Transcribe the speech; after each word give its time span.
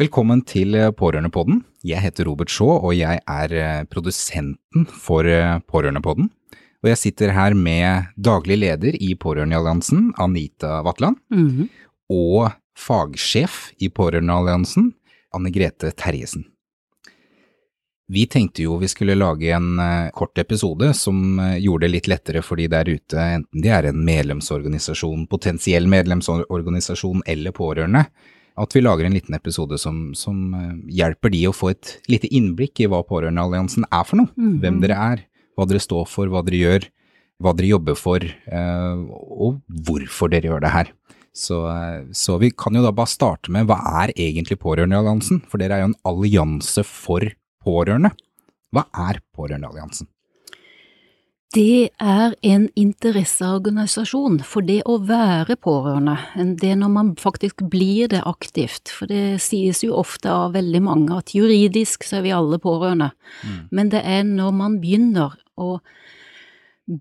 Velkommen 0.00 0.40
til 0.48 0.76
Pårørendepodden. 0.96 1.60
Jeg 1.84 2.00
heter 2.00 2.24
Robert 2.28 2.50
Shaw, 2.52 2.78
og 2.88 2.94
jeg 2.96 3.20
er 3.28 3.52
eh, 3.56 3.82
produsenten 3.90 4.86
for 4.88 5.28
eh, 5.28 5.58
Pårørendepodden. 5.68 6.30
Og 6.80 6.88
jeg 6.88 6.96
sitter 7.02 7.34
her 7.36 7.52
med 7.56 8.06
daglig 8.16 8.56
leder 8.62 8.96
i 8.96 9.12
Pårørendealliansen, 9.20 10.12
Anita 10.20 10.78
Vatland, 10.86 11.18
Mhm. 11.30 11.68
og 12.10 12.52
fagsjef 12.76 13.72
i 13.78 13.90
Pårørendealliansen, 13.92 14.94
Anne 15.36 15.52
Grete 15.52 15.92
Terjesen. 15.92 16.46
Vi 18.10 18.24
tenkte 18.26 18.64
jo 18.64 18.78
vi 18.80 18.88
skulle 18.88 19.14
lage 19.14 19.52
en 19.54 19.78
eh, 19.78 20.10
kort 20.16 20.38
episode 20.38 20.94
som 20.96 21.38
eh, 21.38 21.58
gjorde 21.60 21.86
det 21.86 21.92
litt 21.92 22.08
lettere 22.08 22.42
for 22.42 22.56
de 22.56 22.66
der 22.72 22.88
ute, 22.88 23.20
enten 23.36 23.60
de 23.62 23.68
er 23.68 23.90
en 23.92 24.00
medlemsorganisasjon, 24.08 25.28
potensiell 25.28 25.86
medlemsorganisasjon 25.86 27.20
eller 27.26 27.52
pårørende, 27.52 28.06
at 28.60 28.74
vi 28.76 28.82
lager 28.84 29.06
en 29.08 29.14
liten 29.16 29.34
episode 29.36 29.78
som, 29.80 30.12
som 30.14 30.54
eh, 30.54 30.72
hjelper 31.00 31.32
de 31.32 31.42
å 31.48 31.54
få 31.56 31.70
et 31.72 31.96
lite 32.12 32.28
innblikk 32.30 32.80
i 32.84 32.88
hva 32.90 33.02
Pårørendealliansen 33.08 33.86
er 33.90 34.04
for 34.04 34.20
noe, 34.20 34.30
Mhm. 34.36 34.60
hvem 34.62 34.80
dere 34.84 34.96
er, 35.12 35.24
hva 35.56 35.66
dere 35.68 35.80
står 35.82 36.06
for, 36.08 36.26
hva 36.32 36.42
dere 36.46 36.60
gjør, 36.60 36.88
hva 37.40 37.54
dere 37.56 37.70
jobber 37.72 37.96
for, 37.96 38.20
eh, 38.20 39.04
og 39.40 39.60
hvorfor 39.88 40.30
dere 40.30 40.50
gjør 40.50 40.60
det 40.66 40.70
her. 40.76 40.92
Så, 41.32 41.56
eh, 41.70 42.04
så 42.12 42.38
vi 42.40 42.50
kan 42.50 42.74
jo 42.74 42.82
da 42.82 42.90
bare 42.92 43.06
starte 43.06 43.48
med 43.54 43.66
hva 43.70 43.78
er 44.04 44.12
egentlig 44.16 44.58
Pårørendealliansen, 44.60 45.42
for 45.48 45.58
dere 45.58 45.72
er 45.78 45.84
jo 45.86 45.92
en 45.92 46.00
allianse 46.04 46.84
for 46.84 47.20
pårørende. 47.64 48.10
Hva 48.74 48.84
er 48.94 49.20
Pårørendealliansen? 49.36 50.06
Det 51.50 51.90
er 51.98 52.36
en 52.46 52.68
interesseorganisasjon 52.78 54.36
for 54.46 54.62
det 54.62 54.84
å 54.86 55.00
være 55.02 55.56
pårørende, 55.58 56.14
det 56.62 56.76
når 56.78 56.92
man 56.94 57.08
faktisk 57.18 57.64
blir 57.72 58.06
det 58.12 58.20
aktivt. 58.22 58.92
For 58.94 59.10
det 59.10 59.40
sies 59.42 59.82
jo 59.82 59.96
ofte 59.98 60.30
av 60.30 60.54
veldig 60.54 60.82
mange 60.86 61.16
at 61.18 61.34
juridisk 61.34 62.06
så 62.06 62.20
er 62.20 62.28
vi 62.28 62.36
alle 62.36 62.60
pårørende, 62.62 63.10
men 63.74 63.90
det 63.90 64.04
er 64.06 64.22
når 64.28 64.54
man 64.60 64.76
begynner 64.78 65.34
å 65.58 65.80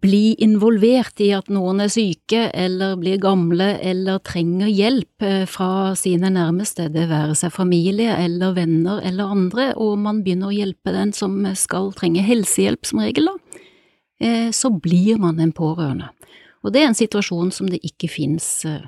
bli 0.01 0.33
involvert 0.41 1.21
i 1.21 1.29
at 1.33 1.47
noen 1.53 1.83
er 1.85 1.93
syke 1.93 2.47
eller 2.49 2.97
blir 3.01 3.21
gamle 3.21 3.71
eller 3.85 4.19
trenger 4.25 4.69
hjelp 4.69 5.25
eh, 5.25 5.45
fra 5.49 5.95
sine 5.97 6.29
nærmeste, 6.29 6.91
det 6.93 7.07
være 7.09 7.37
seg 7.37 7.53
familie 7.55 8.13
eller 8.21 8.53
venner 8.57 9.01
eller 9.01 9.33
andre, 9.33 9.71
og 9.81 9.97
man 10.01 10.21
begynner 10.25 10.51
å 10.51 10.57
hjelpe 10.57 10.93
den 10.93 11.13
som 11.17 11.41
skal 11.57 11.89
trenge 11.97 12.25
helsehjelp 12.25 12.85
som 12.85 13.01
regel, 13.01 13.31
da 13.31 13.48
så 14.51 14.69
blir 14.73 15.19
man 15.21 15.39
en 15.39 15.53
pårørende. 15.55 16.09
Og 16.63 16.73
det 16.73 16.81
er 16.81 16.89
en 16.91 16.97
situasjon 16.97 17.53
som 17.55 17.69
det 17.71 17.79
ikke 17.87 18.09
finnes 18.11 18.47
eh, 18.67 18.87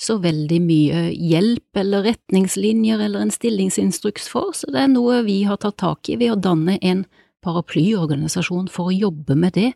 så 0.00 0.16
veldig 0.22 0.60
mye 0.64 1.06
hjelp 1.12 1.80
eller 1.82 2.06
retningslinjer 2.08 3.02
eller 3.04 3.26
en 3.26 3.34
stillingsinstruks 3.34 4.30
for, 4.32 4.54
så 4.56 4.72
det 4.72 4.84
er 4.84 4.92
noe 4.92 5.20
vi 5.26 5.42
har 5.48 5.60
tatt 5.60 5.78
tak 5.82 6.08
i 6.10 6.18
ved 6.20 6.34
å 6.34 6.40
danne 6.40 6.78
en 6.80 7.04
paraplyorganisasjon 7.44 8.66
for 8.72 8.90
å 8.90 8.96
jobbe 8.96 9.36
med 9.38 9.54
det, 9.56 9.70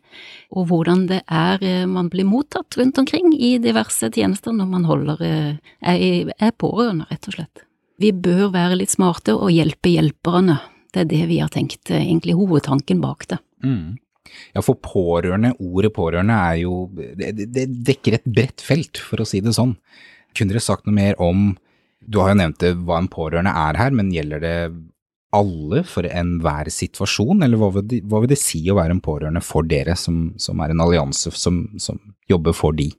og 0.53 0.67
hvordan 0.69 1.05
det 1.09 1.23
er 1.25 1.63
eh, 1.65 1.85
man 1.89 2.11
blir 2.13 2.27
mottatt 2.29 2.77
rundt 2.77 2.99
omkring 3.01 3.33
i 3.33 3.55
diverse 3.61 4.11
tjenester 4.13 4.53
når 4.53 4.69
man 4.69 4.89
holder, 4.89 5.23
eh, 5.25 5.73
er, 5.81 6.33
er 6.35 6.57
pårørende, 6.61 7.07
rett 7.09 7.29
og 7.31 7.39
slett. 7.39 7.65
Vi 8.01 8.11
bør 8.11 8.49
være 8.53 8.81
litt 8.81 8.91
smarte 8.91 9.33
og 9.37 9.53
hjelpe 9.55 9.93
hjelperne. 9.93 10.59
Det 10.91 11.05
er 11.05 11.09
det 11.09 11.21
vi 11.31 11.39
har 11.39 11.53
tenkt, 11.53 11.87
eh, 11.89 12.03
egentlig 12.03 12.35
hovedtanken 12.37 13.01
bak 13.01 13.29
det. 13.31 13.39
Mm. 13.63 13.95
Ja, 14.55 14.61
for 14.65 14.79
pårørende, 14.81 15.53
ordet 15.59 15.93
pårørende 15.95 16.33
er 16.33 16.59
jo 16.63 16.89
det, 16.95 17.33
det- 17.53 17.69
dekker 17.85 18.17
et 18.19 18.25
bredt 18.25 18.63
felt, 18.65 18.97
for 18.97 19.21
å 19.21 19.27
si 19.27 19.39
det 19.41 19.53
sånn. 19.55 19.75
Kunne 20.35 20.51
dere 20.55 20.63
sagt 20.63 20.85
noe 20.87 20.95
mer 20.95 21.15
om 21.21 21.53
Du 22.05 22.19
har 22.19 22.29
jo 22.33 22.37
nevnt 22.37 22.59
det, 22.61 22.75
hva 22.85 22.99
en 23.01 23.07
pårørende 23.09 23.49
er 23.49 23.77
her, 23.79 23.89
men 23.89 24.11
gjelder 24.13 24.39
det 24.43 24.57
alle 25.33 25.81
for 25.83 26.05
enhver 26.05 26.69
situasjon, 26.69 27.41
eller 27.43 27.57
hva 27.57 27.71
vil, 27.73 27.87
det, 27.89 28.01
hva 28.05 28.19
vil 28.21 28.29
det 28.29 28.37
si 28.37 28.61
å 28.69 28.75
være 28.77 28.93
en 28.93 29.01
pårørende 29.01 29.41
for 29.43 29.65
dere, 29.65 29.95
som, 29.97 30.33
som 30.37 30.61
er 30.61 30.69
en 30.69 30.83
allianse 30.85 31.31
som, 31.33 31.63
som 31.81 31.97
jobber 32.29 32.53
for 32.53 32.77
de? 32.77 32.91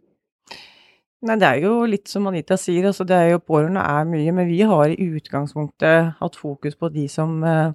Nei, 1.27 1.37
det 1.41 1.47
er 1.49 1.63
jo 1.65 1.87
litt 1.89 2.11
som 2.11 2.27
Anita 2.29 2.59
sier, 2.61 2.85
altså 2.91 3.07
det 3.09 3.17
er 3.17 3.31
jo 3.33 3.41
pårørende 3.47 3.81
er 3.81 4.05
mye, 4.11 4.35
men 4.37 4.51
vi 4.51 4.61
har 4.69 4.91
i 4.93 5.07
utgangspunktet 5.17 6.17
hatt 6.19 6.37
fokus 6.37 6.77
på 6.77 6.91
de 6.93 7.07
som 7.09 7.39
eh, 7.47 7.71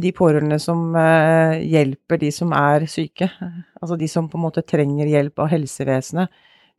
de 0.00 0.12
pårørende 0.16 0.56
som 0.62 0.94
eh, 0.96 1.60
hjelper 1.68 2.20
de 2.22 2.30
som 2.32 2.54
er 2.56 2.86
syke. 2.88 3.28
Altså 3.80 3.98
de 4.00 4.08
som 4.08 4.30
på 4.30 4.38
en 4.38 4.46
måte 4.46 4.64
trenger 4.64 5.10
hjelp 5.10 5.44
av 5.44 5.50
helsevesenet. 5.52 6.32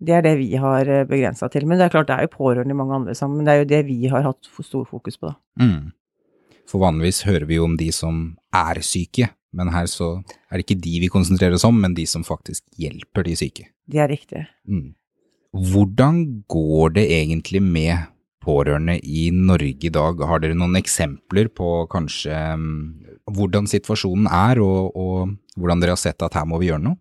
Det 0.04 0.16
er 0.18 0.24
det 0.26 0.34
vi 0.40 0.50
har 0.60 0.90
begrensa 1.08 1.48
til. 1.54 1.68
Men 1.70 1.78
det 1.80 1.86
er 1.86 1.94
klart 1.94 2.10
det 2.10 2.16
er 2.18 2.26
jo 2.26 2.34
pårørende 2.34 2.74
i 2.74 2.80
mange 2.80 2.96
andre 2.98 3.14
sammen, 3.16 3.40
men 3.40 3.48
det 3.48 3.54
er 3.54 3.62
jo 3.62 3.70
det 3.70 3.84
vi 3.88 4.00
har 4.12 4.26
hatt 4.26 4.50
stor 4.66 4.88
fokus 4.90 5.20
på, 5.22 5.30
da. 5.30 5.38
Mm. 5.62 5.94
For 6.70 6.82
vanligvis 6.82 7.24
hører 7.28 7.46
vi 7.48 7.60
jo 7.60 7.68
om 7.68 7.78
de 7.80 7.90
som 7.94 8.24
er 8.56 8.80
syke, 8.86 9.30
men 9.54 9.70
her 9.74 9.88
så 9.92 10.16
er 10.50 10.58
det 10.58 10.66
ikke 10.66 10.82
de 10.82 10.98
vi 11.04 11.12
konsentrerer 11.12 11.58
oss 11.58 11.68
om, 11.68 11.78
men 11.80 11.96
de 11.98 12.06
som 12.10 12.26
faktisk 12.26 12.64
hjelper 12.80 13.28
de 13.28 13.36
syke. 13.38 13.68
De 13.90 14.00
er 14.02 14.10
riktige. 14.12 14.48
Mm. 14.68 14.94
Hvordan 15.54 16.24
går 16.50 16.96
det 16.96 17.06
egentlig 17.14 17.62
med 17.62 18.10
pårørende 18.44 18.98
i 19.00 19.30
Norge 19.34 19.88
i 19.88 19.94
dag? 19.94 20.22
Har 20.28 20.44
dere 20.44 20.58
noen 20.58 20.78
eksempler 20.80 21.50
på 21.52 21.86
kanskje 21.92 22.36
mm, 22.60 22.76
hvordan 23.34 23.70
situasjonen 23.72 24.28
er, 24.28 24.62
og, 24.64 24.94
og 24.96 25.60
hvordan 25.60 25.84
dere 25.84 25.96
har 25.96 26.04
sett 26.04 26.24
at 26.26 26.38
her 26.38 26.48
må 26.50 26.62
vi 26.62 26.72
gjøre 26.72 26.86
noe? 26.90 27.00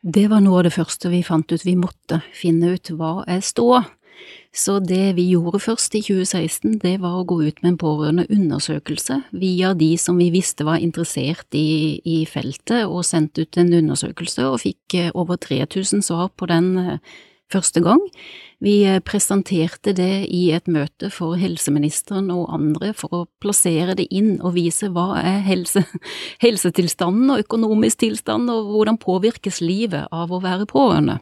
Det 0.00 0.30
var 0.32 0.40
noe 0.40 0.62
av 0.62 0.68
det 0.68 0.72
første 0.72 1.10
vi 1.12 1.20
fant 1.26 1.50
ut. 1.52 1.66
Vi 1.66 1.76
måtte 1.76 2.22
finne 2.32 2.72
ut 2.76 2.92
hva 2.96 3.20
er 3.28 3.42
ståa. 3.44 3.84
Så 4.52 4.80
det 4.82 5.14
vi 5.14 5.28
gjorde 5.30 5.60
først 5.62 5.94
i 5.94 6.00
2016, 6.02 6.80
det 6.82 6.96
var 7.02 7.20
å 7.20 7.26
gå 7.28 7.38
ut 7.44 7.60
med 7.62 7.72
en 7.72 7.78
pårørendeundersøkelse 7.80 9.20
via 9.30 9.70
de 9.78 9.92
som 10.00 10.18
vi 10.18 10.30
visste 10.34 10.66
var 10.66 10.82
interessert 10.82 11.46
i, 11.54 12.00
i 12.02 12.24
feltet, 12.26 12.88
og 12.88 13.06
sendte 13.06 13.46
ut 13.46 13.60
en 13.60 13.72
undersøkelse 13.78 14.48
og 14.48 14.60
fikk 14.64 14.98
eh, 14.98 15.12
over 15.14 15.38
3000 15.40 16.02
svar 16.04 16.32
på 16.34 16.50
den 16.50 16.72
eh, 16.82 17.20
første 17.52 17.82
gang. 17.84 18.02
Vi 18.60 18.82
eh, 18.88 19.00
presenterte 19.04 19.94
det 19.96 20.26
i 20.28 20.42
et 20.54 20.68
møte 20.70 21.10
for 21.14 21.38
helseministeren 21.40 22.30
og 22.34 22.50
andre 22.54 22.92
for 22.96 23.16
å 23.16 23.22
plassere 23.42 23.96
det 23.98 24.08
inn 24.12 24.36
og 24.38 24.54
vise 24.58 24.90
hva 24.92 25.14
er 25.22 25.40
helse, 25.46 25.84
helsetilstanden 26.44 27.32
og 27.34 27.46
økonomisk 27.46 28.04
tilstand, 28.04 28.50
og 28.52 28.70
hvordan 28.74 29.00
påvirkes 29.00 29.62
livet 29.64 30.06
av 30.12 30.32
å 30.32 30.42
være 30.44 30.68
pårørende. 30.70 31.20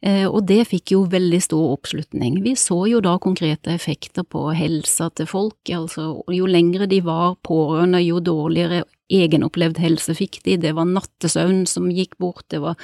Eh, 0.00 0.26
Og 0.28 0.44
det 0.46 0.68
fikk 0.70 0.92
jo 0.94 1.06
veldig 1.10 1.40
stor 1.42 1.72
oppslutning. 1.74 2.42
Vi 2.44 2.54
så 2.54 2.84
jo 2.86 3.00
da 3.02 3.16
konkrete 3.18 3.72
effekter 3.74 4.22
på 4.22 4.52
helsa 4.54 5.10
til 5.10 5.26
folk, 5.26 5.58
altså 5.74 6.22
jo 6.30 6.46
lengre 6.46 6.86
de 6.86 7.00
var 7.02 7.34
pårørende, 7.42 8.04
jo 8.06 8.20
dårligere 8.20 8.84
egenopplevd 9.10 9.80
helse 9.80 10.14
fikk 10.14 10.42
de, 10.44 10.58
det 10.60 10.74
var 10.76 10.86
nattesøvn 10.86 11.64
som 11.66 11.88
gikk 11.90 12.18
bort, 12.20 12.44
det 12.52 12.60
var 12.62 12.76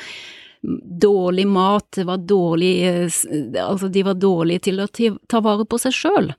dårlig 1.01 1.47
mat, 1.47 1.93
det 1.93 2.05
var 2.05 2.17
dårlig 2.17 2.87
eh, 2.89 3.11
Altså, 3.67 3.89
de 3.89 4.03
var 4.03 4.15
dårlige 4.15 4.71
til 4.71 4.81
å 4.81 4.89
ta 5.29 5.41
vare 5.45 5.67
på 5.69 5.79
seg 5.81 5.95
sjøl. 5.97 6.33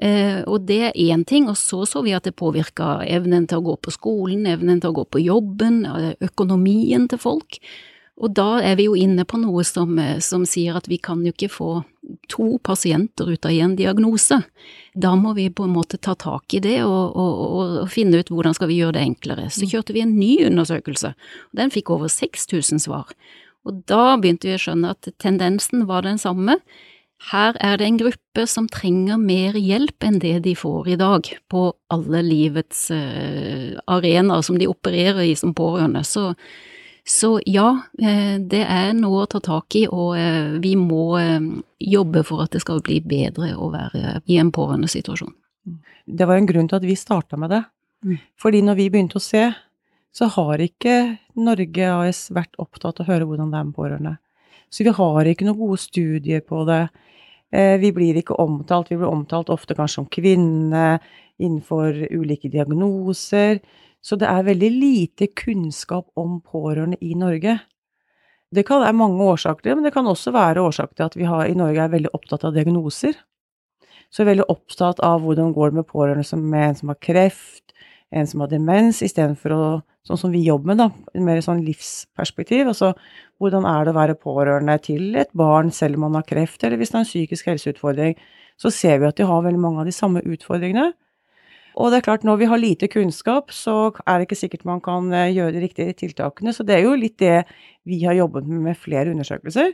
Eh, 0.00 0.40
og 0.48 0.64
det 0.68 0.80
er 0.88 0.98
én 1.12 1.24
ting, 1.28 1.48
og 1.50 1.58
så 1.60 1.84
så 1.88 2.00
vi 2.06 2.14
at 2.16 2.24
det 2.24 2.38
påvirka 2.40 3.00
evnen 3.04 3.46
til 3.48 3.60
å 3.60 3.66
gå 3.68 3.76
på 3.84 3.92
skolen, 3.92 4.46
evnen 4.48 4.80
til 4.80 4.94
å 4.94 5.00
gå 5.02 5.06
på 5.12 5.20
jobben, 5.20 5.84
eh, 5.84 6.12
økonomien 6.24 7.08
til 7.08 7.20
folk. 7.20 7.60
Og 8.20 8.34
da 8.36 8.60
er 8.60 8.76
vi 8.76 8.84
jo 8.84 8.96
inne 8.96 9.24
på 9.24 9.38
noe 9.40 9.62
som, 9.64 9.96
som, 10.20 10.42
sier 10.44 10.76
at 10.76 10.88
vi 10.88 10.98
kan 11.00 11.22
jo 11.24 11.32
ikke 11.32 11.48
få 11.48 11.70
to 12.28 12.58
pasienter 12.60 13.30
ut 13.32 13.46
av 13.48 13.52
én 13.52 13.76
diagnose. 13.78 14.42
Da 14.92 15.14
må 15.16 15.32
vi 15.38 15.48
på 15.48 15.64
en 15.64 15.72
måte 15.72 15.96
ta 15.96 16.12
tak 16.20 16.52
i 16.52 16.60
det 16.60 16.82
og, 16.84 17.16
og, 17.16 17.40
og, 17.48 17.88
finne 17.88 18.20
ut 18.20 18.28
hvordan 18.28 18.56
skal 18.56 18.68
vi 18.68 18.76
gjøre 18.82 18.98
det 18.98 19.06
enklere. 19.06 19.48
Så 19.48 19.64
mm. 19.64 19.70
kjørte 19.72 19.96
vi 19.96 20.04
en 20.04 20.18
ny 20.18 20.34
undersøkelse, 20.50 21.14
og 21.48 21.62
den 21.62 21.72
fikk 21.72 21.94
over 21.96 22.12
6000 22.12 22.84
svar. 22.84 23.08
Og 23.68 23.82
da 23.90 24.16
begynte 24.20 24.48
vi 24.48 24.56
å 24.56 24.62
skjønne 24.62 24.94
at 24.94 25.10
tendensen 25.20 25.84
var 25.90 26.06
den 26.06 26.20
samme. 26.20 26.58
Her 27.28 27.56
er 27.60 27.76
det 27.76 27.86
en 27.86 28.00
gruppe 28.00 28.46
som 28.48 28.68
trenger 28.72 29.20
mer 29.20 29.58
hjelp 29.60 30.06
enn 30.06 30.18
det 30.22 30.38
de 30.46 30.54
får 30.56 30.88
i 30.94 30.98
dag, 31.00 31.28
på 31.52 31.66
alle 31.92 32.22
livets 32.24 32.86
uh, 32.94 33.76
arenaer 33.92 34.44
som 34.46 34.56
de 34.60 34.70
opererer 34.70 35.26
i 35.28 35.36
som 35.36 35.52
pårørende. 35.56 36.04
Så 36.08 36.30
så 37.10 37.40
ja, 37.48 37.80
eh, 37.98 38.36
det 38.38 38.60
er 38.60 38.92
noe 38.94 39.24
å 39.24 39.28
ta 39.30 39.40
tak 39.42 39.74
i, 39.74 39.86
og 39.88 40.12
uh, 40.14 40.58
vi 40.62 40.74
må 40.78 41.16
uh, 41.16 41.40
jobbe 41.80 42.22
for 42.28 42.44
at 42.44 42.52
det 42.54 42.60
skal 42.62 42.82
bli 42.84 43.00
bedre 43.00 43.54
å 43.56 43.70
være 43.72 44.20
i 44.30 44.36
en 44.38 44.52
pårørendesituasjon. 44.54 45.32
Det 46.06 46.28
var 46.28 46.38
en 46.38 46.46
grunn 46.46 46.68
til 46.68 46.78
at 46.78 46.86
vi 46.86 46.96
starta 47.00 47.40
med 47.40 47.50
det. 47.54 47.62
Mm. 48.04 48.20
Fordi 48.40 48.60
når 48.64 48.78
vi 48.78 48.88
begynte 48.92 49.18
å 49.18 49.24
se, 49.24 49.48
så 50.12 50.26
har 50.34 50.62
ikke 50.62 50.96
Norge 51.38 51.92
AS 51.92 52.26
vært 52.34 52.58
opptatt 52.58 53.00
av 53.00 53.06
å 53.06 53.12
høre 53.12 53.28
hvordan 53.28 53.52
det 53.52 53.60
er 53.60 53.68
med 53.68 53.76
pårørende. 53.76 54.16
Så 54.70 54.84
vi 54.86 54.94
har 54.94 55.26
ikke 55.26 55.46
noen 55.46 55.58
gode 55.58 55.80
studier 55.82 56.42
på 56.46 56.64
det. 56.68 56.84
Vi 57.50 57.90
blir 57.94 58.18
ikke 58.18 58.38
omtalt, 58.38 58.90
vi 58.90 58.98
blir 59.00 59.10
omtalt 59.10 59.50
ofte 59.50 59.74
kanskje 59.74 60.00
som 60.00 60.10
kvinne 60.10 61.00
innenfor 61.40 62.04
ulike 62.14 62.50
diagnoser. 62.52 63.58
Så 64.00 64.16
det 64.16 64.28
er 64.30 64.46
veldig 64.46 64.70
lite 64.72 65.30
kunnskap 65.36 66.08
om 66.18 66.38
pårørende 66.40 67.00
i 67.04 67.16
Norge. 67.18 67.58
Det 68.50 68.64
kan 68.66 68.82
være 68.82 68.96
mange 68.98 69.26
årsaker 69.30 69.62
til 69.62 69.70
det, 69.70 69.76
men 69.78 69.86
det 69.86 69.94
kan 69.94 70.08
også 70.10 70.32
være 70.34 70.62
årsaker 70.66 70.96
til 70.96 71.06
at 71.06 71.18
vi 71.18 71.26
har, 71.28 71.44
i 71.46 71.58
Norge 71.58 71.82
er 71.84 71.92
veldig 71.92 72.14
opptatt 72.16 72.46
av 72.48 72.54
diagnoser. 72.56 73.18
Så 74.10 74.22
vi 74.22 74.24
er 74.24 74.32
veldig 74.32 74.48
opptatt 74.50 75.02
av 75.06 75.20
hvordan 75.22 75.52
går 75.54 75.70
det 75.70 75.78
med 75.78 75.90
pårørende 75.90 76.26
som, 76.26 76.42
med 76.42 76.68
en 76.68 76.78
som 76.80 76.90
har 76.90 76.98
kreft, 77.02 77.74
en 78.10 78.26
som 78.26 78.42
har 78.42 78.50
demens, 78.50 79.02
istedenfor 79.06 79.54
å, 79.54 79.64
sånn 80.06 80.18
som 80.18 80.32
vi 80.34 80.42
jobber 80.42 80.72
med, 80.72 80.80
da, 80.82 81.20
mer 81.22 81.42
sånn 81.44 81.62
livsperspektiv. 81.66 82.70
Altså 82.72 82.92
hvordan 83.40 83.66
er 83.68 83.86
det 83.86 83.94
å 83.94 83.98
være 83.98 84.18
pårørende 84.18 84.76
til 84.82 85.14
et 85.20 85.30
barn 85.36 85.70
selv 85.74 85.98
om 85.98 86.08
man 86.08 86.18
har 86.18 86.26
kreft, 86.28 86.64
eller 86.64 86.80
hvis 86.80 86.92
det 86.92 86.98
er 86.98 87.04
en 87.04 87.10
psykisk 87.10 87.52
helseutfordring. 87.52 88.16
Så 88.60 88.72
ser 88.74 88.98
vi 89.00 89.08
at 89.08 89.16
de 89.16 89.28
har 89.28 89.46
veldig 89.46 89.62
mange 89.62 89.80
av 89.80 89.88
de 89.88 89.94
samme 89.94 90.22
utfordringene. 90.26 90.90
Og 91.80 91.92
det 91.92 92.00
er 92.00 92.06
klart, 92.08 92.24
når 92.26 92.40
vi 92.40 92.48
har 92.50 92.60
lite 92.60 92.88
kunnskap, 92.90 93.52
så 93.54 93.92
er 94.02 94.18
det 94.18 94.26
ikke 94.26 94.40
sikkert 94.40 94.66
man 94.68 94.82
kan 94.84 95.06
eh, 95.14 95.30
gjøre 95.36 95.54
de 95.54 95.62
riktige 95.62 95.94
tiltakene. 95.96 96.52
Så 96.52 96.66
det 96.66 96.76
er 96.76 96.82
jo 96.84 96.96
litt 96.98 97.16
det 97.22 97.44
vi 97.88 98.02
har 98.02 98.18
jobbet 98.18 98.48
med 98.50 98.64
med 98.66 98.80
flere 98.80 99.14
undersøkelser. 99.14 99.70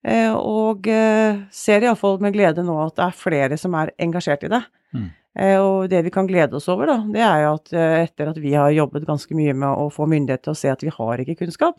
Eh, 0.00 0.32
og 0.34 0.88
eh, 0.90 1.40
ser 1.52 1.84
iallfall 1.84 2.18
med 2.24 2.34
glede 2.34 2.64
nå 2.66 2.76
at 2.82 2.96
det 2.98 3.06
er 3.06 3.16
flere 3.16 3.58
som 3.60 3.76
er 3.78 3.94
engasjert 4.00 4.44
i 4.48 4.52
det. 4.52 4.62
Mm. 4.96 5.08
Og 5.38 5.84
det 5.86 6.00
vi 6.02 6.10
kan 6.10 6.26
glede 6.26 6.56
oss 6.58 6.66
over, 6.72 6.88
da, 6.90 6.96
det 7.06 7.20
er 7.22 7.44
jo 7.44 7.52
at 7.54 7.70
etter 7.78 8.32
at 8.32 8.38
vi 8.42 8.50
har 8.58 8.72
jobbet 8.74 9.06
ganske 9.06 9.36
mye 9.38 9.52
med 9.54 9.78
å 9.78 9.84
få 9.94 10.08
myndighet 10.10 10.42
til 10.42 10.56
å 10.56 10.58
se 10.58 10.72
at 10.72 10.82
vi 10.82 10.90
har 10.90 11.22
ikke 11.22 11.36
kunnskap, 11.44 11.76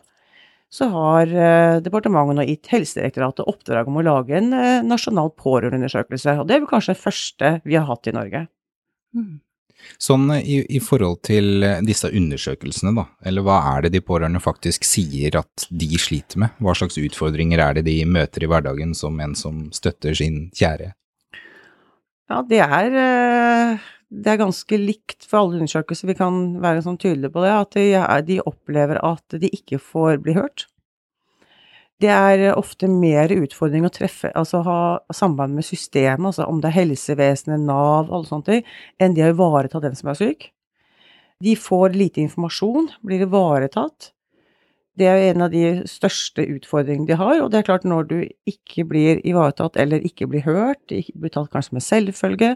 så 0.72 0.88
har 0.88 1.28
departementet 1.84 2.38
nå 2.38 2.46
gitt 2.48 2.70
Helsedirektoratet 2.72 3.44
oppdrag 3.44 3.90
om 3.92 4.00
å 4.00 4.06
lage 4.06 4.38
en 4.38 4.48
nasjonal 4.88 5.34
pårørendeundersøkelse. 5.36 6.38
Og 6.40 6.48
det 6.48 6.56
er 6.56 6.62
vel 6.64 6.72
kanskje 6.72 6.94
det 6.94 7.02
første 7.02 7.52
vi 7.68 7.76
har 7.76 7.84
hatt 7.90 8.08
i 8.08 8.16
Norge. 8.16 8.46
Mm. 9.12 9.34
Sånn 9.98 10.30
i, 10.38 10.62
i, 10.68 10.80
forhold 10.82 11.20
til 11.26 11.64
disse 11.86 12.10
undersøkelsene, 12.10 12.94
da, 12.96 13.06
eller 13.26 13.44
hva 13.46 13.58
er 13.74 13.86
det 13.86 13.92
de 13.96 14.02
pårørende 14.04 14.42
faktisk 14.42 14.86
sier 14.86 15.36
at 15.40 15.66
de 15.68 15.90
sliter 16.00 16.42
med? 16.42 16.56
Hva 16.62 16.74
slags 16.78 16.98
utfordringer 17.00 17.62
er 17.62 17.78
det 17.78 17.86
de 17.88 17.98
møter 18.06 18.44
i 18.44 18.50
hverdagen 18.50 18.94
som 18.98 19.18
en 19.22 19.36
som 19.38 19.66
støtter 19.74 20.16
sin 20.18 20.46
kjære? 20.56 20.92
Ja, 22.32 22.38
det 22.48 22.62
er, 22.64 22.94
eh, 22.96 23.80
det 24.08 24.30
er 24.32 24.40
ganske 24.40 24.76
likt 24.80 25.26
for 25.28 25.42
alle 25.42 25.58
undersøkelser, 25.60 26.08
vi 26.08 26.16
kan 26.16 26.38
være 26.64 26.84
sånn 26.84 26.96
tydelige 27.00 27.32
på 27.34 27.42
det, 27.44 27.50
at 27.52 27.76
de, 27.76 27.88
de 28.30 28.38
opplever 28.48 29.00
at 29.04 29.36
de 29.42 29.50
ikke 29.52 29.80
får 29.82 30.22
bli 30.24 30.38
hørt. 30.38 30.64
Det 32.00 32.08
er 32.10 32.56
ofte 32.56 32.88
mer 32.90 33.30
utfordring 33.36 33.84
å 33.86 33.92
treffe, 33.92 34.32
altså 34.34 34.62
ha 34.66 34.78
samband 35.14 35.54
med 35.54 35.66
systemet, 35.66 36.32
altså 36.32 36.48
om 36.48 36.62
det 36.62 36.72
er 36.72 36.78
helsevesenet, 36.80 37.62
Nav, 37.68 38.08
alle 38.08 38.26
sånne 38.26 38.48
ting, 38.48 38.64
enn 38.98 39.14
det 39.14 39.28
å 39.28 39.34
ivareta 39.34 39.82
den 39.84 39.94
som 39.98 40.10
er 40.10 40.18
syk. 40.18 40.48
De 41.42 41.54
får 41.58 41.94
lite 41.98 42.24
informasjon, 42.24 42.88
blir 43.06 43.26
ivaretatt. 43.26 44.10
Det 44.98 45.08
er 45.08 45.30
en 45.30 45.46
av 45.46 45.52
de 45.52 45.82
største 45.88 46.44
utfordringene 46.44 47.08
de 47.08 47.16
har, 47.16 47.38
og 47.40 47.50
det 47.52 47.62
er 47.62 47.68
klart 47.70 47.86
når 47.88 48.08
du 48.10 48.16
ikke 48.48 48.84
blir 48.88 49.22
ivaretatt 49.24 49.78
eller 49.80 50.04
ikke 50.04 50.28
blir 50.28 50.44
hørt, 50.44 50.82
ikke 50.92 51.16
blir 51.16 51.32
tatt 51.32 51.48
kanskje 51.54 51.78
med 51.78 51.86
selvfølge, 51.86 52.50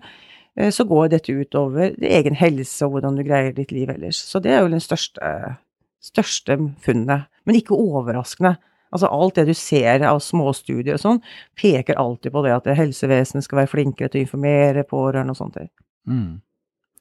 eh, 0.57 0.71
så 0.71 0.85
går 0.85 1.15
dette 1.15 1.33
utover 1.33 1.97
egen 1.97 2.37
helse 2.37 2.85
og 2.85 2.97
hvordan 2.97 3.17
du 3.17 3.25
greier 3.25 3.57
ditt 3.57 3.73
liv 3.73 3.89
ellers. 3.93 4.21
Så 4.21 4.43
det 4.45 4.53
er 4.53 4.61
jo 4.61 4.73
den 4.75 4.85
største, 4.85 5.57
største 6.05 6.59
funnet. 6.85 7.31
Men 7.49 7.57
ikke 7.57 7.79
overraskende. 7.79 8.57
Altså 8.93 9.09
alt 9.11 9.39
det 9.39 9.47
du 9.49 9.55
ser 9.57 10.05
av 10.07 10.21
småstudier 10.23 10.97
og 10.97 11.03
sånn, 11.03 11.23
peker 11.59 11.99
alltid 12.01 12.33
på 12.33 12.43
det 12.45 12.55
at 12.55 12.69
helsevesenet 12.79 13.45
skal 13.45 13.63
være 13.63 13.73
flinkere 13.73 14.13
til 14.13 14.23
å 14.23 14.27
informere 14.27 14.85
pårørende 14.89 15.35
og 15.35 15.41
sånt. 15.41 15.59
Mm. 16.07 16.37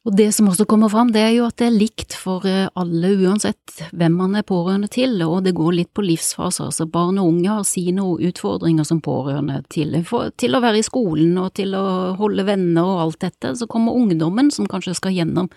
Og 0.06 0.14
det 0.14 0.28
som 0.36 0.52
også 0.52 0.68
kommer 0.70 0.90
fram, 0.94 1.10
det 1.10 1.22
er 1.26 1.32
jo 1.34 1.48
at 1.48 1.58
det 1.58 1.66
er 1.66 1.78
likt 1.80 2.14
for 2.14 2.46
eh, 2.46 2.68
alle 2.78 3.10
uansett 3.26 3.80
hvem 3.90 4.14
man 4.20 4.38
er 4.38 4.46
pårørende 4.46 4.90
til, 4.94 5.18
og 5.26 5.40
det 5.48 5.56
går 5.58 5.80
litt 5.80 5.92
på 5.98 6.06
livsfaser. 6.06 6.70
Altså 6.70 6.86
barn 6.86 7.18
og 7.18 7.32
unge 7.32 7.50
har 7.50 7.66
sine 7.66 8.06
utfordringer 8.06 8.86
som 8.86 9.02
pårørende 9.02 9.64
til, 9.74 9.98
for, 10.06 10.30
til 10.38 10.54
å 10.54 10.62
være 10.62 10.84
i 10.84 10.86
skolen 10.86 11.34
og 11.42 11.56
til 11.58 11.74
å 11.74 12.14
holde 12.20 12.46
venner 12.46 12.86
og 12.86 13.02
alt 13.08 13.20
dette. 13.26 13.56
Så 13.58 13.66
kommer 13.72 13.98
ungdommen 13.98 14.54
som 14.54 14.70
kanskje 14.70 14.94
skal 15.00 15.18
gjennom 15.18 15.50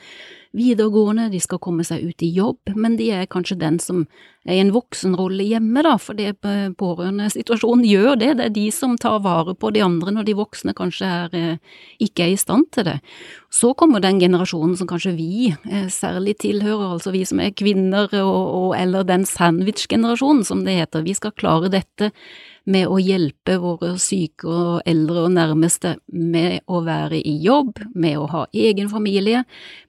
videregående, 0.57 1.29
de 1.33 1.41
skal 1.43 1.61
komme 1.63 1.85
seg 1.85 2.03
ut 2.09 2.25
i 2.25 2.31
jobb, 2.33 2.73
men 2.77 2.97
de 2.99 3.11
er 3.13 3.29
kanskje 3.31 3.59
den 3.61 3.79
som 3.83 4.07
er 4.49 4.57
i 4.57 4.63
en 4.63 4.73
voksenrolle 4.73 5.45
hjemme, 5.45 5.83
da, 5.85 5.95
for 6.01 6.17
det 6.17 6.39
pårørendesituasjonen 6.81 7.85
gjør 7.85 8.17
det, 8.21 8.31
det 8.39 8.47
er 8.47 8.55
de 8.55 8.65
som 8.73 8.97
tar 9.01 9.21
vare 9.25 9.53
på 9.59 9.71
de 9.75 9.83
andre 9.85 10.15
når 10.17 10.29
de 10.29 10.37
voksne 10.39 10.73
kanskje 10.79 11.09
er, 11.09 11.37
eh, 11.37 11.81
ikke 12.01 12.25
er 12.25 12.33
i 12.33 12.41
stand 12.41 12.71
til 12.73 12.89
det. 12.89 12.99
Så 13.53 13.75
kommer 13.77 14.01
den 14.01 14.21
generasjonen 14.23 14.77
som 14.79 14.89
kanskje 14.89 15.17
vi 15.19 15.51
eh, 15.53 15.89
særlig 15.93 16.39
tilhører, 16.41 16.95
altså 16.97 17.13
vi 17.13 17.27
som 17.29 17.43
er 17.45 17.57
kvinner 17.57 18.09
og, 18.23 18.45
og 18.63 18.77
eller 18.79 19.05
den 19.05 19.29
sandwich-generasjonen 19.29 20.47
som 20.49 20.65
det 20.65 20.81
heter, 20.81 21.05
vi 21.05 21.17
skal 21.19 21.37
klare 21.37 21.73
dette 21.73 22.13
med 22.69 22.89
å 22.89 22.99
hjelpe 23.01 23.57
våre 23.63 23.95
syke 24.03 24.49
og 24.49 24.89
eldre 24.89 25.25
og 25.27 25.35
nærmeste 25.35 25.97
med 26.13 26.61
å 26.69 26.83
være 26.87 27.21
i 27.21 27.39
jobb, 27.45 27.81
med 27.95 28.19
å 28.21 28.29
ha 28.33 28.47
egen 28.53 28.91
familie, 28.93 29.45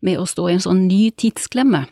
med 0.05 0.19
å 0.19 0.27
stå 0.29 0.47
i 0.47 0.55
en 0.55 0.63
sånn 0.63 0.85
ny 0.87 1.09
tidsklemme. 1.11 1.85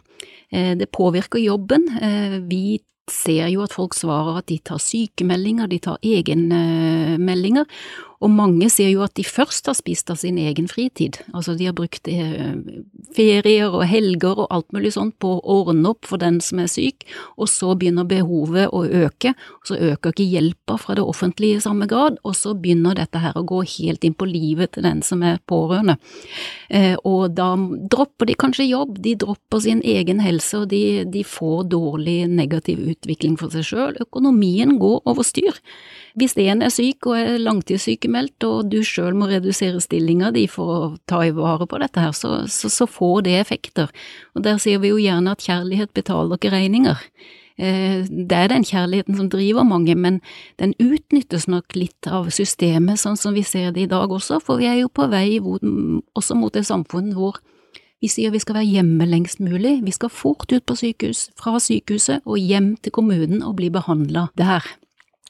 Eh, 0.52 0.74
det 0.80 0.92
påvirker 0.96 1.44
jobben. 1.44 1.90
Eh, 2.00 2.40
vi 2.48 2.80
ser 3.12 3.48
jo 3.52 3.64
at 3.64 3.76
folk 3.76 3.96
svarer 3.96 4.40
at 4.42 4.48
de 4.52 4.60
tar 4.64 4.80
sykemeldinger, 4.84 5.68
de 5.72 5.80
tar 5.84 6.00
egenmeldinger, 6.04 7.68
og 8.24 8.32
mange 8.34 8.70
sier 8.74 8.90
jo 8.90 9.04
at 9.06 9.14
de 9.18 9.26
først 9.26 9.70
har 9.70 9.78
spist 9.78 10.10
av 10.10 10.18
sin 10.22 10.40
egen 10.42 10.68
fritid, 10.72 11.20
altså 11.38 11.54
de 11.58 11.68
har 11.70 11.76
brukt 11.78 12.10
eh, 12.10 12.56
ferier 13.16 13.70
og 13.70 13.86
helger 13.90 14.42
og 14.44 14.48
alt 14.54 14.74
mulig 14.76 14.94
sånt 14.96 15.18
på 15.22 15.36
å 15.38 15.58
ordne 15.62 15.92
opp 15.94 16.08
for 16.10 16.22
den 16.22 16.40
som 16.44 16.62
er 16.64 16.72
syk, 16.72 17.06
og 17.38 17.50
så 17.52 17.74
begynner 17.78 18.08
behovet 18.10 18.74
å 18.74 18.84
øke, 18.86 19.34
så 19.68 19.78
øker 19.78 20.16
ikke 20.16 20.28
hjelpa 20.28 20.80
fra 20.82 20.98
det 20.98 21.06
offentlige 21.06 21.60
i 21.60 21.64
samme 21.64 21.90
grad, 21.90 22.18
og 22.24 22.36
så 22.38 22.56
begynner 22.58 22.98
dette 22.98 23.22
her 23.22 23.38
å 23.38 23.46
gå 23.48 23.62
helt 23.78 24.08
inn 24.08 24.18
på 24.18 24.30
livet 24.30 24.74
til 24.76 24.88
den 24.88 25.04
som 25.06 25.22
er 25.26 25.38
pårørende. 25.50 25.98
Eh, 26.74 26.96
og 27.08 27.38
da 27.38 27.52
dropper 27.92 28.32
de 28.32 28.38
kanskje 28.40 28.70
jobb, 28.70 28.98
de 29.04 29.14
dropper 29.20 29.62
sin 29.64 29.84
egen 29.86 30.22
helse, 30.24 30.64
og 30.64 30.72
de, 30.74 31.06
de 31.06 31.24
får 31.28 31.70
dårlig 31.74 32.20
negativ 32.32 32.82
utvikling 32.82 33.38
for 33.40 33.54
seg 33.54 33.68
sjøl, 33.68 34.02
økonomien 34.08 34.78
går 34.82 35.02
over 35.06 35.26
styr. 35.26 35.62
Hvis 36.18 36.34
en 36.42 36.64
er 36.66 36.74
syk 36.74 37.06
og 37.06 37.14
er 37.20 37.36
langtidssykemeldt, 38.08 38.44
og 38.44 38.70
du 38.72 38.84
sjøl 38.84 39.16
må 39.16 39.28
redusere 39.28 39.82
stillinga 39.82 40.32
di 40.32 40.48
for 40.48 40.68
å 40.68 40.98
ta 41.08 41.24
i 41.26 41.32
vare 41.32 41.68
på 41.68 41.80
dette 41.80 42.00
her, 42.00 42.12
så, 42.12 42.48
så, 42.48 42.70
så, 42.70 42.88
får 42.88 43.24
det 43.24 43.40
effekter. 43.40 43.90
Og 44.36 44.44
der 44.44 44.58
sier 44.58 44.80
vi 44.80 44.90
jo 44.90 44.98
gjerne 44.98 45.32
at 45.32 45.44
kjærlighet 45.44 45.94
betaler 45.94 46.38
ikke 46.38 46.52
regninger. 46.52 46.98
Eh, 47.58 48.06
det 48.08 48.38
er 48.38 48.50
den 48.50 48.64
kjærligheten 48.64 49.18
som 49.18 49.30
driver 49.30 49.64
mange, 49.64 49.96
men 49.96 50.22
den 50.60 50.74
utnyttes 50.80 51.48
nok 51.48 51.76
litt 51.76 52.08
av 52.08 52.30
systemet 52.30 53.00
sånn 53.00 53.18
som 53.18 53.34
vi 53.34 53.44
ser 53.44 53.72
det 53.72 53.88
i 53.88 53.92
dag 53.92 54.10
også, 54.10 54.40
for 54.40 54.58
vi 54.58 54.68
er 54.68 54.82
jo 54.84 54.90
på 54.90 55.08
vei 55.10 55.40
også 55.42 56.38
mot 56.38 56.56
et 56.56 56.68
samfunn 56.68 57.14
hvor 57.18 57.40
vi 57.98 58.12
sier 58.14 58.30
vi 58.30 58.38
skal 58.38 58.60
være 58.60 58.70
hjemme 58.70 59.08
lengst 59.10 59.40
mulig, 59.42 59.80
vi 59.82 59.92
skal 59.92 60.14
fort 60.14 60.52
ut 60.54 60.66
på 60.70 60.76
sykehus, 60.78 61.32
fra 61.34 61.58
sykehuset 61.58 62.22
og 62.30 62.38
hjem 62.38 62.76
til 62.78 62.94
kommunen 62.94 63.42
og 63.42 63.56
bli 63.58 63.72
behandla 63.74 64.28
der. 64.38 64.62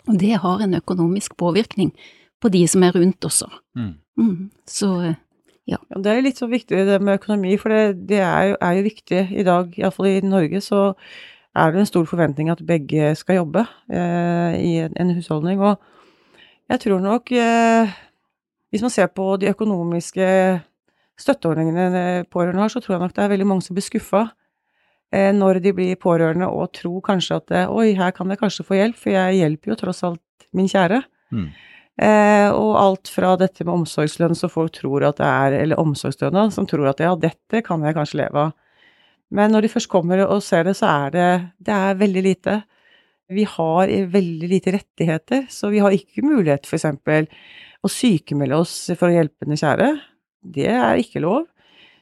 Og 0.07 0.19
det 0.19 0.39
har 0.43 0.59
en 0.63 0.75
økonomisk 0.75 1.37
påvirkning 1.39 1.93
på 2.41 2.51
de 2.53 2.63
som 2.69 2.83
er 2.85 2.95
rundt 2.95 3.25
også. 3.25 3.47
Mm. 3.77 3.93
Mm, 4.17 4.49
så 4.67 4.91
ja. 5.05 5.15
ja. 5.77 5.79
Det 5.95 6.11
er 6.11 6.23
litt 6.25 6.41
så 6.41 6.49
viktig 6.49 6.85
det 6.87 6.99
med 7.01 7.19
økonomi, 7.19 7.55
for 7.61 7.73
det, 7.73 8.07
det 8.09 8.21
er, 8.21 8.51
jo, 8.51 8.59
er, 8.61 8.77
jo, 8.77 8.85
viktig 8.87 9.23
i 9.33 9.45
dag, 9.47 9.73
iallfall 9.79 10.09
i 10.11 10.21
Norge, 10.25 10.61
så 10.65 10.81
er 11.57 11.73
det 11.73 11.81
en 11.81 11.89
stor 11.89 12.05
forventning 12.09 12.51
at 12.53 12.63
begge 12.65 13.13
skal 13.17 13.41
jobbe 13.41 13.65
eh, 13.89 14.57
i 14.61 14.73
en 14.85 15.13
husholdning. 15.17 15.61
Og 15.61 15.77
jeg 16.69 16.83
tror 16.83 16.99
nok 17.01 17.31
eh, 17.31 17.95
Hvis 18.69 18.81
man 18.83 18.91
ser 18.91 19.07
på 19.07 19.37
de 19.39 19.47
økonomiske 19.47 20.25
støtteordningene 21.17 22.25
pårørende 22.29 22.61
har, 22.61 22.69
så 22.69 22.81
tror 22.83 22.97
jeg 22.97 23.01
nok 23.05 23.15
det 23.15 23.23
er 23.23 23.31
veldig 23.31 23.47
mange 23.47 23.63
som 23.65 23.77
blir 23.77 23.85
skuffa 23.85 24.25
eh, 25.13 25.31
når 25.33 25.61
de 25.63 25.73
blir 25.73 25.95
pårørende 25.95 26.49
og 26.51 26.73
tror 26.75 26.99
kanskje 27.05 27.39
at 27.39 27.55
eh, 27.55 27.71
oi, 27.71 27.93
her 27.97 28.11
kan 28.11 28.29
jeg 28.29 28.41
kanskje 28.41 28.65
få 28.67 28.77
hjelp, 28.77 28.99
for 28.99 29.15
jeg 29.15 29.39
hjelper 29.39 29.71
jo 29.71 29.79
tross 29.79 30.03
alt 30.03 30.47
min 30.53 30.69
kjære. 30.69 31.01
Mm. 31.31 31.47
Eh, 31.97 32.49
og 32.53 32.75
alt 32.77 33.09
fra 33.09 33.31
dette 33.41 33.65
med 33.65 33.73
omsorgslønn 33.79 34.37
som 34.37 34.51
folk 34.53 34.75
tror 34.75 35.07
at 35.07 35.17
det 35.17 35.27
er, 35.27 35.57
eller 35.63 35.81
omsorgsstønad, 35.81 36.53
som 36.53 36.67
tror 36.69 36.91
at 36.91 37.01
ja, 37.01 37.15
dette 37.17 37.63
kan 37.65 37.81
jeg 37.85 37.97
kanskje 37.97 38.21
leve 38.21 38.47
av. 38.47 38.55
Men 39.33 39.51
når 39.51 39.65
de 39.65 39.71
først 39.73 39.91
kommer 39.91 40.21
og 40.27 40.43
ser 40.45 40.67
det, 40.67 40.77
så 40.79 40.87
er 40.91 41.15
det, 41.15 41.29
det 41.59 41.73
er 41.73 41.97
veldig 41.99 42.23
lite. 42.23 42.59
Vi 43.33 43.43
har 43.49 43.91
veldig 44.13 44.49
lite 44.53 44.71
rettigheter, 44.77 45.47
så 45.51 45.71
vi 45.73 45.81
har 45.83 45.95
ikke 45.95 46.23
mulighet 46.23 46.69
f.eks. 46.69 46.85
å 47.83 47.91
sykemelde 47.91 48.61
oss 48.61 48.75
for 48.93 49.09
å 49.09 49.17
hjelpe 49.17 49.49
den 49.49 49.59
kjære. 49.59 49.89
Det 50.47 50.69
er 50.71 51.01
ikke 51.01 51.25
lov. 51.25 51.49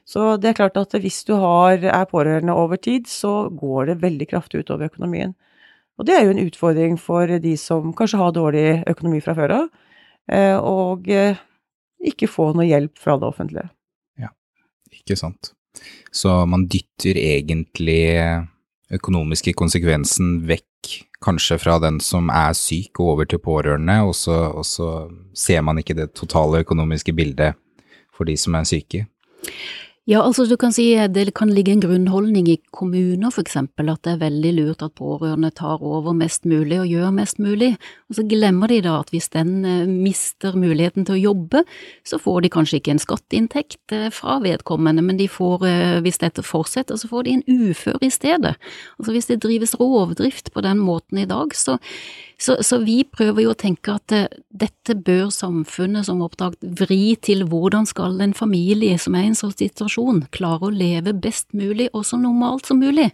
Så 0.06 0.36
det 0.38 0.52
er 0.52 0.58
klart 0.60 0.76
at 0.78 0.94
hvis 1.02 1.24
du 1.26 1.32
har, 1.40 1.80
er 1.80 2.06
pårørende 2.06 2.54
over 2.54 2.78
tid, 2.78 3.08
så 3.10 3.48
går 3.50 3.90
det 3.90 4.02
veldig 4.04 4.28
kraftig 4.30 4.62
utover 4.62 4.86
økonomien. 4.86 5.34
Og 5.98 6.06
det 6.06 6.14
er 6.14 6.26
jo 6.26 6.36
en 6.36 6.44
utfordring 6.44 6.94
for 7.00 7.32
de 7.42 7.56
som 7.58 7.90
kanskje 7.96 8.20
har 8.20 8.36
dårlig 8.36 8.68
økonomi 8.86 9.18
fra 9.24 9.34
før 9.34 9.54
av, 9.56 9.66
og 10.32 11.08
eh, 11.12 11.38
ikke 12.06 12.28
få 12.30 12.50
noe 12.56 12.66
hjelp 12.66 12.98
fra 12.98 13.16
det 13.20 13.28
offentlige. 13.28 13.68
Ja, 14.20 14.32
ikke 14.92 15.18
sant. 15.18 15.52
Så 16.14 16.32
man 16.48 16.66
dytter 16.72 17.18
egentlig 17.20 18.00
økonomiske 18.96 19.54
konsekvensen 19.58 20.40
vekk, 20.48 20.92
kanskje 21.24 21.58
fra 21.58 21.78
den 21.82 21.98
som 22.04 22.30
er 22.30 22.54
syk 22.56 23.00
og 23.00 23.12
over 23.14 23.28
til 23.28 23.40
pårørende, 23.42 23.98
og 24.06 24.14
så, 24.14 24.36
og 24.52 24.66
så 24.68 24.90
ser 25.36 25.64
man 25.66 25.80
ikke 25.82 25.96
det 25.98 26.12
totale 26.14 26.62
økonomiske 26.64 27.14
bildet 27.16 27.58
for 28.14 28.28
de 28.28 28.36
som 28.40 28.56
er 28.56 28.68
syke. 28.68 29.06
Ja, 30.06 30.20
altså 30.22 30.44
du 30.46 30.52
kan 30.54 30.70
si 30.70 30.84
det 31.10 31.32
kan 31.34 31.50
ligge 31.50 31.72
en 31.74 31.80
grunnholdning 31.82 32.46
i 32.46 32.60
kommuner 32.70 33.32
for 33.34 33.42
eksempel, 33.42 33.88
at 33.90 34.04
det 34.06 34.12
er 34.12 34.20
veldig 34.20 34.52
lurt 34.54 34.82
at 34.86 34.92
pårørende 34.94 35.48
tar 35.50 35.80
over 35.82 36.14
mest 36.14 36.44
mulig 36.46 36.76
og 36.78 36.92
gjør 36.92 37.10
mest 37.16 37.40
mulig, 37.42 37.72
og 38.06 38.14
så 38.14 38.22
glemmer 38.30 38.70
de 38.70 38.78
da 38.84 39.00
at 39.00 39.10
hvis 39.10 39.26
den 39.34 39.64
eh, 39.66 39.90
mister 39.90 40.54
muligheten 40.54 41.08
til 41.08 41.16
å 41.16 41.24
jobbe, 41.24 41.64
så 42.06 42.20
får 42.22 42.44
de 42.44 42.52
kanskje 42.54 42.78
ikke 42.78 42.94
en 42.94 43.02
skatteinntekt 43.02 43.96
eh, 43.98 44.06
fra 44.14 44.36
vedkommende, 44.44 45.02
men 45.02 45.18
de 45.18 45.26
får, 45.26 45.66
eh, 45.66 45.96
hvis 46.06 46.22
dette 46.22 46.46
fortsetter, 46.46 47.02
så 47.02 47.10
får 47.10 47.26
de 47.26 47.34
en 47.40 47.66
ufør 47.66 47.98
i 48.06 48.12
stedet. 48.14 48.54
Altså 49.00 49.16
hvis 49.16 49.26
det 49.32 49.40
drives 49.42 49.74
rovdrift 49.80 50.52
på 50.54 50.62
den 50.62 50.86
måten 50.86 51.18
i 51.18 51.26
dag, 51.26 51.50
så 51.50 51.80
så, 52.36 52.58
så, 52.60 52.76
vi 52.84 52.98
prøver 53.08 53.46
jo 53.46 53.52
å 53.54 53.56
tenke 53.56 53.94
at 53.96 54.12
dette 54.52 54.94
bør 55.06 55.30
samfunnet 55.32 56.04
som 56.04 56.18
oppdrag 56.20 56.58
vri 56.82 57.14
til 57.16 57.46
hvordan 57.48 57.88
skal 57.88 58.20
en 58.20 58.34
familie 58.36 58.98
som 59.00 59.16
er 59.16 59.24
i 59.24 59.30
en 59.30 59.38
sånn 59.38 59.54
situasjon 59.56 59.95
klare 60.34 60.68
å 60.68 60.74
leve 60.74 61.14
best 61.14 61.52
mulig 61.56 61.88
og 61.92 62.04
så 62.08 62.18
normalt 62.20 62.66
som 62.66 62.80
mulig. 62.80 63.10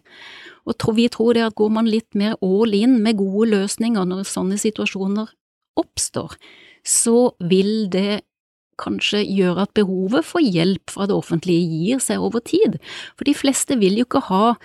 Og 0.66 0.76
vi 0.96 1.08
tror 1.08 1.34
det 1.34 1.46
at 1.46 1.56
går 1.58 1.70
man 1.74 1.90
litt 1.90 2.14
mer 2.14 2.36
all 2.42 2.74
in 2.74 3.00
med 3.02 3.18
gode 3.18 3.50
løsninger 3.50 4.04
når 4.06 4.28
sånne 4.28 4.58
situasjoner 4.60 5.30
oppstår, 5.78 6.36
så 6.84 7.32
vil 7.40 7.88
det 7.90 8.22
kanskje 8.82 9.22
gjøre 9.26 9.66
at 9.66 9.74
behovet 9.76 10.26
for 10.26 10.42
hjelp 10.42 10.90
fra 10.90 11.06
det 11.06 11.14
offentlige 11.14 11.66
gir 11.68 12.00
seg 12.02 12.22
over 12.22 12.42
tid, 12.44 12.78
for 13.16 13.28
de 13.28 13.34
fleste 13.36 13.78
vil 13.78 14.00
jo 14.00 14.06
ikke 14.08 14.26
ha 14.30 14.56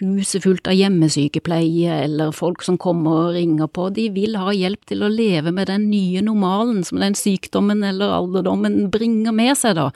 huset 0.00 0.42
fullt 0.44 0.68
av 0.70 0.76
hjemmesykepleie 0.76 1.98
eller 2.06 2.32
folk 2.32 2.62
som 2.64 2.78
kommer 2.80 3.26
og 3.26 3.34
ringer 3.36 3.68
på, 3.68 3.88
de 3.92 4.06
vil 4.14 4.38
ha 4.40 4.52
hjelp 4.56 4.86
til 4.88 5.04
å 5.04 5.10
leve 5.12 5.52
med 5.52 5.68
den 5.68 5.88
nye 5.90 6.22
normalen 6.24 6.80
som 6.86 7.02
den 7.02 7.16
sykdommen 7.18 7.82
eller 7.84 8.14
alderdommen 8.16 8.88
bringer 8.92 9.34
med 9.36 9.52
seg, 9.58 9.76
da, 9.76 9.90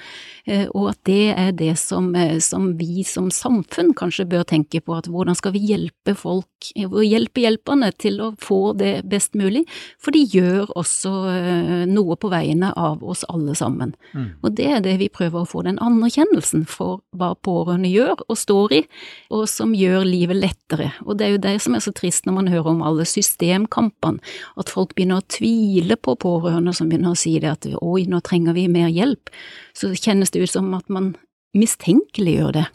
eh, 0.44 0.66
og 0.74 0.90
at 0.92 1.00
det 1.08 1.32
er 1.32 1.54
det 1.56 1.72
som, 1.80 2.10
eh, 2.14 2.36
som 2.44 2.74
vi 2.76 3.04
som 3.08 3.30
samfunn 3.32 3.94
kanskje 3.96 4.28
bør 4.28 4.44
tenke 4.44 4.82
på, 4.84 4.96
at 4.98 5.08
hvordan 5.08 5.38
skal 5.38 5.54
vi 5.56 5.64
hjelpe 5.70 6.16
folk, 6.16 6.70
hjelpe 6.76 7.46
hjelperne 7.46 7.90
til 7.96 8.20
å 8.20 8.34
få 8.40 8.76
det 8.76 9.06
best 9.08 9.32
mulig, 9.38 9.64
for 10.02 10.12
de 10.12 10.26
gjør 10.26 10.74
også 10.76 11.14
eh, 11.32 11.86
noe 11.88 12.18
på 12.20 12.32
vegne 12.32 12.72
av 12.76 13.04
oss 13.04 13.24
alle 13.32 13.56
sammen. 13.56 13.96
Mm. 14.12 14.28
Og 14.42 14.52
det 14.60 14.68
er 14.68 14.84
det 14.84 14.98
vi 15.00 15.08
prøver 15.08 15.40
å 15.40 15.48
få 15.48 15.64
den 15.64 15.80
anerkjennelsen 15.80 16.66
for 16.68 17.00
hva 17.16 17.32
pårørende 17.40 17.88
gjør 17.88 18.20
og 18.28 18.36
står 18.36 18.78
i, 18.82 18.84
og 19.32 19.48
som 19.48 19.72
gjør 19.72 19.85
gjør 19.86 20.06
livet 20.06 20.38
lettere, 20.38 20.90
og 21.06 21.18
det 21.18 21.26
er 21.26 21.34
jo 21.34 21.42
det 21.46 21.54
som 21.64 21.76
er 21.76 21.84
så 21.84 21.92
trist 21.96 22.26
når 22.26 22.36
man 22.38 22.50
hører 22.52 22.72
om 22.74 22.82
alle 22.86 23.06
systemkampene, 23.08 24.22
at 24.60 24.72
folk 24.72 24.94
begynner 24.96 25.22
å 25.22 25.28
tvile 25.32 25.96
på 25.96 26.16
pårørende 26.22 26.74
som 26.76 26.90
begynner 26.90 27.14
å 27.14 27.18
si 27.18 27.36
det 27.42 27.52
at 27.52 27.68
oi, 27.80 28.06
nå 28.10 28.20
trenger 28.26 28.56
vi 28.56 28.66
mer 28.72 28.90
hjelp, 28.92 29.32
så 29.76 29.92
kjennes 29.94 30.34
det 30.34 30.44
ut 30.44 30.54
som 30.56 30.74
at 30.76 30.90
man 30.92 31.14
mistenkeliggjør 31.56 32.58
det. 32.60 32.66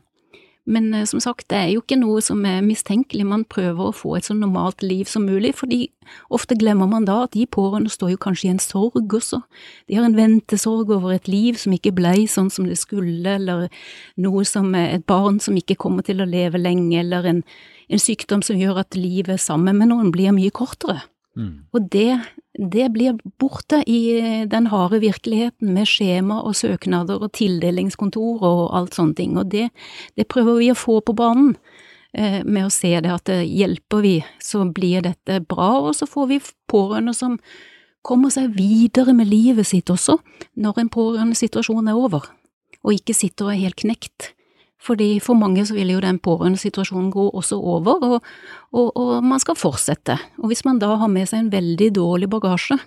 Men 0.65 0.93
eh, 0.93 1.05
som 1.05 1.19
sagt, 1.19 1.47
det 1.49 1.57
er 1.57 1.69
jo 1.73 1.81
ikke 1.81 1.97
noe 1.97 2.21
som 2.21 2.43
er 2.45 2.61
mistenkelig, 2.65 3.25
man 3.25 3.45
prøver 3.49 3.87
å 3.87 3.95
få 3.95 4.15
et 4.17 4.27
så 4.27 4.35
normalt 4.37 4.83
liv 4.85 5.09
som 5.09 5.25
mulig, 5.25 5.55
fordi 5.57 5.87
ofte 6.33 6.57
glemmer 6.59 6.89
man 6.91 7.07
da 7.07 7.23
at 7.25 7.33
de 7.33 7.47
pårørende 7.49 7.89
står 7.89 8.13
jo 8.13 8.21
kanskje 8.21 8.49
i 8.49 8.53
en 8.53 8.61
sorg 8.61 9.15
også. 9.17 9.41
De 9.89 9.97
har 9.97 10.05
en 10.05 10.17
ventesorg 10.17 10.93
over 10.93 11.15
et 11.15 11.29
liv 11.31 11.57
som 11.61 11.73
ikke 11.73 11.95
blei 11.97 12.27
sånn 12.29 12.51
som 12.53 12.69
det 12.69 12.77
skulle, 12.81 13.37
eller 13.39 13.69
noe 14.21 14.45
som 14.45 14.69
et 14.77 15.05
barn 15.09 15.41
som 15.41 15.57
ikke 15.57 15.79
kommer 15.81 16.05
til 16.05 16.21
å 16.21 16.29
leve 16.29 16.61
lenge, 16.61 16.99
eller 17.01 17.25
en, 17.31 17.41
en 17.89 18.05
sykdom 18.05 18.45
som 18.45 18.59
gjør 18.59 18.83
at 18.85 18.99
livet 18.99 19.41
sammen 19.41 19.81
med 19.81 19.89
noen 19.93 20.13
blir 20.13 20.35
mye 20.35 20.53
kortere. 20.53 21.01
Mm. 21.37 21.63
Og 21.71 21.85
det, 21.93 22.19
det, 22.59 22.89
blir 22.91 23.19
borte 23.39 23.81
i 23.87 24.43
den 24.51 24.67
harde 24.71 24.99
virkeligheten 25.03 25.71
med 25.75 25.87
skjema 25.87 26.41
og 26.43 26.57
søknader 26.59 27.23
og 27.23 27.31
tildelingskontor 27.37 28.43
og 28.43 28.63
alt 28.75 28.97
sånne 28.97 29.15
ting, 29.15 29.37
og 29.39 29.51
det, 29.53 29.69
det 30.19 30.27
prøver 30.31 30.59
vi 30.59 30.71
å 30.73 30.77
få 30.77 30.99
på 31.05 31.15
banen. 31.17 31.55
Eh, 32.11 32.41
med 32.43 32.67
å 32.67 32.73
se 32.73 32.91
det 32.99 33.07
at 33.07 33.29
det 33.29 33.45
hjelper 33.47 34.01
vi, 34.03 34.17
så 34.43 34.65
blir 34.67 35.05
dette 35.05 35.39
bra, 35.47 35.77
og 35.79 35.93
så 35.95 36.03
får 36.09 36.27
vi 36.27 36.41
pårørende 36.67 37.13
som 37.15 37.37
kommer 38.03 38.33
seg 38.33 38.51
videre 38.57 39.13
med 39.15 39.29
livet 39.31 39.69
sitt 39.69 39.87
også, 39.93 40.17
når 40.59 40.81
en 40.81 40.91
pårørende 40.91 41.39
situasjon 41.39 41.87
er 41.87 41.95
over, 41.95 42.27
og 42.83 42.97
ikke 42.97 43.15
sitter 43.15 43.47
og 43.47 43.53
er 43.53 43.63
helt 43.63 43.79
knekt 43.79 44.33
fordi 44.81 45.19
for 45.21 45.37
mange 45.37 45.65
så 45.67 45.75
vil 45.77 45.93
jo 45.93 46.01
den 46.01 46.19
pårørendesituasjonen 46.19 47.11
gå 47.13 47.27
også 47.29 47.59
over, 47.59 48.01
og, 48.01 48.31
og, 48.71 48.87
og, 48.97 49.11
man 49.23 49.39
skal 49.39 49.59
fortsette. 49.59 50.17
Og 50.41 50.49
hvis 50.49 50.65
man 50.65 50.81
da 50.81 50.95
har 50.97 51.11
med 51.11 51.29
seg 51.29 51.43
en 51.43 51.53
veldig 51.53 51.91
dårlig 51.95 52.29
bagasje, 52.31 52.79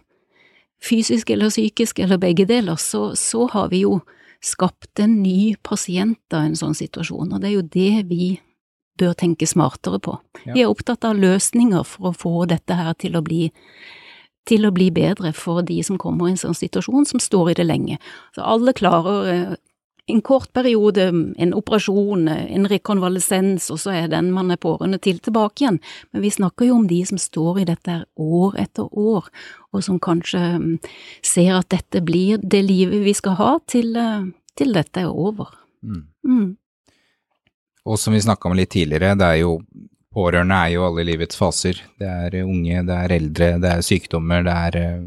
fysisk 0.85 1.31
eller 1.31 1.53
psykisk 1.55 2.03
eller 2.03 2.19
begge 2.21 2.49
deler, 2.51 2.77
så, 2.77 3.13
så 3.19 3.47
har 3.53 3.71
vi 3.71 3.85
jo 3.85 4.01
skapt 4.45 5.01
en 5.01 5.21
ny 5.23 5.55
pasient 5.63 6.35
av 6.35 6.49
en 6.49 6.59
sånn 6.59 6.75
situasjon, 6.77 7.33
og 7.33 7.41
det 7.41 7.51
er 7.51 7.55
jo 7.55 7.69
det 7.77 7.93
vi 8.11 8.35
bør 9.01 9.15
tenke 9.19 9.47
smartere 9.49 9.99
på. 10.03 10.19
Vi 10.45 10.63
er 10.63 10.71
opptatt 10.71 11.07
av 11.07 11.19
løsninger 11.19 11.87
for 11.89 12.11
å 12.11 12.17
få 12.19 12.45
dette 12.51 12.77
her 12.79 12.93
til 12.99 13.17
å 13.19 13.25
bli 13.25 13.49
til 14.45 14.67
å 14.69 14.75
bli 14.77 14.91
bedre 14.93 15.31
for 15.33 15.65
de 15.65 15.79
som 15.87 15.97
kommer 15.97 16.29
i 16.29 16.35
en 16.35 16.41
sånn 16.41 16.57
situasjon, 16.57 17.07
som 17.09 17.23
står 17.23 17.55
i 17.55 17.57
det 17.61 17.65
lenge. 17.65 17.97
Så 18.37 18.45
alle 18.45 18.75
klarer 18.77 19.31
eh, 19.33 19.55
en 20.07 20.21
kort 20.21 20.53
periode, 20.53 21.07
en 21.37 21.55
operasjon, 21.57 22.29
en 22.29 22.69
rekonvalesens, 22.69 23.71
og 23.73 23.81
så 23.81 23.95
er 23.95 24.11
den 24.13 24.29
man 24.35 24.53
er 24.53 24.61
pårørende 24.61 24.99
til, 25.01 25.21
tilbake 25.25 25.65
igjen. 25.65 25.79
Men 26.13 26.25
vi 26.25 26.33
snakker 26.35 26.69
jo 26.69 26.77
om 26.81 26.89
de 26.91 27.01
som 27.09 27.21
står 27.21 27.63
i 27.63 27.69
dette 27.71 27.97
år 28.21 28.59
etter 28.61 28.91
år, 28.91 29.31
og 29.73 29.87
som 29.87 30.01
kanskje 30.03 30.43
mm, 30.61 30.75
ser 31.25 31.55
at 31.57 31.71
dette 31.73 32.05
blir 32.05 32.43
det 32.43 32.61
livet 32.67 33.05
vi 33.07 33.17
skal 33.17 33.39
ha 33.41 33.55
til, 33.71 33.95
eh, 33.97 34.29
til 34.59 34.77
dette 34.77 35.07
er 35.07 35.09
over. 35.09 35.57
Mm. 35.81 36.05
Mm. 36.29 36.53
Og 37.85 38.01
som 38.01 38.17
vi 38.17 38.21
snakka 38.25 38.51
om 38.51 38.57
litt 38.59 38.75
tidligere, 38.77 39.17
det 39.19 39.33
er 39.33 39.43
jo 39.45 39.59
Pårørende 40.15 40.55
er 40.55 40.77
jo 40.77 40.85
alle 40.87 41.03
livets 41.09 41.35
faser. 41.35 41.81
Det 41.99 42.07
er 42.07 42.45
unge, 42.45 42.85
det 42.87 42.99
er 43.03 43.13
eldre, 43.17 43.49
det 43.59 43.71
er 43.73 43.81
sykdommer, 43.83 44.45
det 44.47 44.53
er 44.69 44.77
eh, 44.79 45.01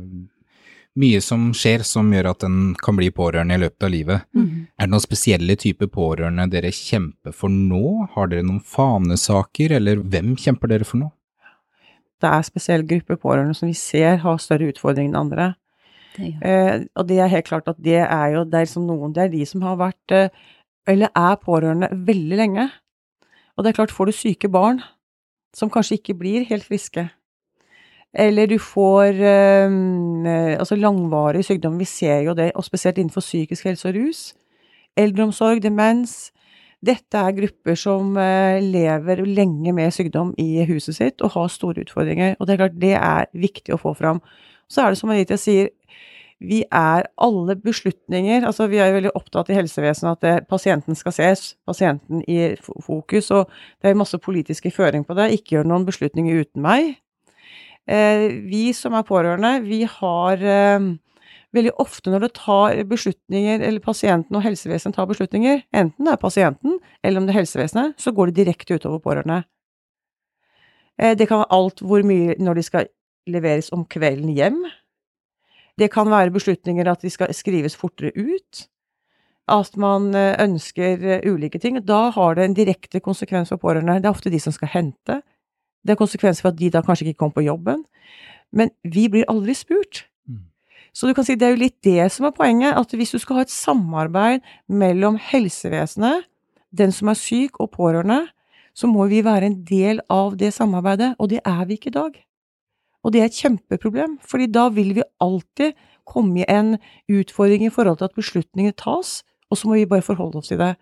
mye 0.97 1.19
som 1.23 1.49
skjer 1.55 1.83
som 1.87 2.09
gjør 2.13 2.31
at 2.31 2.45
en 2.47 2.57
kan 2.81 2.97
bli 2.97 3.09
pårørende 3.13 3.57
i 3.57 3.61
løpet 3.61 3.85
av 3.85 3.93
livet. 3.93 4.25
Mm. 4.35 4.65
Er 4.77 4.87
det 4.87 4.93
noen 4.93 5.03
spesielle 5.03 5.57
typer 5.59 5.89
pårørende 5.93 6.47
dere 6.51 6.71
kjemper 6.73 7.35
for 7.35 7.53
nå? 7.53 8.07
Har 8.15 8.31
dere 8.31 8.45
noen 8.47 8.63
fanesaker, 8.65 9.75
eller 9.77 10.01
hvem 10.01 10.35
kjemper 10.39 10.73
dere 10.73 10.87
for 10.87 11.03
nå? 11.03 11.11
Det 12.17 12.29
er 12.33 12.45
spesielle 12.47 12.87
grupper 12.89 13.19
pårørende 13.21 13.53
som 13.57 13.69
vi 13.69 13.77
ser 13.77 14.21
har 14.23 14.41
større 14.41 14.71
utfordringer 14.71 15.13
enn 15.13 15.21
andre. 15.21 15.47
Det, 16.15 16.31
ja. 16.31 16.37
eh, 16.49 16.85
og 16.97 17.09
det 17.11 17.19
er 17.21 17.29
helt 17.29 17.49
klart 17.49 17.69
at 17.69 17.77
det 17.83 17.99
er 18.01 18.27
jo 18.33 18.45
det 18.47 18.57
er 18.57 18.65
liksom 18.65 18.87
noen, 18.89 19.13
det 19.13 19.27
er 19.27 19.33
de 19.35 19.45
som 19.45 19.65
har 19.67 19.77
vært, 19.77 20.15
eh, 20.15 20.29
eller 20.89 21.13
er 21.13 21.41
pårørende 21.43 21.91
veldig 21.93 22.39
lenge. 22.41 22.69
Og 23.57 23.65
det 23.65 23.71
er 23.71 23.77
klart, 23.77 23.93
får 23.93 24.09
du 24.09 24.17
syke 24.17 24.49
barn 24.49 24.81
som 25.55 25.69
kanskje 25.73 25.99
ikke 25.99 26.17
blir 26.17 26.45
helt 26.49 26.65
friske, 26.65 27.07
eller 28.13 28.47
du 28.47 28.57
får 28.61 29.19
eh, 29.19 30.55
altså 30.57 30.77
langvarig 30.79 31.43
sykdom. 31.45 31.79
Vi 31.79 31.85
ser 31.85 32.23
jo 32.25 32.33
det, 32.33 32.51
og 32.55 32.65
spesielt 32.65 32.97
innenfor 32.97 33.21
psykisk 33.21 33.67
helse 33.67 33.89
og 33.89 33.95
rus. 33.95 34.21
Eldreomsorg, 34.97 35.61
demens. 35.63 36.31
Dette 36.85 37.17
er 37.17 37.33
grupper 37.33 37.75
som 37.75 38.17
eh, 38.21 38.61
lever 38.61 39.23
lenge 39.25 39.73
med 39.73 39.93
sykdom 39.93 40.33
i 40.37 40.63
huset 40.69 40.95
sitt 40.95 41.23
og 41.25 41.33
har 41.33 41.47
store 41.49 41.81
utfordringer, 41.81 42.35
og 42.39 42.47
det 42.47 42.53
er 42.53 42.61
klart 42.61 42.77
det 42.81 42.93
er 42.93 43.31
viktig 43.33 43.73
å 43.73 43.81
få 43.81 43.95
fram. 43.97 44.21
Så 44.69 44.83
er 44.83 44.93
det 44.93 44.99
som 44.99 45.09
Anita 45.09 45.37
sier, 45.41 45.71
vi 46.37 46.59
er 46.69 47.07
alle 47.17 47.55
beslutninger 47.57 48.45
Altså, 48.45 48.67
vi 48.69 48.77
er 48.77 48.91
jo 48.91 48.97
veldig 48.99 49.11
opptatt 49.17 49.49
i 49.49 49.55
helsevesenet 49.57 50.11
at 50.11 50.21
det, 50.21 50.47
pasienten 50.49 50.95
skal 50.95 51.15
ses, 51.15 51.55
pasienten 51.65 52.21
i 52.29 52.53
fokus, 52.61 53.31
og 53.31 53.49
det 53.81 53.89
er 53.89 53.97
masse 53.97 54.17
politiske 54.21 54.71
føring 54.71 55.05
på 55.07 55.17
det. 55.17 55.31
Ikke 55.33 55.57
gjør 55.57 55.71
noen 55.71 55.87
beslutninger 55.87 56.43
uten 56.45 56.61
meg. 56.61 56.99
Eh, 57.87 58.27
vi 58.43 58.73
som 58.75 58.95
er 58.97 59.05
pårørende, 59.07 59.61
vi 59.63 59.85
har 59.87 60.41
eh, 60.43 60.87
veldig 61.55 61.73
ofte 61.79 62.11
når 62.11 62.25
det 62.25 62.33
tar 62.35 62.81
beslutninger, 62.89 63.61
eller 63.63 63.83
pasienten 63.83 64.35
og 64.35 64.43
helsevesenet 64.43 64.97
tar 64.97 65.07
beslutninger, 65.07 65.61
enten 65.71 66.09
det 66.09 66.15
er 66.17 66.19
pasienten 66.19 66.81
eller 67.01 67.21
om 67.21 67.27
det 67.27 67.35
er 67.35 67.39
helsevesenet, 67.41 67.95
så 67.95 68.11
går 68.11 68.29
det 68.31 68.41
direkte 68.41 68.75
utover 68.75 68.99
pårørende. 69.03 69.45
Eh, 70.99 71.15
det 71.15 71.29
kan 71.29 71.45
være 71.45 71.55
alt 71.55 71.79
hvor 71.79 72.03
mye 72.03 72.35
når 72.43 72.59
de 72.59 72.65
skal 72.67 72.91
leveres 73.27 73.71
om 73.71 73.87
kvelden 73.87 74.35
hjem. 74.35 74.59
Det 75.79 75.87
kan 75.93 76.09
være 76.11 76.33
beslutninger 76.35 76.89
at 76.91 77.05
de 77.05 77.11
skal 77.13 77.31
skrives 77.35 77.77
fortere 77.77 78.11
ut. 78.17 78.67
At 79.47 79.77
man 79.79 80.09
ønsker 80.11 81.21
ulike 81.23 81.59
ting. 81.61 81.77
Da 81.85 82.09
har 82.11 82.35
det 82.35 82.43
en 82.43 82.55
direkte 82.57 82.99
konsekvens 82.99 83.53
for 83.53 83.61
pårørende. 83.61 84.01
Det 84.01 84.09
er 84.09 84.15
ofte 84.15 84.31
de 84.33 84.41
som 84.43 84.51
skal 84.51 84.73
hente. 84.73 85.21
Det 85.87 85.95
er 85.95 85.99
konsekvenser 85.99 86.43
for 86.43 86.51
at 86.51 86.59
de 86.59 86.69
da 86.73 86.83
kanskje 86.83 87.07
ikke 87.07 87.23
kommer 87.23 87.39
på 87.39 87.47
jobben. 87.47 87.85
Men 88.51 88.71
vi 88.83 89.07
blir 89.11 89.27
aldri 89.31 89.55
spurt. 89.55 90.03
Så 90.97 91.07
du 91.07 91.13
kan 91.13 91.25
si 91.27 91.35
det 91.37 91.45
er 91.45 91.53
jo 91.53 91.61
litt 91.61 91.77
det 91.85 92.07
som 92.11 92.25
er 92.25 92.33
poenget, 92.33 92.73
at 92.73 92.93
hvis 92.97 93.13
du 93.13 93.19
skal 93.21 93.37
ha 93.37 93.43
et 93.45 93.53
samarbeid 93.53 94.45
mellom 94.65 95.19
helsevesenet, 95.21 96.25
den 96.73 96.91
som 96.91 97.11
er 97.11 97.19
syk 97.19 97.59
og 97.61 97.69
pårørende, 97.75 98.23
så 98.73 98.89
må 98.89 99.05
vi 99.09 99.23
være 99.25 99.45
en 99.45 99.59
del 99.65 100.01
av 100.09 100.35
det 100.37 100.51
samarbeidet, 100.55 101.13
og 101.21 101.29
det 101.29 101.43
er 101.45 101.61
vi 101.69 101.77
ikke 101.77 101.91
i 101.91 101.97
dag. 101.97 102.17
Og 103.05 103.13
det 103.13 103.21
er 103.21 103.29
et 103.29 103.37
kjempeproblem, 103.37 104.17
fordi 104.25 104.49
da 104.49 104.67
vil 104.73 104.95
vi 104.97 105.05
alltid 105.21 105.77
komme 106.07 106.41
i 106.41 106.49
en 106.49 106.75
utfordring 107.09 107.67
i 107.67 107.71
forhold 107.73 108.01
til 108.01 108.09
at 108.09 108.17
beslutninger 108.17 108.73
tas, 108.77 109.21
og 109.49 109.57
så 109.57 109.69
må 109.69 109.77
vi 109.77 109.85
bare 109.89 110.05
forholde 110.05 110.41
oss 110.41 110.49
til 110.49 110.59
det. 110.61 110.73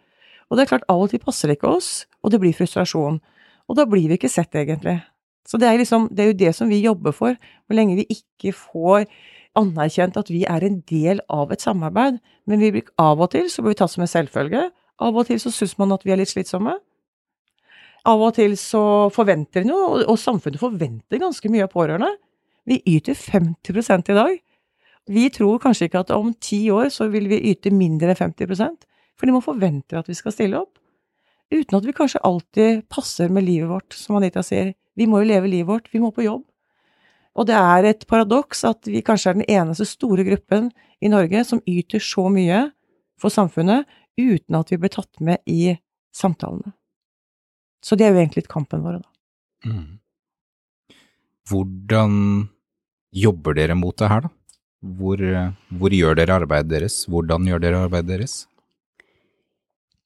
Og 0.50 0.57
det 0.57 0.63
er 0.63 0.71
klart, 0.71 0.88
av 0.89 1.05
og 1.05 1.12
til 1.12 1.19
passer 1.19 1.51
det 1.51 1.59
ikke 1.59 1.75
oss, 1.75 2.05
og 2.24 2.31
det 2.31 2.39
blir 2.39 2.55
frustrasjon. 2.55 3.19
Og 3.69 3.77
da 3.79 3.86
blir 3.89 4.10
vi 4.10 4.17
ikke 4.19 4.31
sett, 4.31 4.53
egentlig. 4.55 5.00
Så 5.45 5.60
det 5.62 5.69
er, 5.69 5.77
liksom, 5.77 6.07
det 6.13 6.24
er 6.24 6.31
jo 6.31 6.39
det 6.39 6.53
som 6.57 6.69
vi 6.69 6.81
jobber 6.81 7.13
for, 7.13 7.38
hvor 7.65 7.77
lenge 7.77 8.00
vi 8.00 8.07
ikke 8.17 8.53
får 8.57 9.05
anerkjent 9.55 10.17
at 10.19 10.31
vi 10.34 10.43
er 10.50 10.65
en 10.65 10.79
del 10.89 11.22
av 11.31 11.53
et 11.53 11.63
samarbeid, 11.63 12.17
men 12.50 12.63
vi, 12.63 12.84
av 13.01 13.22
og 13.22 13.31
til 13.34 13.48
så 13.51 13.63
blir 13.63 13.75
vi 13.75 13.79
tatt 13.81 13.93
som 13.93 14.03
en 14.03 14.12
selvfølge, 14.12 14.65
av 15.05 15.17
og 15.17 15.27
til 15.27 15.39
så 15.41 15.51
syns 15.53 15.75
man 15.79 15.93
at 15.95 16.05
vi 16.05 16.13
er 16.15 16.19
litt 16.22 16.31
slitsomme. 16.31 16.75
Av 18.05 18.22
og 18.22 18.36
til 18.38 18.53
så 18.60 19.10
forventer 19.13 19.63
en 19.63 19.74
jo, 19.74 19.79
og 20.05 20.17
samfunnet 20.22 20.62
forventer 20.62 21.22
ganske 21.22 21.50
mye 21.51 21.65
av 21.65 21.74
pårørende. 21.74 22.12
Vi 22.69 22.79
yter 22.89 23.17
50 23.17 24.12
i 24.12 24.17
dag. 24.17 24.36
Vi 25.05 25.27
tror 25.34 25.62
kanskje 25.62 25.89
ikke 25.89 26.05
at 26.05 26.13
om 26.13 26.34
ti 26.41 26.65
år 26.74 26.89
så 26.93 27.10
vil 27.13 27.27
vi 27.29 27.43
yte 27.51 27.74
mindre 27.74 28.13
enn 28.13 28.34
50 28.34 28.50
for 29.15 29.27
de 29.27 29.34
må 29.36 29.41
forvente 29.43 29.98
at 29.98 30.10
vi 30.10 30.17
skal 30.17 30.34
stille 30.34 30.60
opp. 30.60 30.77
Uten 31.53 31.77
at 31.77 31.85
vi 31.85 31.93
kanskje 31.93 32.23
alltid 32.25 32.85
passer 32.89 33.29
med 33.29 33.45
livet 33.45 33.69
vårt, 33.69 33.93
som 33.93 34.17
Anita 34.17 34.43
sier. 34.43 34.73
Vi 34.95 35.07
må 35.09 35.21
jo 35.21 35.29
leve 35.29 35.49
livet 35.51 35.69
vårt, 35.69 35.89
vi 35.93 36.01
må 36.01 36.11
på 36.15 36.25
jobb. 36.25 36.43
Og 37.35 37.47
det 37.49 37.57
er 37.59 37.89
et 37.89 38.05
paradoks 38.07 38.63
at 38.67 38.87
vi 38.87 39.03
kanskje 39.05 39.31
er 39.31 39.37
den 39.39 39.49
eneste 39.51 39.87
store 39.89 40.23
gruppen 40.27 40.69
i 41.03 41.11
Norge 41.11 41.43
som 41.47 41.61
yter 41.67 42.01
så 42.03 42.29
mye 42.31 42.61
for 43.19 43.33
samfunnet 43.33 43.85
uten 44.17 44.55
at 44.55 44.71
vi 44.71 44.79
blir 44.79 44.93
tatt 44.93 45.19
med 45.19 45.43
i 45.45 45.75
samtalene. 46.15 46.71
Så 47.83 47.97
det 47.99 48.07
er 48.07 48.15
jo 48.15 48.23
egentlig 48.23 48.47
kampen 48.49 48.81
vår, 48.81 49.01
da. 49.03 49.69
Mm. 49.69 49.99
Hvordan 51.45 52.15
jobber 53.13 53.57
dere 53.57 53.75
mot 53.77 53.93
det 53.99 54.09
her, 54.09 54.25
da? 54.25 54.31
Hvor, 54.95 55.21
hvor 55.79 55.93
gjør 55.93 56.17
dere 56.17 56.39
arbeidet 56.39 56.71
deres? 56.71 57.03
Hvordan 57.09 57.45
gjør 57.49 57.61
dere 57.61 57.83
arbeidet 57.85 58.09
deres? 58.13 58.35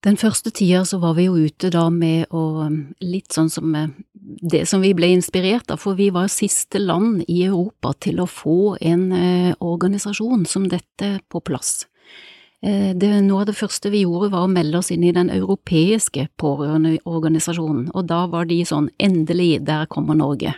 Den 0.06 0.15
første 0.15 0.51
tida 0.56 0.86
så 0.88 1.01
var 1.01 1.18
vi 1.18 1.25
jo 1.27 1.36
ute 1.36 1.72
da 1.74 1.89
med 1.91 2.32
å 2.32 2.69
Litt 3.04 3.36
sånn 3.36 3.50
som 3.52 3.76
det 4.19 4.65
som 4.69 4.84
vi 4.84 4.93
ble 4.95 5.10
inspirert 5.13 5.71
av, 5.71 5.80
for 5.82 5.97
vi 5.97 6.10
var 6.13 6.30
siste 6.32 6.80
land 6.80 7.24
i 7.28 7.43
Europa 7.47 7.93
til 8.06 8.21
å 8.21 8.28
få 8.30 8.78
en 8.82 9.10
eh, 9.15 9.54
organisasjon 9.60 10.45
som 10.47 10.67
dette 10.69 11.15
på 11.32 11.41
plass. 11.41 11.88
Eh, 12.62 12.91
det, 12.95 13.10
noe 13.26 13.43
av 13.43 13.50
det 13.50 13.58
første 13.58 13.91
vi 13.91 14.04
gjorde 14.04 14.32
var 14.36 14.45
å 14.45 14.52
melde 14.52 14.80
oss 14.80 14.91
inn 14.93 15.06
i 15.08 15.15
den 15.15 15.32
europeiske 15.34 16.28
pårørendeorganisasjonen, 16.39 17.89
og 17.93 18.10
da 18.12 18.26
var 18.32 18.50
de 18.50 18.62
sånn 18.67 18.91
endelig, 19.02 19.63
der 19.67 19.89
kommer 19.91 20.19
Norge. 20.19 20.54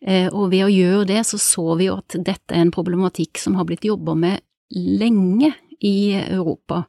Eh, 0.00 0.28
og 0.28 0.52
ved 0.52 0.66
å 0.66 0.72
gjøre 0.72 1.08
det 1.08 1.22
så 1.26 1.40
så 1.40 1.74
vi 1.80 1.88
jo 1.88 1.98
at 2.02 2.18
dette 2.20 2.54
er 2.54 2.66
en 2.66 2.74
problematikk 2.74 3.40
som 3.40 3.56
har 3.58 3.66
blitt 3.68 3.88
jobba 3.88 4.14
med 4.14 4.44
lenge 4.76 5.54
i 5.80 6.14
Europa. 6.14 6.84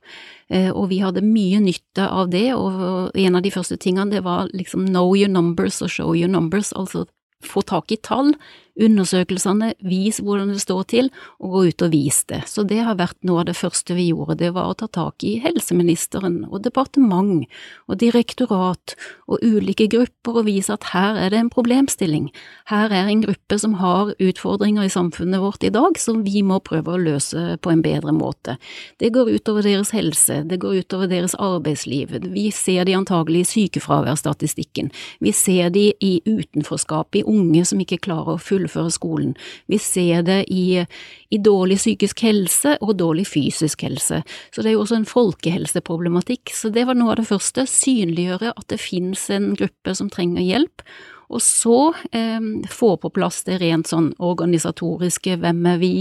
Eh, 0.49 0.69
og 0.71 0.89
vi 0.91 1.01
hadde 1.03 1.25
mye 1.25 1.59
nytte 1.63 2.07
av 2.07 2.31
det, 2.31 2.51
og 2.55 3.15
en 3.17 3.39
av 3.39 3.43
de 3.45 3.51
første 3.53 3.77
tingene 3.81 4.11
det 4.13 4.23
var 4.25 4.51
liksom 4.53 4.87
know 4.89 5.15
your 5.15 5.31
numbers 5.31 5.81
og 5.81 5.91
show 5.93 6.15
your 6.15 6.31
numbers, 6.31 6.73
altså 6.73 7.05
få 7.45 7.61
tak 7.67 7.91
i 7.93 7.99
tall, 8.01 8.33
undersøkelsene, 8.77 9.73
vis 9.85 10.19
hvordan 10.23 10.51
det 10.53 10.61
står 10.61 10.83
til, 10.91 11.09
og 11.41 11.53
gå 11.55 11.63
ut 11.71 11.83
og 11.85 11.93
vis 11.93 12.21
det. 12.29 12.43
Så 12.49 12.63
det 12.67 12.79
har 12.85 12.97
vært 12.99 13.17
noe 13.27 13.41
av 13.41 13.49
det 13.49 13.57
første 13.57 13.95
vi 13.97 14.09
gjorde, 14.11 14.37
det 14.39 14.53
var 14.55 14.71
å 14.71 14.77
ta 14.77 14.87
tak 14.91 15.23
i 15.25 15.37
helseministeren 15.41 16.43
og 16.47 16.61
departement 16.65 17.45
og 17.87 17.97
direktorat 17.99 18.95
og 19.27 19.41
ulike 19.43 19.87
grupper 19.91 20.41
og 20.41 20.47
vise 20.47 20.73
at 20.73 20.89
her 20.93 21.17
er 21.19 21.33
det 21.33 21.41
en 21.41 21.51
problemstilling, 21.53 22.29
her 22.69 22.93
er 22.93 23.09
en 23.09 23.23
gruppe 23.25 23.59
som 23.59 23.77
har 23.81 24.13
utfordringer 24.21 24.87
i 24.87 24.93
samfunnet 24.93 25.41
vårt 25.41 25.65
i 25.65 25.73
dag 25.73 25.97
som 26.01 26.23
vi 26.25 26.43
må 26.45 26.59
prøve 26.63 26.93
å 26.93 27.01
løse 27.01 27.57
på 27.61 27.73
en 27.73 27.83
bedre 27.85 28.13
måte. 28.15 28.57
Det 29.01 29.11
går 29.15 29.33
utover 29.37 29.65
deres 29.65 29.93
helse, 29.95 30.41
det 30.47 30.61
går 30.61 30.83
utover 30.83 31.09
deres 31.11 31.35
arbeidsliv, 31.41 32.15
vi 32.27 32.49
ser 32.53 32.85
de 32.87 32.95
antagelig 32.97 33.45
i 33.45 33.49
sykefraværsstatistikken, 33.53 34.91
vi 35.23 35.33
ser 35.35 35.71
de 35.73 35.89
i 36.03 36.13
utenforskap, 36.27 37.15
i 37.17 37.25
unge 37.27 37.65
som 37.67 37.81
ikke 37.81 38.01
klarer 38.07 38.35
å 38.35 38.41
fullføre 38.41 38.66
fullføre 38.67 38.91
skolen. 38.91 39.35
Vi 39.67 39.77
ser 39.77 40.23
det 40.27 40.45
i, 40.51 40.85
i, 41.29 41.37
dårlig 41.37 41.77
psykisk 41.77 42.21
helse 42.25 42.77
og 42.81 42.97
dårlig 42.99 43.27
fysisk 43.27 43.81
helse. 43.81 44.23
Så 44.51 44.61
det 44.61 44.71
er 44.71 44.77
jo 44.77 44.83
også 44.85 44.99
en 45.01 45.09
folkehelseproblematikk. 45.09 46.51
Så 46.53 46.69
det 46.69 46.87
var 46.87 46.97
noe 46.97 47.15
av 47.15 47.21
det 47.21 47.29
første, 47.29 47.67
synliggjøre 47.67 48.53
at 48.55 48.67
det 48.71 48.81
finnes 48.81 49.29
en 49.33 49.53
gruppe 49.57 49.95
som 49.95 50.11
trenger 50.13 50.45
hjelp, 50.45 50.83
og 51.27 51.41
så 51.43 51.91
eh, 52.15 52.39
få 52.71 52.93
på 53.01 53.11
plass 53.11 53.41
det 53.47 53.59
rent 53.59 53.89
sånn 53.89 54.13
organisatoriske, 54.23 55.35
hvem 55.41 55.65
er 55.73 55.81
vi, 55.81 55.91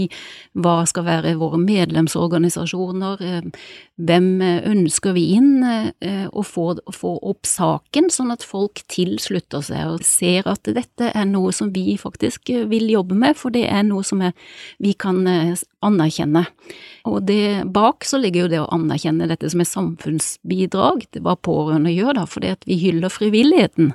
hva 0.55 0.79
skal 0.87 1.07
være 1.07 1.35
våre 1.41 1.59
medlemsorganisasjoner, 1.59 3.23
eh, 3.27 3.49
hvem 4.07 4.29
ønsker 4.71 5.15
vi 5.17 5.25
inn, 5.35 5.51
eh, 5.65 6.27
og 6.31 6.45
få, 6.47 6.67
få, 6.95 7.17
opp 7.27 7.49
saken 7.49 8.11
sånn 8.13 8.31
at 8.31 8.45
folk 8.45 8.83
tilslutter 8.91 9.65
seg 9.65 9.97
og 9.97 10.05
ser 10.07 10.47
at 10.47 10.69
dette 10.71 11.11
er 11.11 11.27
noe 11.27 11.51
som 11.55 11.73
vi 11.75 11.97
faktisk 11.99 12.53
vil 12.71 12.87
jobbe 12.91 13.17
med, 13.17 13.35
for 13.39 13.51
det 13.51 13.65
er 13.67 13.83
noe 13.87 14.05
som 14.07 14.23
er, 14.23 14.31
vi 14.83 14.93
kan 14.95 15.25
eh, 15.27 15.57
anerkjenne. 15.83 16.45
Og 17.07 17.21
det, 17.27 17.67
bak 17.75 18.07
så 18.07 18.19
ligger 18.21 18.45
jo 18.45 18.53
det 18.53 18.63
å 18.63 18.71
anerkjenne 18.75 19.27
dette 19.29 19.51
som 19.51 19.63
et 19.63 19.71
samfunnsbidrag, 19.71 21.05
det 21.11 21.23
hva 21.25 21.35
pårørende 21.35 21.91
gjør 21.91 22.21
da, 22.21 22.25
fordi 22.29 22.55
at 22.55 22.67
vi 22.69 22.79
hyller 22.81 23.11
frivilligheten. 23.13 23.93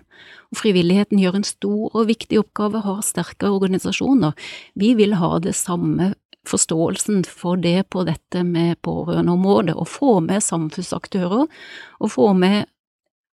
Og 0.53 0.61
frivilligheten 0.61 1.21
gjør 1.23 1.38
en 1.38 1.49
stor 1.49 1.95
og 1.97 2.09
viktig 2.11 2.41
oppgave, 2.43 2.83
har 2.85 3.01
sterke 3.07 3.49
organisasjoner. 3.49 4.37
Vi 4.79 4.93
vil 4.99 5.17
ha 5.21 5.38
det 5.41 5.57
samme 5.57 6.12
forståelsen 6.49 7.23
for 7.25 7.57
det 7.57 7.88
på 7.95 8.05
dette 8.05 8.43
med 8.45 8.81
pårørendeområdet, 8.83 9.77
og 9.79 9.88
få 9.88 10.21
med 10.21 10.43
samfunnsaktører, 10.43 11.47
og 12.01 12.11
få 12.11 12.33
med 12.35 12.67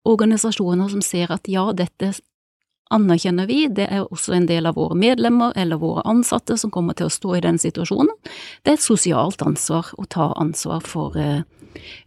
organisasjoner 0.07 0.90
som 0.90 1.02
ser 1.02 1.33
at 1.35 1.48
ja, 1.50 1.70
dette 1.74 2.12
anerkjenner 2.94 3.48
vi, 3.50 3.64
det 3.66 3.88
er 3.90 4.05
også 4.05 4.37
en 4.37 4.46
del 4.46 4.68
av 4.68 4.76
våre 4.79 4.94
medlemmer 4.98 5.55
eller 5.59 5.81
våre 5.83 6.05
ansatte 6.07 6.55
som 6.61 6.70
kommer 6.70 6.94
til 6.94 7.09
å 7.09 7.14
stå 7.14 7.35
i 7.35 7.42
den 7.42 7.59
situasjonen. 7.59 8.12
Det 8.62 8.74
er 8.74 8.79
et 8.79 8.85
sosialt 8.85 9.42
ansvar 9.42 9.90
å 9.98 10.07
ta 10.11 10.31
ansvar 10.38 10.85
for 10.87 11.18
eh, 11.18 11.42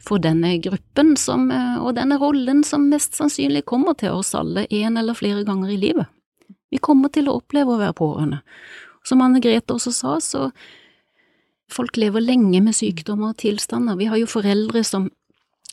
for 0.03 0.21
denne 0.23 0.55
gruppen 0.63 1.15
som, 1.19 1.49
eh, 1.51 1.77
og 1.81 1.95
denne 1.97 2.19
rollen 2.21 2.63
som 2.67 2.89
mest 2.91 3.17
sannsynlig 3.19 3.65
kommer 3.69 3.97
til 3.99 4.17
oss 4.19 4.33
alle 4.37 4.67
en 4.69 4.97
eller 4.97 5.17
flere 5.17 5.45
ganger 5.47 5.73
i 5.73 5.79
livet. 5.79 6.07
Vi 6.69 6.77
kommer 6.77 7.09
til 7.09 7.29
å 7.29 7.39
oppleve 7.39 7.73
å 7.73 7.81
være 7.81 7.97
pårørende. 7.97 8.41
Som 9.05 9.21
Anne 9.25 9.41
Grete 9.41 9.73
også 9.73 9.93
sa, 9.95 10.17
så 10.19 10.51
folk 11.71 11.97
lever 11.97 12.21
lenge 12.21 12.61
med 12.61 12.75
sykdommer 12.77 13.33
og 13.33 13.41
tilstander. 13.41 13.97
Vi 13.97 14.09
har 14.09 14.19
jo 14.21 14.29
foreldre 14.29 14.83
som 14.85 15.09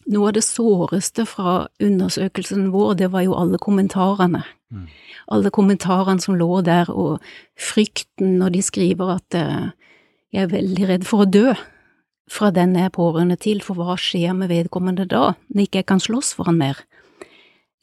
noe 0.06 0.30
av 0.30 0.36
det 0.36 0.44
såreste 0.46 1.26
fra 1.26 1.66
undersøkelsen 1.82 2.70
vår, 2.74 2.94
det 3.00 3.10
var 3.14 3.24
jo 3.26 3.34
alle 3.38 3.58
kommentarene. 3.58 4.44
Mm. 4.70 4.86
Alle 5.34 5.50
kommentarene 5.50 6.22
som 6.22 6.36
lå 6.38 6.60
der, 6.66 6.90
og 6.90 7.22
frykten 7.58 8.36
når 8.40 8.54
de 8.54 8.62
skriver 8.62 9.16
at 9.16 9.38
eh, 9.38 9.72
jeg 10.34 10.46
er 10.46 10.52
veldig 10.52 10.88
redd 10.92 11.08
for 11.08 11.24
å 11.24 11.30
dø. 11.30 11.54
Fra 12.30 12.50
den 12.54 12.74
jeg 12.76 12.90
er 12.90 12.94
pårørende 12.94 13.38
til, 13.38 13.62
for 13.64 13.78
hva 13.78 13.96
skjer 14.00 14.34
med 14.36 14.50
vedkommende 14.50 15.06
da, 15.08 15.34
når 15.52 15.66
ikke 15.66 15.82
jeg 15.82 15.90
kan 15.92 16.02
slåss 16.02 16.34
for 16.36 16.50
han 16.50 16.58
mer? 16.58 16.82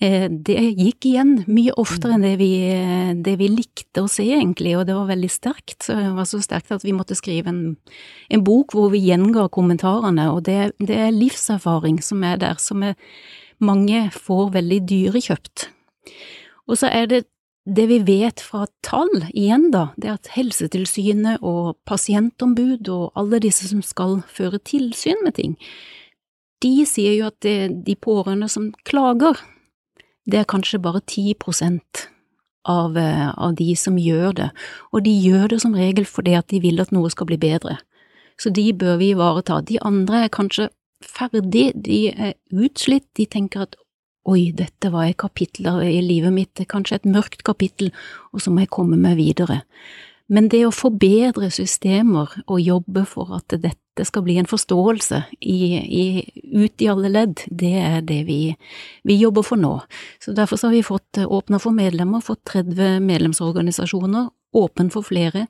Eh, 0.04 0.26
det 0.28 0.58
gikk 0.80 1.08
igjen 1.08 1.34
mye 1.48 1.76
oftere 1.80 2.18
enn 2.18 2.26
det 2.26 2.34
vi, 2.42 2.52
det 3.24 3.36
vi, 3.40 3.48
likte 3.54 4.04
å 4.04 4.10
se, 4.12 4.26
egentlig, 4.36 4.74
og 4.76 4.88
det 4.90 4.98
var 4.98 5.12
veldig 5.14 5.30
sterkt. 5.32 5.88
Det 5.88 6.10
var 6.18 6.28
så 6.28 6.42
sterkt 6.44 6.74
at 6.76 6.84
vi 6.84 6.96
måtte 6.96 7.16
skrive 7.16 7.54
en, 7.54 7.62
en 8.34 8.44
bok 8.44 8.76
hvor 8.76 8.92
vi 8.94 9.04
gjenga 9.06 9.48
kommentarene, 9.54 10.28
og 10.34 10.44
det, 10.50 10.74
det, 10.84 10.98
er 11.06 11.16
livserfaring 11.16 12.02
som 12.04 12.26
er 12.28 12.42
der, 12.42 12.60
som 12.60 12.84
er, 12.84 12.98
mange 13.64 14.10
får 14.12 14.50
veldig 14.58 14.82
dyrekjøpt. 14.90 15.70
Og 16.68 16.80
så 16.80 16.90
er 16.92 17.08
det 17.12 17.26
det 17.64 17.86
vi 17.88 18.00
vet 18.04 18.42
fra 18.44 18.66
tall, 18.84 19.12
igjen 19.32 19.70
da, 19.72 19.88
det 19.96 20.10
er 20.10 20.18
at 20.18 20.32
Helsetilsynet 20.36 21.44
og 21.46 21.78
pasientombud 21.88 22.90
og 22.92 23.20
alle 23.20 23.40
disse 23.44 23.70
som 23.70 23.84
skal 23.86 24.20
føre 24.28 24.60
tilsyn 24.60 25.22
med 25.24 25.38
ting, 25.40 25.56
de 26.64 26.84
sier 26.88 27.16
jo 27.18 27.30
at 27.32 27.40
det, 27.44 27.86
de 27.88 27.96
pårørende 27.96 28.50
som 28.52 28.72
klager, 28.88 29.40
det 30.28 30.42
er 30.42 30.50
kanskje 30.50 30.82
bare 30.84 31.04
ti 31.08 31.34
prosent 31.40 32.08
av, 32.68 32.98
eh, 32.98 33.30
av 33.32 33.56
de 33.56 33.76
som 33.76 33.98
gjør 34.00 34.36
det, 34.40 34.50
og 34.92 35.04
de 35.04 35.12
gjør 35.12 35.50
det 35.56 35.62
som 35.64 35.76
regel 35.76 36.08
fordi 36.08 36.36
at 36.40 36.48
de 36.52 36.62
vil 36.64 36.80
at 36.80 36.92
noe 36.96 37.12
skal 37.12 37.28
bli 37.28 37.40
bedre. 37.40 37.78
Så 38.40 38.50
de 38.50 38.72
bør 38.74 38.98
vi 38.98 39.12
ivareta. 39.14 39.62
De 39.62 39.80
andre 39.84 40.26
er 40.26 40.34
kanskje 40.34 40.70
ferdig, 41.04 41.72
de 41.76 42.08
er 42.12 42.34
utslitt, 42.52 43.06
de 43.18 43.26
tenker 43.26 43.68
at 43.68 43.76
oi, 44.30 44.52
dette 44.56 44.92
var 44.94 45.10
et 45.10 45.20
kapittel 45.20 45.68
i 45.84 46.00
livet 46.04 46.34
mitt, 46.34 46.64
kanskje 46.70 47.02
et 47.02 47.10
mørkt 47.10 47.44
kapittel, 47.44 47.92
og 48.32 48.44
så 48.44 48.54
må 48.54 48.64
jeg 48.64 48.74
komme 48.74 49.00
meg 49.00 49.18
videre. 49.20 49.62
Men 50.32 50.48
det 50.50 50.64
å 50.66 50.74
forbedre 50.74 51.50
systemer 51.52 52.32
og 52.48 52.62
jobbe 52.64 53.04
for 53.10 53.34
at 53.36 53.54
dette 53.60 54.06
skal 54.08 54.24
bli 54.26 54.38
en 54.40 54.50
forståelse 54.50 55.20
i, 55.46 55.58
i, 55.84 56.06
ut 56.56 56.82
i 56.82 56.88
alle 56.90 57.12
ledd, 57.12 57.44
det 57.52 57.74
er 57.82 58.00
det 58.08 58.22
vi, 58.30 58.40
vi 59.04 59.20
jobber 59.20 59.46
for 59.46 59.60
nå. 59.60 59.76
Så 60.24 60.34
Derfor 60.34 60.58
så 60.58 60.70
har 60.70 60.78
vi 60.78 60.86
fått 60.88 61.20
åpna 61.22 61.60
for 61.62 61.76
medlemmer, 61.76 62.24
fått 62.24 62.46
30 62.54 63.04
medlemsorganisasjoner, 63.04 64.32
åpen 64.58 64.90
for 64.94 65.06
flere. 65.06 65.46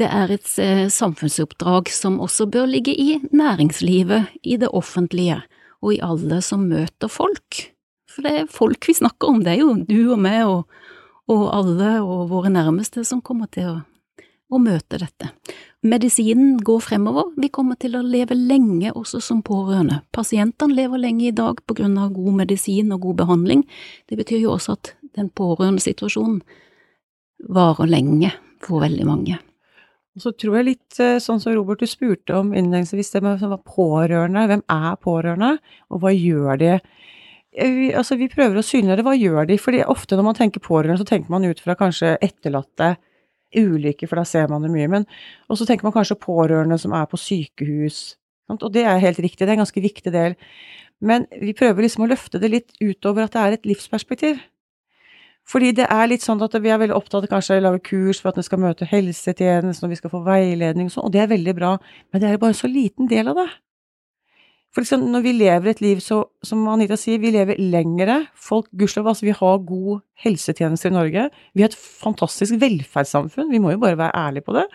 Det 0.00 0.06
er 0.08 0.32
et 0.32 0.48
eh, 0.62 0.86
samfunnsoppdrag 0.88 1.90
som 1.92 2.20
også 2.22 2.46
bør 2.48 2.70
ligge 2.70 2.94
i 2.94 3.18
næringslivet, 3.36 4.30
i 4.46 4.56
det 4.60 4.70
offentlige 4.70 5.42
og 5.80 5.96
i 5.96 6.00
alle 6.04 6.40
som 6.44 6.64
møter 6.70 7.10
folk. 7.10 7.66
For 8.20 8.28
det 8.28 8.36
er 8.36 8.50
folk 8.52 8.84
vi 8.84 8.92
snakker 8.92 9.30
om, 9.32 9.38
det 9.40 9.54
er 9.54 9.62
jo 9.62 9.78
du 9.88 10.12
og 10.12 10.18
meg 10.20 10.42
og, 10.44 10.66
og 11.32 11.46
alle 11.56 11.94
og 12.04 12.26
våre 12.28 12.50
nærmeste 12.52 13.00
som 13.08 13.22
kommer 13.24 13.48
til 13.48 13.70
å, 13.70 13.76
å, 14.52 14.60
møte 14.60 15.00
dette. 15.00 15.30
Medisinen 15.88 16.58
går 16.60 16.82
fremover, 16.84 17.30
vi 17.40 17.48
kommer 17.48 17.80
til 17.80 17.96
å 17.96 18.04
leve 18.04 18.36
lenge 18.36 18.92
også 18.92 19.22
som 19.24 19.40
pårørende. 19.40 20.02
Pasientene 20.12 20.76
lever 20.76 21.00
lenge 21.00 21.30
i 21.30 21.32
dag 21.32 21.64
på 21.64 21.78
grunn 21.80 21.96
av 21.96 22.12
god 22.12 22.42
medisin 22.42 22.92
og 22.92 23.06
god 23.06 23.22
behandling. 23.22 23.64
Det 24.04 24.20
betyr 24.20 24.44
jo 24.44 24.52
også 24.58 24.76
at 24.76 24.92
den 25.16 25.32
pårørendesituasjonen 25.32 26.42
varer 27.48 27.88
lenge 27.88 28.34
for 28.60 28.84
veldig 28.84 29.08
mange. 29.08 29.40
Og 30.12 30.26
så 30.26 30.34
tror 30.36 30.58
jeg 30.58 30.68
litt 30.74 31.00
eh, 31.00 31.16
sånn 31.24 31.40
som 31.40 31.56
Robert 31.56 31.80
du 31.80 31.88
spurte 31.88 32.36
om 32.36 32.52
innledningsvis, 32.52 33.14
det 33.14 33.24
med 33.24 33.40
pårørende. 33.64 34.44
Hvem 34.52 34.66
er 34.76 35.00
pårørende, 35.00 35.54
og 35.88 36.04
hva 36.04 36.12
gjør 36.12 36.60
de? 36.60 36.74
Vi, 37.50 37.90
altså, 37.98 38.14
vi 38.14 38.30
prøver 38.30 38.60
å 38.60 38.64
synliggjøre 38.64 39.04
hva 39.06 39.16
gjør 39.18 39.48
de, 39.50 39.56
fordi 39.58 39.82
ofte 39.90 40.18
når 40.18 40.28
man 40.28 40.38
tenker 40.38 40.62
pårørende, 40.62 41.00
så 41.00 41.08
tenker 41.08 41.32
man 41.32 41.46
ut 41.48 41.62
fra 41.62 41.74
kanskje 41.78 42.14
etterlatte 42.22 42.94
ulykker, 43.56 44.06
for 44.06 44.20
da 44.20 44.26
ser 44.28 44.46
man 44.52 44.62
det 44.62 44.70
mye. 44.70 44.86
Men 44.90 45.06
og 45.50 45.58
så 45.58 45.66
tenker 45.66 45.88
man 45.88 45.96
kanskje 45.96 46.20
pårørende 46.22 46.78
som 46.78 46.94
er 46.94 47.08
på 47.10 47.18
sykehus. 47.18 48.14
Sant? 48.46 48.62
Og 48.62 48.72
det 48.74 48.86
er 48.86 49.02
helt 49.02 49.18
riktig, 49.18 49.42
det 49.42 49.50
er 49.50 49.58
en 49.58 49.64
ganske 49.64 49.82
viktig 49.82 50.14
del. 50.14 50.38
Men 51.00 51.26
vi 51.40 51.56
prøver 51.56 51.86
liksom 51.86 52.04
å 52.04 52.10
løfte 52.10 52.38
det 52.42 52.52
litt 52.52 52.72
utover 52.78 53.26
at 53.26 53.34
det 53.34 53.42
er 53.42 53.56
et 53.56 53.68
livsperspektiv. 53.68 54.40
Fordi 55.48 55.72
det 55.74 55.86
er 55.90 56.10
litt 56.10 56.22
sånn 56.22 56.42
at 56.44 56.54
vi 56.62 56.70
er 56.70 56.78
veldig 56.78 56.94
opptatt 56.94 57.24
av 57.26 57.32
kanskje 57.32 57.56
å 57.58 57.64
lage 57.64 57.82
kurs 57.88 58.20
for 58.20 58.30
at 58.30 58.38
vi 58.38 58.44
skal 58.46 58.60
møte 58.62 58.86
helsetjenesten, 58.86 59.86
og 59.88 59.90
vi 59.94 59.98
skal 59.98 60.12
få 60.12 60.20
veiledning 60.26 60.90
og 60.90 60.94
sånn, 60.94 61.08
og 61.08 61.14
det 61.16 61.24
er 61.24 61.32
veldig 61.32 61.54
bra, 61.56 61.72
men 62.12 62.22
det 62.22 62.28
er 62.28 62.38
bare 62.38 62.54
en 62.54 62.60
så 62.60 62.70
liten 62.70 63.10
del 63.10 63.32
av 63.32 63.40
det. 63.40 63.48
For 64.70 64.84
liksom, 64.84 65.08
når 65.10 65.22
vi 65.24 65.32
lever 65.34 65.72
et 65.72 65.80
liv 65.82 65.98
så, 66.04 66.20
som 66.46 66.62
Anita 66.70 66.94
sier, 66.98 67.18
vi 67.18 67.32
lever 67.34 67.58
lengre. 67.58 68.20
Folk, 68.38 68.68
gudskjelov, 68.70 69.10
altså 69.12 69.26
vi 69.26 69.34
har 69.34 69.62
god 69.66 70.02
helsetjeneste 70.22 70.92
i 70.92 70.94
Norge. 70.94 71.26
Vi 71.58 71.64
har 71.64 71.72
et 71.72 71.78
fantastisk 71.78 72.54
velferdssamfunn, 72.62 73.50
vi 73.50 73.58
må 73.62 73.74
jo 73.74 73.80
bare 73.82 73.98
være 73.98 74.26
ærlige 74.28 74.46
på 74.46 74.54
det. 74.54 74.66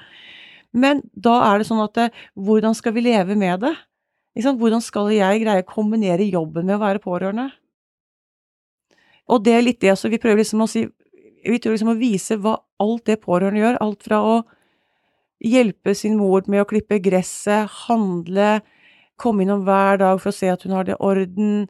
Men 0.75 0.99
da 1.15 1.37
er 1.47 1.61
det 1.61 1.69
sånn 1.69 1.83
at 1.85 1.95
det, 1.95 2.09
hvordan 2.35 2.75
skal 2.75 2.95
vi 2.97 3.05
leve 3.05 3.37
med 3.39 3.63
det? 3.63 3.71
Hvordan 4.43 4.83
skal 4.83 5.13
jeg 5.15 5.45
greie 5.45 5.63
å 5.63 5.69
kombinere 5.69 6.27
jobben 6.27 6.67
med 6.67 6.75
å 6.75 6.83
være 6.83 6.99
pårørende? 6.99 7.47
Og 9.31 9.41
det 9.45 9.55
er 9.55 9.63
litt 9.63 9.79
det, 9.79 9.93
altså 9.93 10.11
vi 10.11 10.19
prøver 10.21 10.43
liksom 10.43 10.65
å 10.65 10.69
si 10.69 10.85
Vi 11.45 11.59
tror 11.61 11.75
liksom 11.75 11.91
å 11.93 11.99
vise 11.99 12.35
hva 12.41 12.55
alt 12.81 13.05
det 13.05 13.19
pårørende 13.21 13.61
gjør. 13.61 13.75
Alt 13.85 14.05
fra 14.07 14.17
å 14.25 14.37
hjelpe 15.45 15.93
sin 15.93 16.15
mor 16.17 16.41
med 16.49 16.63
å 16.63 16.65
klippe 16.65 16.97
gresset, 17.05 17.69
handle, 17.85 18.63
komme 19.21 19.45
innom 19.45 19.65
hver 19.67 19.99
dag 20.01 20.21
for 20.21 20.31
å 20.31 20.35
se 20.35 20.49
at 20.51 20.63
hun 20.65 20.75
har 20.75 20.87
det 20.87 20.95
i 20.95 21.03
orden. 21.03 21.67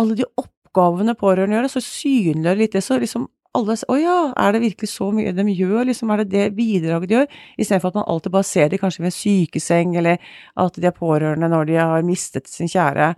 Alle 0.00 0.16
de 0.18 0.26
oppgavene 0.40 1.16
pårørende 1.18 1.58
gjør, 1.58 1.72
så 1.72 1.82
synliggjør 1.84 2.60
litt 2.62 2.76
det. 2.76 2.84
Så 2.84 3.00
liksom 3.00 3.28
alle 3.56 3.76
Å 3.88 3.96
ja, 3.96 4.16
er 4.36 4.52
det 4.52 4.60
virkelig 4.60 4.90
så 4.92 5.08
mye 5.14 5.32
de 5.32 5.44
gjør? 5.48 5.86
Liksom, 5.88 6.10
er 6.12 6.22
det 6.22 6.28
det 6.34 6.46
bidraget 6.58 7.08
de 7.08 7.14
gjør? 7.16 7.28
Istedenfor 7.56 7.92
at 7.92 7.98
man 8.00 8.08
alltid 8.12 8.34
bare 8.34 8.48
ser 8.48 8.68
dem 8.68 8.82
kanskje 8.82 9.04
ved 9.04 9.08
en 9.08 9.16
sykeseng, 9.16 9.94
eller 9.96 10.20
at 10.60 10.76
de 10.76 10.88
er 10.88 10.96
pårørende 10.96 11.48
når 11.48 11.70
de 11.70 11.78
har 11.80 12.04
mistet 12.04 12.50
sin 12.52 12.68
kjære. 12.68 13.14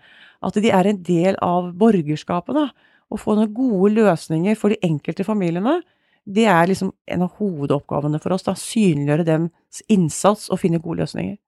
At 0.47 0.61
de 0.63 0.71
er 0.71 0.87
en 0.87 1.03
del 1.03 1.39
av 1.43 1.73
borgerskapet, 1.79 2.55
da. 2.55 2.69
Å 3.09 3.19
få 3.19 3.35
noen 3.35 3.51
gode 3.57 3.95
løsninger 3.97 4.59
for 4.61 4.71
de 4.71 4.79
enkelte 4.87 5.27
familiene. 5.27 5.81
Det 6.29 6.47
er 6.47 6.71
liksom 6.71 6.93
en 7.09 7.25
av 7.25 7.35
hovedoppgavene 7.41 8.21
for 8.23 8.37
oss, 8.37 8.47
da. 8.47 8.55
Synliggjøre 8.55 9.27
dems 9.27 9.83
innsats 9.91 10.53
og 10.53 10.63
finne 10.63 10.83
gode 10.85 11.03
løsninger. 11.03 11.39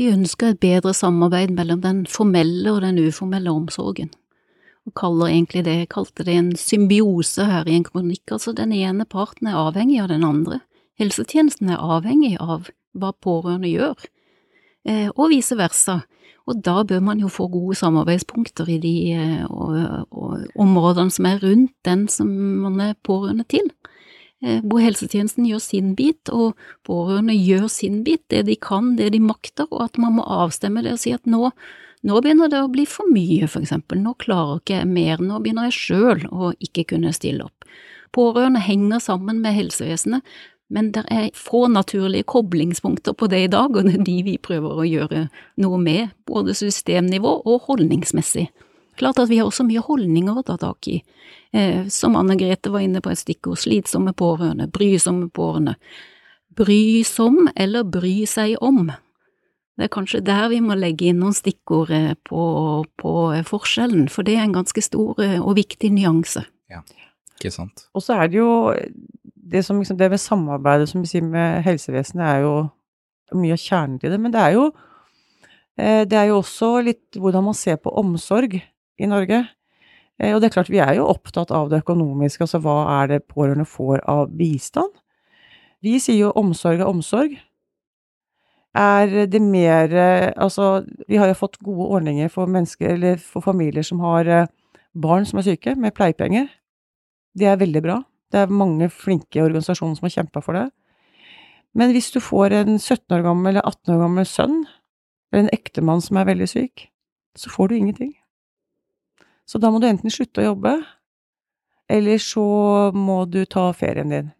Vi 0.00 0.08
ønsker 0.08 0.52
et 0.52 0.60
bedre 0.62 0.94
samarbeid 0.96 1.52
mellom 1.52 1.82
den 1.82 2.04
formelle 2.08 2.72
og 2.72 2.80
den 2.84 3.00
uformelle 3.02 3.52
omsorgen, 3.52 4.10
og 4.88 4.94
kaller 4.98 5.28
egentlig 5.28 5.64
det, 5.66 5.90
kalte 5.92 6.24
det 6.24 6.36
en 6.38 6.52
symbiose 6.56 7.44
her 7.44 7.68
i 7.68 7.76
en 7.76 7.84
kronikk, 7.84 8.24
altså 8.32 8.54
den 8.56 8.72
ene 8.72 9.04
parten 9.04 9.50
er 9.50 9.60
avhengig 9.60 10.00
av 10.00 10.08
den 10.08 10.24
andre. 10.24 10.62
Helsetjenesten 11.00 11.70
er 11.72 11.82
avhengig 11.82 12.38
av 12.40 12.70
hva 12.96 13.12
pårørende 13.12 13.68
gjør, 13.68 14.08
eh, 14.88 15.10
og 15.12 15.30
vice 15.34 15.56
versa, 15.60 16.00
og 16.48 16.64
da 16.64 16.82
bør 16.88 17.04
man 17.04 17.20
jo 17.22 17.28
få 17.30 17.46
gode 17.52 17.76
samarbeidspunkter 17.78 18.68
i 18.72 18.78
de 18.82 18.94
eh, 19.12 19.44
og, 19.46 20.08
og, 20.10 20.48
områdene 20.58 21.12
som 21.12 21.28
er 21.28 21.42
rundt 21.44 21.76
den 21.84 22.08
som 22.08 22.32
man 22.64 22.80
er 22.80 22.98
pårørende 23.04 23.44
til. 23.44 23.68
Eh, 24.42 24.58
hvor 24.66 24.82
helsetjenesten 24.82 25.46
gjør 25.46 25.62
sin 25.62 25.94
bit, 25.98 26.30
og 26.34 26.58
pårørende 26.86 27.36
gjør 27.36 27.68
sin 27.70 28.02
bit, 28.06 28.24
det 28.32 28.44
de 28.48 28.56
kan, 28.58 28.96
det 28.98 29.12
de 29.14 29.22
makter, 29.22 29.68
og 29.70 29.86
at 29.86 30.00
man 30.02 30.16
må 30.18 30.26
avstemme 30.26 30.82
det 30.82 30.96
og 30.96 31.02
si 31.04 31.14
at 31.14 31.28
nå, 31.30 31.52
nå 32.02 32.22
begynner 32.24 32.50
det 32.50 32.62
å 32.64 32.70
bli 32.72 32.82
for 32.90 33.06
mye, 33.14 33.46
for 33.46 33.62
eksempel, 33.62 34.00
nå 34.02 34.16
klarer 34.22 34.58
ikke 34.58 34.80
jeg 34.80 34.88
mer, 34.90 35.22
nå 35.22 35.38
begynner 35.44 35.70
jeg 35.70 35.78
sjøl 35.78 36.24
å 36.34 36.50
ikke 36.58 36.88
kunne 36.94 37.14
stille 37.14 37.46
opp. 37.46 37.68
Pårørende 38.12 38.60
henger 38.60 39.00
sammen 39.00 39.38
med 39.44 39.54
helsevesenet, 39.56 40.26
men 40.72 40.90
det 40.96 41.04
er 41.12 41.30
få 41.36 41.66
naturlige 41.68 42.26
koblingspunkter 42.32 43.14
på 43.14 43.28
det 43.30 43.44
i 43.44 43.52
dag, 43.52 43.70
og 43.76 43.86
det 43.86 43.94
er 44.00 44.04
de 44.08 44.18
vi 44.26 44.36
prøver 44.42 44.80
å 44.80 44.88
gjøre 44.88 45.26
noe 45.62 45.78
med, 45.78 46.16
både 46.26 46.56
systemnivå 46.56 47.38
og 47.46 47.68
holdningsmessig. 47.68 48.48
Klart 48.96 49.18
at 49.22 49.30
vi 49.30 49.38
har 49.40 49.48
også 49.48 49.64
mye 49.64 49.80
holdninger 49.82 50.36
å 50.36 50.44
ta 50.46 50.58
tak 50.60 50.88
i. 50.90 50.98
Eh, 51.52 51.86
som 51.88 52.16
Anne 52.16 52.36
Grete 52.36 52.72
var 52.72 52.84
inne 52.84 53.00
på 53.04 53.12
et 53.12 53.20
stikkord, 53.20 53.60
slitsomme 53.62 54.12
pårørende, 54.16 54.68
brysomme 54.72 55.30
pårørende. 55.32 55.76
Brysom 56.56 57.48
eller 57.56 57.88
bry 57.88 58.22
seg 58.28 58.58
om. 58.60 58.90
Det 59.76 59.86
er 59.86 59.92
kanskje 59.92 60.20
der 60.24 60.50
vi 60.52 60.60
må 60.60 60.76
legge 60.76 61.08
inn 61.08 61.22
noen 61.22 61.36
stikkord 61.36 61.92
eh, 61.96 62.12
på, 62.28 62.42
på 63.00 63.14
forskjellen, 63.48 64.10
for 64.12 64.28
det 64.28 64.36
er 64.36 64.44
en 64.44 64.58
ganske 64.58 64.84
stor 64.84 65.20
eh, 65.24 65.38
og 65.40 65.56
viktig 65.56 65.88
nyanse. 65.96 66.44
Ja, 66.72 66.84
ikke 67.38 67.54
sant. 67.54 67.86
Og 67.96 68.04
så 68.04 68.18
er 68.20 68.28
det 68.28 68.40
jo 68.42 68.52
det, 69.24 69.64
som, 69.64 69.80
liksom, 69.80 69.96
det 70.00 70.12
med 70.12 70.20
samarbeidet 70.20 70.90
som 70.92 71.00
vi 71.00 71.08
sier 71.08 71.24
med 71.24 71.64
helsevesenet, 71.64 72.26
er 72.28 72.44
jo 72.44 72.54
mye 73.40 73.56
av 73.56 73.64
kjernen 73.64 73.96
til 74.00 74.12
det. 74.12 74.20
Men 74.20 74.34
det 74.34 74.40
er 74.44 74.58
jo 74.58 74.72
det 75.72 76.18
er 76.20 76.26
jo 76.28 76.42
også 76.42 76.82
litt 76.84 77.16
hvordan 77.16 77.46
man 77.46 77.56
ser 77.56 77.78
på 77.80 77.90
omsorg 77.96 78.58
i 79.00 79.08
Norge. 79.08 79.44
Eh, 80.18 80.34
og 80.34 80.40
det 80.40 80.50
er 80.50 80.56
klart, 80.56 80.72
vi 80.72 80.82
er 80.82 80.96
jo 80.98 81.08
opptatt 81.10 81.52
av 81.54 81.70
det 81.70 81.82
økonomiske, 81.84 82.44
altså 82.44 82.60
hva 82.62 82.76
er 83.00 83.14
det 83.14 83.24
pårørende 83.30 83.68
får 83.68 84.04
av 84.10 84.32
bistand? 84.36 84.92
Vi 85.82 85.96
sier 85.98 86.28
jo 86.28 86.34
omsorg 86.38 86.80
er 86.80 86.90
omsorg. 86.90 87.38
Er 88.78 89.26
det 89.28 89.42
mer 89.42 89.90
Altså, 90.40 90.86
vi 91.08 91.18
har 91.20 91.28
jo 91.28 91.36
fått 91.36 91.58
gode 91.60 91.88
ordninger 91.98 92.28
for 92.28 92.46
mennesker, 92.46 92.94
eller 92.94 93.16
for 93.16 93.44
familier 93.44 93.82
som 93.82 94.00
har 94.00 94.26
eh, 94.26 94.46
barn 94.94 95.26
som 95.26 95.40
er 95.40 95.48
syke, 95.50 95.74
med 95.76 95.94
pleiepenger. 95.94 96.48
Det 97.34 97.48
er 97.48 97.60
veldig 97.60 97.82
bra. 97.82 98.02
Det 98.32 98.40
er 98.40 98.52
mange 98.52 98.88
flinke 98.88 99.42
organisasjoner 99.44 99.96
som 99.96 100.06
har 100.08 100.16
kjempa 100.16 100.40
for 100.40 100.56
det. 100.56 100.70
Men 101.74 101.92
hvis 101.92 102.10
du 102.12 102.20
får 102.20 102.52
en 102.52 102.78
17 102.78 103.16
år 103.16 103.24
gammel 103.24 103.54
eller 103.54 103.66
18 103.68 103.94
år 103.94 104.02
gammel 104.04 104.26
sønn 104.28 104.58
eller 105.32 105.46
en 105.46 105.54
ektemann 105.54 106.02
som 106.04 106.18
er 106.20 106.28
veldig 106.28 106.48
syk, 106.48 106.88
så 107.36 107.50
får 107.50 107.68
du 107.68 107.76
ingenting. 107.76 108.12
Så 109.48 109.58
da 109.58 109.70
må 109.70 109.80
du 109.82 109.88
enten 109.88 110.12
slutte 110.12 110.42
å 110.42 110.52
jobbe, 110.52 110.76
eller 111.92 112.22
så 112.22 112.44
må 112.94 113.24
du 113.28 113.42
ta 113.44 113.68
ferien 113.76 114.12
din. 114.12 114.30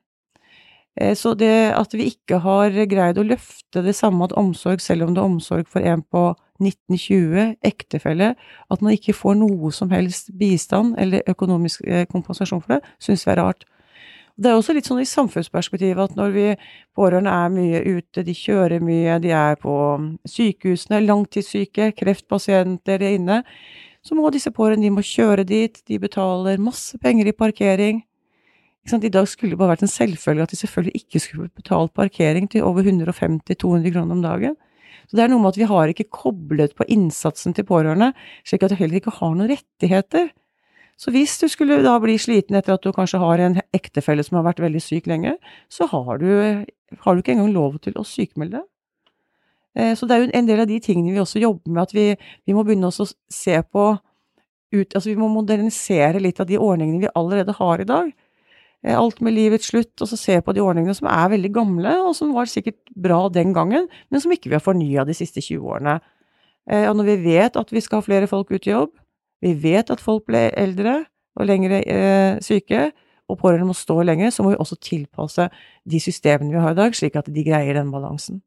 Eh, 1.00 1.14
så 1.16 1.34
det 1.34 1.72
at 1.76 1.94
vi 1.96 2.10
ikke 2.12 2.40
har 2.44 2.74
greid 2.88 3.18
å 3.20 3.26
løfte 3.26 3.82
det 3.84 3.94
samme 3.96 4.28
at 4.28 4.36
omsorg, 4.38 4.80
selv 4.80 5.06
om 5.06 5.14
det 5.14 5.22
er 5.22 5.28
omsorg 5.30 5.68
for 5.68 5.84
en 5.84 6.04
på 6.04 6.30
1920, 6.62 7.56
ektefelle, 7.66 8.34
at 8.70 8.82
man 8.84 8.94
ikke 8.94 9.16
får 9.16 9.38
noe 9.40 9.72
som 9.74 9.90
helst 9.92 10.30
bistand 10.38 10.96
eller 11.00 11.26
økonomisk 11.28 11.84
eh, 11.86 12.06
kompensasjon 12.10 12.62
for 12.62 12.76
det, 12.76 12.82
syns 13.02 13.26
vi 13.26 13.34
er 13.34 13.42
rart. 13.42 13.66
Det 14.42 14.48
er 14.48 14.56
også 14.56 14.72
litt 14.72 14.86
sånn 14.88 15.02
i 15.02 15.08
samfunnsperspektivet 15.08 16.00
at 16.00 16.14
når 16.16 16.30
vi 16.32 16.44
pårørende 16.96 17.32
er 17.36 17.50
mye 17.52 17.82
ute, 17.84 18.24
de 18.24 18.32
kjører 18.36 18.80
mye, 18.80 19.18
de 19.20 19.32
er 19.36 19.58
på 19.60 19.74
sykehusene, 20.28 21.02
langtidssyke, 21.04 21.90
kreftpasienter 21.98 23.02
er 23.02 23.18
inne, 23.18 23.42
så 24.02 24.16
må 24.18 24.30
disse 24.34 24.50
pårørende 24.50 24.88
de 24.88 24.94
må 24.94 25.04
kjøre 25.06 25.44
dit, 25.46 25.78
de 25.88 25.98
betaler 26.02 26.60
masse 26.62 26.98
penger 27.02 27.30
i 27.30 27.36
parkering. 27.36 28.02
I 28.82 29.08
dag 29.14 29.28
skulle 29.30 29.54
det 29.54 29.60
bare 29.60 29.76
vært 29.76 29.84
en 29.86 29.92
selvfølge 29.92 30.42
at 30.42 30.50
de 30.50 30.58
selvfølgelig 30.58 31.04
ikke 31.04 31.20
skulle 31.22 31.52
betalt 31.54 31.94
parkering 31.94 32.48
til 32.50 32.66
over 32.66 32.82
150-200 32.82 33.92
kroner 33.94 34.16
om 34.16 34.22
dagen. 34.24 34.56
Så 35.06 35.16
det 35.16 35.24
er 35.24 35.30
noe 35.30 35.42
med 35.42 35.54
at 35.54 35.60
vi 35.60 35.68
har 35.70 35.90
ikke 35.92 36.10
koblet 36.10 36.74
på 36.74 36.86
innsatsen 36.90 37.54
til 37.54 37.66
pårørende, 37.68 38.10
slik 38.48 38.64
at 38.66 38.74
de 38.74 38.80
heller 38.80 38.98
ikke 38.98 39.14
har 39.14 39.36
noen 39.36 39.50
rettigheter. 39.52 40.32
Så 40.98 41.14
hvis 41.14 41.38
du 41.38 41.46
skulle 41.50 41.80
da 41.82 41.94
bli 42.02 42.18
sliten 42.20 42.58
etter 42.58 42.74
at 42.74 42.82
du 42.82 42.92
kanskje 42.94 43.22
har 43.22 43.40
en 43.42 43.60
ektefelle 43.74 44.22
som 44.26 44.38
har 44.38 44.48
vært 44.50 44.62
veldig 44.62 44.82
syk 44.82 45.08
lenge, 45.10 45.36
så 45.70 45.86
har 45.90 46.18
du, 46.18 46.28
har 47.06 47.14
du 47.14 47.22
ikke 47.22 47.36
engang 47.36 47.54
lov 47.54 47.78
til 47.82 47.96
å 47.98 48.06
sykmelde 48.06 48.60
deg. 48.60 48.68
Eh, 49.78 49.94
så 49.96 50.06
det 50.06 50.16
er 50.16 50.24
jo 50.24 50.32
en 50.37 50.48
del 50.48 50.62
av 50.64 50.68
de 50.68 50.78
tingene 50.85 51.14
vi 51.14 51.22
også 51.22 51.40
jobber 51.42 51.72
med, 51.72 51.82
at 51.82 51.94
vi, 51.96 52.06
vi 52.46 52.56
må 52.56 52.64
begynne 52.66 52.90
å 52.90 53.06
se 53.06 53.61
på 53.62 53.92
ut, 54.72 54.94
altså 54.96 55.11
Vi 55.11 55.18
må 55.20 55.26
modernisere 55.28 56.20
litt 56.22 56.38
av 56.40 56.46
de 56.48 56.56
ordningene 56.56 57.02
vi 57.02 57.08
allerede 57.18 57.52
har 57.58 57.82
i 57.82 57.85
dag. 57.85 58.06
Eh, 58.80 58.96
alt 58.96 59.20
med 59.20 59.35
livets 59.37 59.68
slutt, 59.68 59.92
og 60.00 60.08
så 60.08 60.16
se 60.16 60.38
på 60.40 60.54
de 60.56 60.62
ordningene 60.64 60.96
som 60.96 61.11
er 61.12 61.28
veldig 61.35 61.50
gamle, 61.52 61.92
og 62.06 62.14
som 62.16 62.32
var 62.32 62.48
sikkert 62.48 62.80
bra 62.96 63.26
den 63.28 63.52
gangen, 63.52 63.90
men 64.08 64.22
som 64.22 64.32
ikke 64.32 64.48
vi 64.48 64.56
har 64.56 64.64
fornya 64.64 65.04
de 65.04 65.16
siste 65.16 65.44
20 65.44 65.68
årene. 65.74 65.98
Eh, 66.70 66.87
og 66.88 66.96
når 66.96 67.11
vi 67.11 67.18
vet 67.26 67.58
at 67.61 67.72
vi 67.72 67.82
skal 67.85 68.00
ha 68.00 68.06
flere 68.06 68.30
folk 68.30 68.48
ut 68.48 68.64
i 68.64 68.72
jobb, 68.72 68.94
vi 69.44 69.52
vet 69.61 69.92
at 69.92 70.00
folk 70.00 70.24
blir 70.30 70.54
eldre 70.56 71.02
og 71.37 71.48
lengre 71.48 71.82
syke, 72.44 72.92
og 73.28 73.38
pårørende 73.40 73.68
må 73.68 73.76
stå 73.76 74.02
lenger, 74.04 74.30
så 74.30 74.44
må 74.44 74.52
vi 74.52 74.61
også 74.61 74.76
tilpasse 74.80 75.48
de 75.88 76.00
systemene 76.00 76.52
vi 76.52 76.62
har 76.62 76.72
i 76.72 76.80
dag, 76.80 76.96
slik 76.96 77.16
at 77.18 77.28
de 77.32 77.44
greier 77.44 77.76
den 77.76 77.92
balansen. 77.92 78.42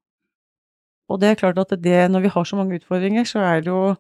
Og 1.10 1.22
det 1.22 1.32
er 1.32 1.40
klart 1.40 1.60
at 1.62 1.74
det, 1.82 2.00
når 2.12 2.26
vi 2.26 2.34
har 2.34 2.48
så 2.48 2.58
mange 2.58 2.80
utfordringer, 2.80 3.28
så 3.30 3.44
er 3.46 3.66
det 3.66 3.74
jo 3.74 3.96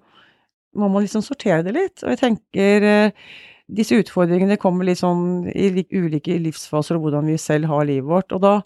må 0.75 0.89
man 0.91 1.05
liksom 1.05 1.23
sortere 1.23 1.63
det 1.63 1.75
litt. 1.75 2.03
Og 2.03 2.11
jeg 2.11 2.21
tenker 2.21 2.85
eh, 2.89 3.29
disse 3.71 3.97
utfordringene 3.97 4.59
kommer 4.61 4.87
litt 4.87 5.01
sånn 5.01 5.47
i 5.49 5.69
ulike 5.95 6.37
livsfaser 6.41 6.97
og 6.97 7.07
hvordan 7.07 7.31
vi 7.31 7.37
selv 7.41 7.69
har 7.71 7.87
livet 7.87 8.09
vårt. 8.09 8.35
Og 8.35 8.43
da 8.43 8.59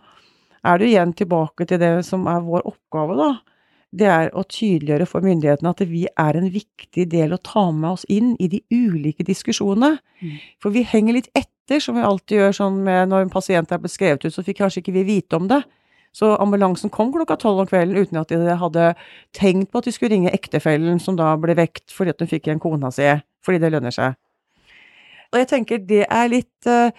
er 0.67 0.79
det 0.79 0.89
igjen 0.89 1.13
tilbake 1.15 1.67
til 1.69 1.79
det 1.81 1.93
som 2.07 2.27
er 2.31 2.43
vår 2.43 2.65
oppgave, 2.67 3.15
da. 3.19 3.29
Det 3.89 4.05
er 4.05 4.27
å 4.37 4.43
tydeliggjøre 4.45 5.07
for 5.09 5.25
myndighetene 5.25 5.71
at 5.71 5.79
vi 5.89 6.03
er 6.05 6.37
en 6.37 6.49
viktig 6.53 7.07
del 7.09 7.31
å 7.33 7.39
ta 7.41 7.63
med 7.73 7.95
oss 7.95 8.03
inn 8.11 8.35
i 8.37 8.49
de 8.51 8.59
ulike 8.69 9.25
diskusjonene. 9.25 9.95
Mm. 10.21 10.35
For 10.61 10.75
vi 10.75 10.83
henger 10.85 11.17
litt 11.17 11.31
etter, 11.33 11.81
som 11.81 11.97
vi 11.97 12.05
alltid 12.05 12.37
gjør 12.37 12.53
sånn 12.59 12.77
med 12.85 13.09
når 13.09 13.25
en 13.25 13.33
pasient 13.33 13.73
er 13.73 13.81
beskrevet 13.81 14.27
ut, 14.27 14.33
så 14.35 14.45
fikk 14.45 14.59
kanskje 14.61 14.83
ikke 14.83 14.93
vi 14.99 15.07
vite 15.07 15.39
om 15.39 15.49
det. 15.49 15.63
Så 16.15 16.33
ambulansen 16.41 16.89
kom 16.89 17.11
klokka 17.13 17.37
tolv 17.39 17.61
om 17.63 17.69
kvelden 17.69 17.97
uten 17.97 18.19
at 18.21 18.31
de 18.33 18.57
hadde 18.61 18.91
tenkt 19.35 19.71
på 19.71 19.81
at 19.81 19.87
de 19.87 19.93
skulle 19.93 20.15
ringe 20.15 20.33
ektefellen 20.33 20.99
som 21.01 21.17
da 21.19 21.35
ble 21.37 21.55
vekt 21.59 21.93
fordi 21.93 22.15
at 22.15 22.23
hun 22.23 22.31
fikk 22.31 22.49
igjen 22.49 22.61
kona 22.63 22.91
si, 22.93 23.07
fordi 23.45 23.61
det 23.61 23.73
lønner 23.75 23.93
seg. 23.93 24.17
Og 25.29 25.41
jeg 25.43 25.49
tenker 25.51 25.83
det 25.85 26.05
er 26.09 26.31
litt 26.31 26.69
uh, 26.69 26.89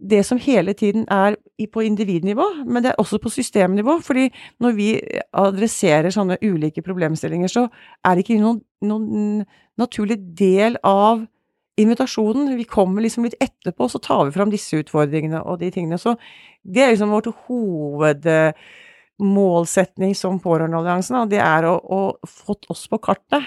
det 0.00 0.22
som 0.26 0.38
hele 0.38 0.72
tiden 0.78 1.06
er 1.10 1.36
på 1.72 1.80
individnivå, 1.80 2.44
men 2.66 2.82
det 2.84 2.92
er 2.92 3.00
også 3.00 3.18
på 3.18 3.32
systemnivå. 3.32 4.00
fordi 4.04 4.28
når 4.60 4.72
vi 4.72 5.00
adresserer 5.32 6.10
sånne 6.10 6.38
ulike 6.42 6.82
problemstillinger, 6.82 7.48
så 7.48 7.68
er 8.04 8.14
det 8.14 8.24
ikke 8.24 8.40
noen, 8.40 8.60
noen 8.82 9.44
naturlig 9.78 10.18
del 10.38 10.76
av 10.84 11.26
invitasjonen. 11.80 12.56
Vi 12.56 12.64
kommer 12.68 13.02
liksom 13.04 13.24
litt 13.26 13.40
etterpå, 13.40 13.88
så 13.90 13.98
tar 14.02 14.24
vi 14.26 14.36
fram 14.36 14.50
disse 14.52 14.76
utfordringene 14.80 15.40
og 15.44 15.54
de 15.60 15.68
tingene. 15.74 15.98
Så 16.00 16.10
det 16.62 16.82
er 16.82 16.90
liksom 16.92 17.14
vårt 17.14 17.28
hovedmålsetning 17.48 20.12
som 20.18 20.40
Pårørendealliansen, 20.42 21.30
det 21.30 21.40
er 21.42 21.62
å, 21.68 21.74
å 21.76 22.00
få 22.26 22.52
oss 22.72 22.82
på 22.90 22.96
kartet. 23.04 23.44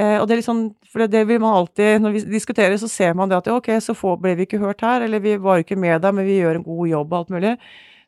Eh, 0.00 0.16
og 0.16 0.24
det 0.24 0.32
er 0.34 0.38
litt 0.40 0.48
sånn, 0.48 0.66
for 0.88 0.98
det 1.10 1.22
vil 1.28 1.42
man 1.42 1.56
alltid, 1.58 1.90
når 2.00 2.10
vi 2.16 2.20
diskuterer, 2.32 2.76
så 2.80 2.88
ser 2.88 3.12
man 3.18 3.28
det 3.28 3.40
at 3.42 3.50
ok, 3.52 3.68
så 3.84 3.92
få, 3.96 4.10
ble 4.20 4.32
vi 4.38 4.42
ikke 4.48 4.62
hørt 4.62 4.80
her, 4.84 4.98
eller 5.04 5.18
vi 5.20 5.32
var 5.40 5.56
ikke 5.60 5.80
med 5.80 5.96
der, 6.04 6.12
men 6.16 6.28
vi 6.28 6.40
gjør 6.40 6.56
en 6.58 6.68
god 6.68 6.86
jobb 6.88 7.08
og 7.12 7.18
alt 7.20 7.32
mulig. 7.36 7.52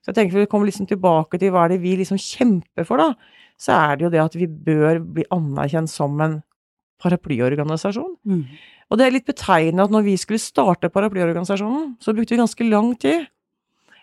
Så 0.00 0.06
jeg 0.10 0.16
tenker 0.18 0.40
vi 0.40 0.52
kommer 0.52 0.66
liksom 0.68 0.88
tilbake 0.88 1.34
til 1.40 1.50
hva 1.52 1.60
er 1.64 1.70
det 1.74 1.84
vi 1.84 1.92
liksom 2.00 2.18
kjemper 2.20 2.84
for, 2.88 2.96
da. 3.00 3.08
Så 3.60 3.70
er 3.76 3.92
det 3.96 4.04
jo 4.06 4.12
det 4.12 4.22
at 4.24 4.36
vi 4.36 4.46
bør 4.48 4.94
bli 5.16 5.24
anerkjent 5.32 5.90
som 5.92 6.12
en 6.24 6.34
paraplyorganisasjon. 7.04 8.12
Mm. 8.24 8.44
Og 8.90 9.00
det 9.00 9.06
er 9.06 9.14
litt 9.14 9.28
betegnende 9.28 9.86
at 9.86 9.94
når 9.94 10.04
vi 10.06 10.16
skulle 10.20 10.42
starte 10.42 10.90
paraplyorganisasjonen, 10.92 11.94
så 12.02 12.14
brukte 12.14 12.34
vi 12.34 12.42
ganske 12.42 12.68
lang 12.68 12.92
tid. 13.00 13.28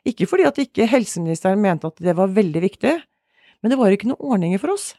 Ikke 0.07 0.25
fordi 0.29 0.47
at 0.49 0.57
ikke 0.61 0.89
helseministeren 0.89 1.61
mente 1.61 1.91
at 1.91 2.01
det 2.01 2.15
var 2.17 2.33
veldig 2.33 2.63
viktig, 2.63 2.95
men 3.61 3.71
det 3.71 3.77
var 3.77 3.93
ikke 3.93 4.09
noen 4.09 4.33
ordninger 4.33 4.61
for 4.61 4.73
oss. 4.73 4.91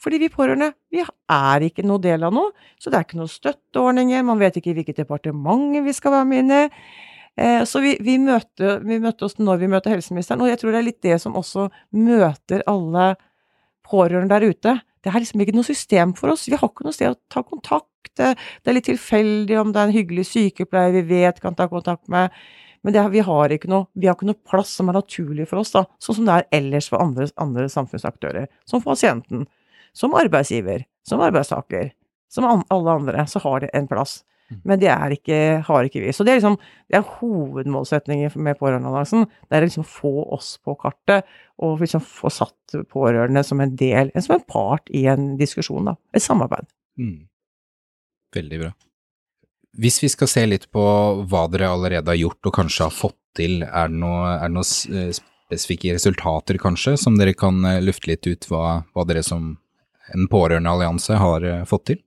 Fordi 0.00 0.20
vi 0.22 0.30
pårørende, 0.32 0.72
vi 0.92 1.02
er 1.04 1.64
ikke 1.64 1.84
noe 1.84 2.00
del 2.00 2.24
av 2.24 2.32
noe, 2.32 2.52
så 2.80 2.88
det 2.88 2.98
er 2.98 3.06
ikke 3.06 3.20
noen 3.20 3.32
støtteordninger, 3.32 4.24
man 4.24 4.40
vet 4.40 4.56
ikke 4.60 4.74
hvilket 4.76 5.02
departement 5.02 5.80
vi 5.84 5.94
skal 5.96 6.14
være 6.14 6.28
med 6.28 6.44
inn 6.44 6.54
i. 6.56 6.62
Eh, 7.40 7.64
så 7.68 7.82
vi, 7.84 7.94
vi, 8.00 8.16
møter, 8.20 8.80
vi 8.84 9.00
møtte 9.00 9.26
oss 9.28 9.36
når 9.40 9.60
vi 9.60 9.68
møter 9.72 9.94
helseministeren, 9.94 10.40
og 10.44 10.48
jeg 10.50 10.60
tror 10.60 10.72
det 10.72 10.80
er 10.80 10.88
litt 10.88 11.02
det 11.04 11.18
som 11.22 11.36
også 11.36 11.68
møter 11.96 12.64
alle 12.68 13.12
pårørende 13.86 14.32
der 14.32 14.48
ute. 14.48 14.76
Det 15.00 15.10
er 15.10 15.22
liksom 15.22 15.40
ikke 15.40 15.56
noe 15.56 15.66
system 15.66 16.14
for 16.16 16.32
oss, 16.34 16.48
vi 16.48 16.58
har 16.60 16.68
ikke 16.68 16.84
noe 16.84 16.96
sted 16.96 17.14
å 17.14 17.18
ta 17.32 17.42
kontakt. 17.46 17.86
Det 18.16 18.34
er 18.68 18.76
litt 18.76 18.88
tilfeldig 18.88 19.56
om 19.60 19.70
det 19.72 19.80
er 19.80 19.88
en 19.88 19.94
hyggelig 19.94 20.26
sykepleier 20.28 20.92
vi 20.98 21.04
vet 21.08 21.40
kan 21.40 21.56
ta 21.56 21.68
kontakt 21.70 22.10
med. 22.12 22.34
Men 22.84 22.96
det, 22.96 23.02
vi, 23.12 23.20
har 23.24 23.52
ikke 23.52 23.68
noe, 23.68 23.88
vi 23.92 24.08
har 24.08 24.16
ikke 24.16 24.28
noe 24.30 24.40
plass 24.48 24.72
som 24.76 24.88
er 24.88 24.96
naturlig 24.96 25.46
for 25.50 25.60
oss, 25.60 25.72
da, 25.74 25.84
sånn 26.00 26.20
som 26.20 26.28
det 26.28 26.36
er 26.38 26.46
ellers 26.60 26.88
for 26.92 27.02
andre, 27.02 27.28
andre 27.40 27.66
samfunnsaktører. 27.72 28.48
Som 28.68 28.84
pasienten, 28.84 29.44
som 29.96 30.16
arbeidsgiver, 30.16 30.86
som 31.08 31.20
arbeidstaker, 31.24 31.92
som 32.32 32.46
alle 32.48 32.96
andre, 32.96 33.26
så 33.28 33.42
har 33.44 33.64
det 33.64 33.72
en 33.76 33.88
plass. 33.90 34.22
Mm. 34.50 34.60
Men 34.66 34.82
det 34.82 34.90
er 34.92 35.14
ikke, 35.14 35.38
har 35.66 35.86
ikke 35.86 36.02
vi. 36.02 36.12
Så 36.14 36.26
det 36.26 36.34
er 36.34 36.40
liksom 36.40 36.58
det 36.90 36.98
er 36.98 37.06
hovedmålsetningen 37.20 38.34
med 38.42 38.58
Pårørendealliansen. 38.58 39.28
Det 39.48 39.56
er 39.56 39.66
liksom 39.66 39.86
få 39.86 40.12
oss 40.36 40.56
på 40.64 40.74
kartet, 40.80 41.28
og 41.62 41.80
liksom 41.80 42.02
få 42.04 42.32
satt 42.32 42.76
pårørende 42.90 43.44
som 43.46 43.60
en 43.62 43.74
del, 43.78 44.12
som 44.18 44.36
en 44.36 44.46
part 44.48 44.90
i 44.90 45.06
en 45.10 45.34
diskusjon, 45.40 45.92
da. 45.92 45.96
Et 46.16 46.24
samarbeid. 46.24 46.68
Mm. 46.98 47.26
Veldig 48.34 48.62
bra. 48.64 48.74
Hvis 49.80 50.00
vi 50.02 50.10
skal 50.10 50.30
se 50.30 50.42
litt 50.48 50.66
på 50.74 50.84
hva 51.30 51.46
dere 51.50 51.70
allerede 51.70 52.10
har 52.10 52.18
gjort 52.18 52.50
og 52.50 52.56
kanskje 52.56 52.88
har 52.88 52.94
fått 52.94 53.18
til, 53.38 53.60
er 53.62 53.90
det 53.90 54.00
noen 54.02 54.56
noe 54.56 55.12
spesifikke 55.50 55.94
resultater 55.94 56.58
kanskje, 56.62 56.96
som 56.98 57.18
dere 57.18 57.34
kan 57.38 57.64
eh, 57.64 57.82
lufte 57.82 58.10
litt 58.12 58.26
ut 58.26 58.46
hva, 58.50 58.82
hva 58.94 59.06
dere 59.06 59.22
som 59.26 59.52
en 60.14 60.30
pårørendeallianse 60.30 61.18
har 61.18 61.46
eh, 61.46 61.64
fått 61.68 61.86
til? 61.92 62.00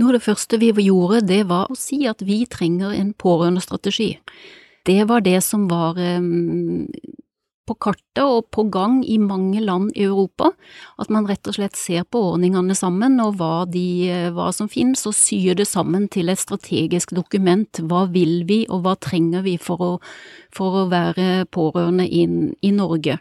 Noe 0.00 0.14
av 0.14 0.16
det 0.16 0.24
første 0.24 0.56
vi 0.56 0.72
gjorde, 0.86 1.20
det 1.28 1.42
var 1.50 1.68
å 1.68 1.76
si 1.76 2.06
at 2.08 2.22
vi 2.24 2.46
trenger 2.48 2.94
en 2.96 3.12
pårørendestrategi. 3.12 4.14
Det 4.88 5.02
var 5.10 5.20
det 5.20 5.42
som 5.44 5.66
var 5.68 5.98
um, 6.00 6.86
på 7.68 7.76
kartet 7.84 8.22
og 8.24 8.48
på 8.54 8.64
gang 8.72 9.00
i 9.04 9.18
mange 9.20 9.60
land 9.60 9.92
i 9.92 10.06
Europa. 10.08 10.50
At 10.96 11.12
man 11.12 11.28
rett 11.28 11.46
og 11.50 11.58
slett 11.58 11.76
ser 11.78 12.06
på 12.08 12.22
ordningene 12.32 12.74
sammen 12.78 13.20
og 13.20 13.36
hva, 13.38 13.66
de, 13.68 14.08
hva 14.34 14.48
som 14.56 14.70
finnes, 14.72 15.04
og 15.06 15.14
syr 15.18 15.58
det 15.60 15.68
sammen 15.68 16.08
til 16.08 16.32
et 16.32 16.40
strategisk 16.40 17.14
dokument. 17.16 17.82
Hva 17.84 18.06
vil 18.10 18.40
vi, 18.48 18.64
og 18.72 18.86
hva 18.86 18.96
trenger 18.96 19.44
vi 19.46 19.58
for 19.60 19.84
å, 19.84 19.90
for 20.56 20.82
å 20.82 20.88
være 20.90 21.44
pårørende 21.52 22.08
i 22.08 22.72
Norge? 22.72 23.20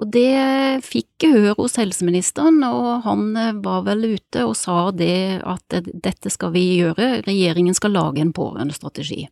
Og 0.00 0.08
det 0.14 0.82
fikk 0.86 1.26
gehør 1.26 1.58
hos 1.60 1.76
helseministeren, 1.78 2.62
og 2.64 3.04
han 3.06 3.36
eh, 3.36 3.52
var 3.64 3.84
vel 3.86 4.14
ute 4.16 4.46
og 4.48 4.56
sa 4.58 4.90
det 4.96 5.42
at 5.44 5.76
dette 5.92 6.32
skal 6.32 6.54
vi 6.56 6.64
gjøre, 6.80 7.22
regjeringen 7.26 7.76
skal 7.76 7.94
lage 7.98 8.24
en 8.24 8.32
pårørendestrategi. 8.34 9.26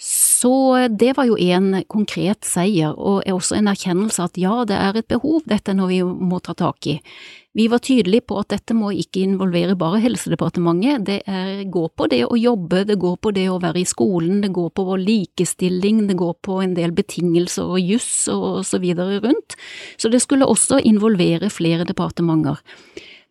Så 0.00 0.88
det 0.88 1.10
var 1.18 1.26
jo 1.28 1.34
en 1.36 1.82
konkret 1.92 2.46
seier, 2.48 2.94
og 2.96 3.26
også 3.28 3.58
en 3.58 3.68
erkjennelse 3.68 4.24
at 4.24 4.38
ja, 4.40 4.62
det 4.64 4.78
er 4.80 4.96
et 4.96 5.08
behov, 5.12 5.42
dette 5.44 5.74
er 5.74 5.76
noe 5.76 5.90
vi 5.90 6.00
må 6.00 6.38
ta 6.40 6.54
tak 6.56 6.88
i. 6.88 6.94
Vi 7.52 7.66
var 7.68 7.82
tydelige 7.84 8.24
på 8.30 8.38
at 8.40 8.48
dette 8.54 8.72
må 8.78 8.94
ikke 8.96 9.26
involvere 9.26 9.76
bare 9.76 10.00
Helsedepartementet, 10.00 11.04
det 11.04 11.18
er, 11.28 11.66
går 11.68 11.90
på 12.00 12.08
det 12.08 12.22
å 12.24 12.40
jobbe, 12.40 12.86
det 12.88 12.96
går 13.02 13.20
på 13.20 13.34
det 13.36 13.46
å 13.52 13.60
være 13.60 13.82
i 13.82 13.90
skolen, 13.92 14.40
det 14.40 14.52
går 14.56 14.72
på 14.72 14.88
vår 14.88 15.04
likestilling, 15.04 16.06
det 16.08 16.16
går 16.16 16.36
på 16.48 16.62
en 16.64 16.72
del 16.78 16.96
betingelser 16.96 17.68
og 17.76 17.84
juss 17.84 18.24
og 18.32 18.62
så 18.64 18.80
videre 18.80 19.20
rundt, 19.20 19.58
så 20.00 20.08
det 20.08 20.24
skulle 20.24 20.48
også 20.48 20.80
involvere 20.80 21.52
flere 21.52 21.84
departementer. 21.84 22.62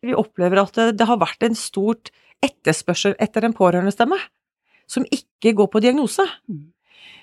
vi 0.05 0.13
opplever 0.13 0.67
at 0.67 0.77
det 0.93 1.09
har 1.09 1.17
vært 1.17 1.49
en 1.49 1.57
stort 1.57 2.13
etterspørsel 2.45 3.17
etter 3.17 3.47
en 3.47 3.57
pårørendestemme, 3.57 4.19
som 4.89 5.05
ikke 5.13 5.53
går 5.57 5.69
på 5.71 5.81
diagnose. 5.83 6.25
Mm. 6.49 6.69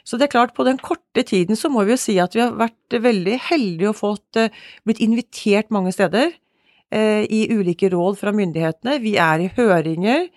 Så 0.07 0.19
det 0.19 0.29
er 0.29 0.35
klart, 0.37 0.55
på 0.55 0.65
den 0.67 0.79
korte 0.79 1.25
tiden 1.27 1.59
så 1.59 1.69
må 1.73 1.83
vi 1.85 1.97
jo 1.97 2.01
si 2.01 2.15
at 2.23 2.35
vi 2.37 2.45
har 2.45 2.55
vært 2.55 2.95
veldig 3.03 3.39
heldige 3.49 3.91
og 3.91 3.99
fått 3.99 4.39
eh, 4.39 4.55
blitt 4.87 5.03
invitert 5.03 5.73
mange 5.75 5.91
steder 5.95 6.31
eh, 6.31 7.25
i 7.27 7.49
ulike 7.51 7.91
råd 7.91 8.21
fra 8.21 8.33
myndighetene. 8.35 9.01
Vi 9.03 9.17
er 9.19 9.43
i 9.43 9.51
høringer. 9.57 10.29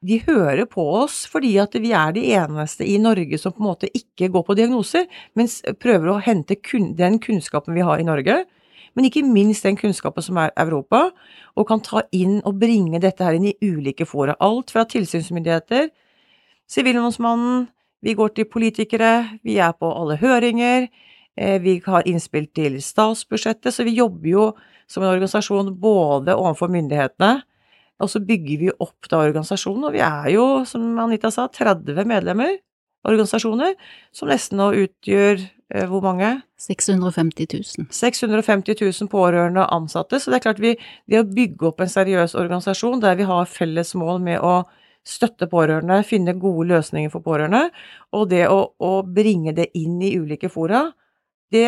De 0.00 0.22
hører 0.24 0.64
på 0.64 0.86
oss 1.02 1.26
fordi 1.28 1.52
at 1.60 1.76
vi 1.76 1.92
er 1.92 2.16
de 2.16 2.24
eneste 2.32 2.86
i 2.88 2.96
Norge 3.02 3.36
som 3.38 3.52
på 3.52 3.60
en 3.60 3.68
måte 3.68 3.92
ikke 3.92 4.30
går 4.32 4.46
på 4.46 4.56
diagnoser, 4.56 5.04
men 5.36 5.52
prøver 5.76 6.14
å 6.14 6.22
hente 6.24 6.56
kun, 6.56 6.94
den 6.96 7.20
kunnskapen 7.20 7.76
vi 7.76 7.84
har 7.84 8.00
i 8.00 8.08
Norge 8.08 8.40
men 8.94 9.06
ikke 9.06 9.22
minst 9.26 9.66
den 9.66 9.78
kunnskapen 9.78 10.24
som 10.24 10.38
er 10.40 10.52
Europa, 10.58 11.10
og 11.58 11.68
kan 11.68 11.82
ta 11.84 12.02
inn 12.16 12.40
og 12.46 12.58
bringe 12.60 13.00
dette 13.02 13.24
her 13.26 13.36
inn 13.38 13.50
i 13.50 13.56
ulike 13.62 14.06
fora. 14.08 14.36
Alt 14.42 14.72
fra 14.74 14.86
tilsynsmyndigheter, 14.88 15.90
Sivilombudsmannen, 16.70 17.68
vi 18.00 18.14
går 18.16 18.34
til 18.36 18.48
politikere, 18.48 19.40
vi 19.44 19.58
er 19.60 19.74
på 19.76 19.90
alle 19.90 20.16
høringer, 20.20 20.88
eh, 21.36 21.58
vi 21.62 21.80
har 21.84 22.06
innspill 22.08 22.46
til 22.54 22.78
statsbudsjettet, 22.82 23.74
så 23.74 23.84
vi 23.84 23.98
jobber 23.98 24.30
jo 24.30 24.46
som 24.90 25.02
en 25.02 25.12
organisasjon 25.12 25.74
både 25.80 26.34
overfor 26.34 26.70
myndighetene, 26.72 27.42
og 28.00 28.08
så 28.08 28.22
bygger 28.24 28.58
vi 28.58 28.70
opp 28.80 29.10
da 29.10 29.20
organisasjonen, 29.26 29.90
og 29.90 29.92
vi 29.98 30.00
er 30.06 30.30
jo, 30.32 30.64
som 30.64 30.98
Anita 30.98 31.30
sa, 31.30 31.48
30 31.52 32.06
medlemmer, 32.08 32.56
organisasjoner, 33.04 33.74
som 34.12 34.30
nesten 34.30 34.60
nå 34.60 34.70
utgjør 34.86 35.42
Eh, 35.74 35.86
hvor 35.86 36.00
mange? 36.00 36.42
650 36.58 37.46
000. 37.78 37.86
650 37.90 38.74
000 39.02 39.08
pårørende 39.08 39.60
og 39.60 39.74
ansatte. 39.76 40.20
Så 40.20 40.30
det 40.30 40.40
er 40.40 40.46
klart 40.48 40.62
vi, 40.62 40.74
det 41.06 41.20
å 41.20 41.28
bygge 41.28 41.68
opp 41.68 41.80
en 41.80 41.92
seriøs 41.92 42.34
organisasjon 42.34 43.02
der 43.02 43.14
vi 43.20 43.28
har 43.28 43.46
felles 43.46 43.94
mål 43.94 44.18
med 44.24 44.42
å 44.42 44.64
støtte 45.06 45.48
pårørende, 45.50 46.02
finne 46.06 46.36
gode 46.38 46.68
løsninger 46.70 47.12
for 47.12 47.24
pårørende, 47.24 47.68
og 48.16 48.28
det 48.32 48.44
å, 48.52 48.62
å 48.76 48.92
bringe 49.06 49.54
det 49.56 49.70
inn 49.78 50.00
i 50.04 50.14
ulike 50.20 50.50
fora, 50.52 50.88
det 51.50 51.66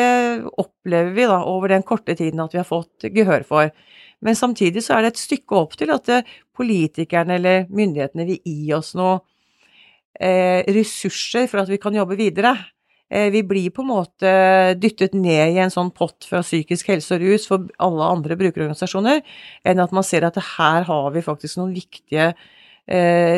opplever 0.61 1.11
vi 1.17 1.27
da 1.27 1.41
over 1.51 1.73
den 1.73 1.83
korte 1.87 2.15
tiden 2.19 2.43
at 2.45 2.53
vi 2.55 2.61
har 2.61 2.69
fått 2.69 3.09
gehør 3.11 3.43
for. 3.47 3.73
Men 4.23 4.39
samtidig 4.39 4.85
så 4.85 4.95
er 4.95 5.03
det 5.03 5.15
et 5.15 5.25
stykke 5.25 5.59
opp 5.59 5.75
til 5.79 5.91
at 5.91 6.07
eh, 6.13 6.29
politikerne 6.55 7.41
eller 7.41 7.65
myndighetene 7.73 8.29
vil 8.29 8.39
gi 8.47 8.71
oss 8.77 8.93
noe 8.95 9.17
eh, 10.21 10.63
ressurser 10.71 11.49
for 11.51 11.65
at 11.65 11.73
vi 11.73 11.81
kan 11.83 11.99
jobbe 11.99 12.15
videre. 12.21 12.55
Eh, 13.11 13.33
vi 13.35 13.43
blir 13.43 13.75
på 13.75 13.83
en 13.83 13.91
måte 13.91 14.33
dyttet 14.79 15.19
ned 15.19 15.57
i 15.57 15.61
en 15.65 15.75
sånn 15.75 15.91
pott 15.91 16.25
fra 16.31 16.45
psykisk 16.47 16.95
helse 16.95 17.19
og 17.19 17.27
rus 17.27 17.51
for 17.51 17.67
alle 17.83 18.15
andre 18.15 18.39
brukerorganisasjoner, 18.39 19.25
enn 19.67 19.83
at 19.83 19.93
man 19.93 20.07
ser 20.07 20.29
at 20.29 20.39
her 20.55 20.87
har 20.87 21.11
vi 21.17 21.27
faktisk 21.27 21.59
noen 21.59 21.75
viktige 21.75 22.31
eh, 22.31 22.51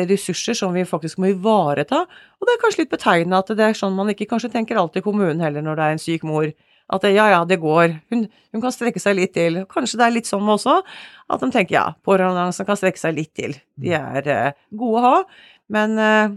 ressurser 0.09 0.57
som 0.57 0.73
vi 0.75 0.81
faktisk 0.83 1.19
må 1.21 1.29
ivareta. 1.31 2.01
Og 2.03 2.47
det 2.47 2.55
er 2.55 2.61
kanskje 2.61 2.81
litt 2.83 2.91
betegnende 2.91 3.39
at 3.39 3.51
det 3.55 3.63
er 3.63 3.77
sånn 3.77 3.95
man 3.95 4.11
ikke 4.11 4.27
kanskje 4.27 4.51
tenker 4.51 4.75
alltid 4.81 4.99
i 4.99 5.05
kommunen 5.05 5.43
heller 5.43 5.63
når 5.63 5.79
det 5.79 5.85
er 5.85 5.95
en 5.95 6.01
syk 6.01 6.25
mor. 6.27 6.49
At 6.93 7.01
det, 7.01 7.15
ja, 7.15 7.25
ja, 7.33 7.41
det 7.49 7.57
går. 7.63 7.95
Hun, 8.13 8.25
hun, 8.53 8.61
kan 8.61 8.73
strekke 8.73 9.01
seg 9.01 9.17
litt 9.17 9.33
til. 9.33 9.63
Kanskje 9.71 9.97
det 10.01 10.05
er 10.05 10.13
litt 10.13 10.29
sånn 10.29 10.49
også, 10.53 10.77
at 11.33 11.41
de 11.41 11.49
tenker 11.53 11.79
ja, 11.79 11.85
pårørende 12.05 12.67
kan 12.67 12.77
strekke 12.77 13.01
seg 13.01 13.15
litt 13.17 13.33
til. 13.37 13.55
De 13.81 13.95
er 13.97 14.29
eh, 14.29 14.51
gode 14.75 15.01
å 15.01 15.05
ha, 15.05 15.15
men 15.73 15.97
eh, 15.97 16.35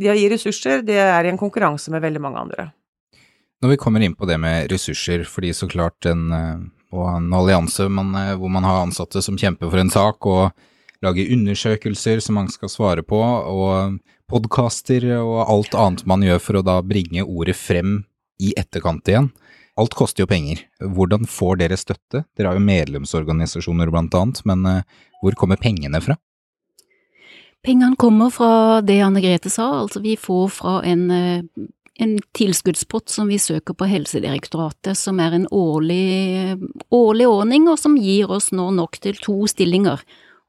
de 0.00 0.08
å 0.12 0.16
gi 0.16 0.30
ressurser, 0.32 0.84
det 0.86 0.96
er 1.00 1.26
i 1.26 1.32
en 1.32 1.40
konkurranse 1.40 1.92
med 1.92 2.04
veldig 2.04 2.22
mange 2.24 2.46
andre. 2.46 2.70
Når 3.64 3.72
vi 3.72 3.78
kommer 3.80 4.04
inn 4.04 4.16
på 4.16 4.28
det 4.28 4.36
med 4.40 4.70
ressurser, 4.72 5.24
fordi 5.28 5.52
så 5.56 5.68
klart 5.68 6.08
en, 6.08 6.24
eh, 6.32 6.64
og 6.96 7.06
en 7.12 7.28
allianse 7.36 7.88
man, 7.92 8.14
eh, 8.16 8.34
hvor 8.36 8.52
man 8.52 8.64
har 8.64 8.82
ansatte 8.84 9.20
som 9.24 9.36
kjemper 9.36 9.70
for 9.70 9.80
en 9.80 9.92
sak, 9.92 10.26
og 10.26 10.52
lager 11.04 11.32
undersøkelser 11.34 12.22
som 12.24 12.38
man 12.40 12.48
skal 12.52 12.72
svare 12.72 13.04
på, 13.06 13.18
og 13.20 13.98
podkaster 14.30 15.06
og 15.20 15.40
alt 15.44 15.76
annet 15.78 16.06
man 16.08 16.24
gjør 16.24 16.40
for 16.42 16.60
å 16.60 16.66
da 16.66 16.80
bringe 16.82 17.24
ordet 17.24 17.56
frem 17.58 18.00
i 18.42 18.52
etterkant 18.58 19.08
igjen. 19.08 19.30
Alt 19.76 19.94
koster 19.96 20.24
jo 20.24 20.30
penger. 20.30 20.62
Hvordan 20.80 21.26
får 21.28 21.60
dere 21.60 21.76
støtte? 21.76 22.24
Dere 22.36 22.50
har 22.50 22.56
jo 22.56 22.64
medlemsorganisasjoner 22.64 23.90
blant 23.92 24.14
annet, 24.16 24.40
men 24.48 24.64
eh, 24.70 24.84
hvor 25.20 25.36
kommer 25.36 25.60
pengene 25.60 26.00
fra? 26.00 26.16
Pengene 27.66 27.98
kommer 28.00 28.32
fra 28.32 28.80
det 28.80 29.00
Anne 29.04 29.20
Grete 29.20 29.50
sa, 29.52 29.68
altså 29.82 30.00
vi 30.00 30.14
får 30.20 30.48
fra 30.54 30.78
en, 30.86 31.10
eh, 31.12 31.66
en 32.00 32.16
tilskuddspott 32.38 33.12
som 33.12 33.28
vi 33.28 33.40
søker 33.42 33.76
på 33.76 33.88
Helsedirektoratet, 33.90 34.96
som 34.96 35.20
er 35.20 35.36
en 35.36 35.48
årlig, 35.52 36.56
årlig 36.94 37.28
ordning, 37.28 37.68
og 37.68 37.76
som 37.80 37.98
gir 38.00 38.32
oss 38.32 38.52
nå 38.56 38.70
nok 38.78 38.96
til 39.04 39.20
to 39.20 39.42
stillinger 39.50 40.00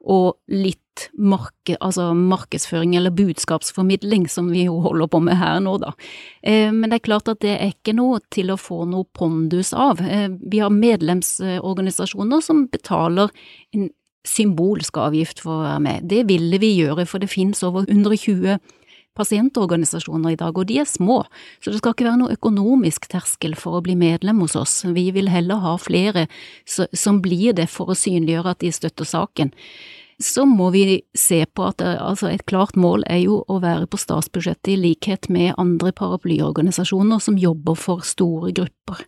og 0.08 0.38
litt 0.48 0.80
marke, 1.20 1.76
altså 1.84 2.10
markedsføring 2.18 2.96
eller 2.98 3.14
budskapsformidling, 3.14 4.26
som 4.32 4.48
vi 4.54 4.64
jo 4.66 4.80
holder 4.82 5.10
på 5.12 5.20
med 5.22 5.38
her 5.38 5.60
nå, 5.62 5.76
da. 5.84 5.92
Eh, 6.42 6.72
men 6.74 6.90
det 6.90 7.02
er 7.02 7.08
klart 7.10 7.30
at 7.32 7.44
det 7.44 7.54
er 7.58 7.76
ikke 7.76 7.96
noe 7.98 8.22
til 8.34 8.54
å 8.54 8.58
få 8.58 8.86
noe 8.90 9.06
pondus 9.18 9.74
av. 9.76 10.02
Eh, 10.02 10.30
vi 10.32 10.64
har 10.64 10.74
medlemsorganisasjoner 10.74 12.42
som 12.46 12.66
betaler 12.72 13.34
en 13.76 13.92
symbolsk 14.28 14.98
avgift 15.00 15.44
for 15.44 15.60
å 15.60 15.68
være 15.68 15.84
med. 15.84 16.10
Det 16.10 16.26
ville 16.32 16.60
vi 16.60 16.74
gjøre, 16.80 17.06
for 17.08 17.24
det 17.24 17.32
finnes 17.32 17.64
over 17.68 17.86
120 17.88 18.58
pasientorganisasjoner 19.18 20.36
i 20.36 20.40
dag, 20.40 20.58
og 20.58 20.68
de 20.70 20.80
er 20.82 20.90
små, 20.90 21.24
så 21.62 21.72
det 21.72 21.82
skal 21.82 21.96
ikke 21.96 22.06
være 22.06 22.22
noe 22.22 22.36
økonomisk 22.38 23.08
terskel 23.12 23.56
for 23.58 23.78
å 23.78 23.84
bli 23.86 23.96
medlem 23.98 24.44
hos 24.44 24.58
oss. 24.60 24.76
Vi 24.94 25.10
vil 25.16 25.32
heller 25.34 25.64
ha 25.64 25.76
flere 25.82 26.28
som 26.68 27.22
blir 27.24 27.56
det 27.58 27.70
for 27.74 27.90
å 27.90 27.98
synliggjøre 27.98 28.54
at 28.54 28.62
de 28.62 28.74
støtter 28.76 29.10
saken. 29.10 29.54
Så 30.24 30.48
må 30.50 30.72
vi 30.74 31.02
se 31.14 31.44
på 31.46 31.68
at 31.68 31.82
altså 31.86 32.32
et 32.32 32.46
klart 32.50 32.78
mål 32.80 33.04
er 33.06 33.22
jo 33.22 33.44
å 33.46 33.60
være 33.62 33.86
på 33.86 34.00
statsbudsjettet 34.02 34.72
i 34.74 34.80
likhet 34.82 35.30
med 35.30 35.54
andre 35.62 35.92
paraplyorganisasjoner 35.94 37.22
som 37.22 37.38
jobber 37.38 37.78
for 37.78 38.02
store 38.02 38.50
grupper. 38.58 39.06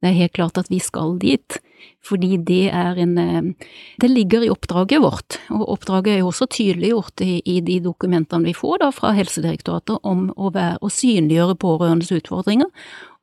Det 0.00 0.10
er 0.10 0.18
helt 0.20 0.34
klart 0.36 0.58
at 0.60 0.68
vi 0.68 0.78
skal 0.80 1.14
dit, 1.20 1.56
fordi 2.04 2.36
det 2.44 2.68
er 2.68 2.98
en 3.00 3.16
eh, 3.18 3.68
Det 4.00 4.10
ligger 4.10 4.44
i 4.44 4.50
oppdraget 4.52 5.00
vårt, 5.00 5.38
og 5.50 5.68
oppdraget 5.72 6.12
er 6.12 6.18
jo 6.20 6.28
også 6.28 6.46
tydeliggjort 6.52 7.20
i, 7.24 7.40
i 7.44 7.60
de 7.64 7.78
dokumentene 7.80 8.44
vi 8.44 8.54
får 8.54 8.80
da 8.84 8.90
fra 8.92 9.14
Helsedirektoratet 9.16 10.04
om 10.04 10.28
å, 10.36 10.52
være, 10.52 10.78
å 10.80 10.92
synliggjøre 10.92 11.56
pårørendes 11.60 12.12
utfordringer 12.12 12.68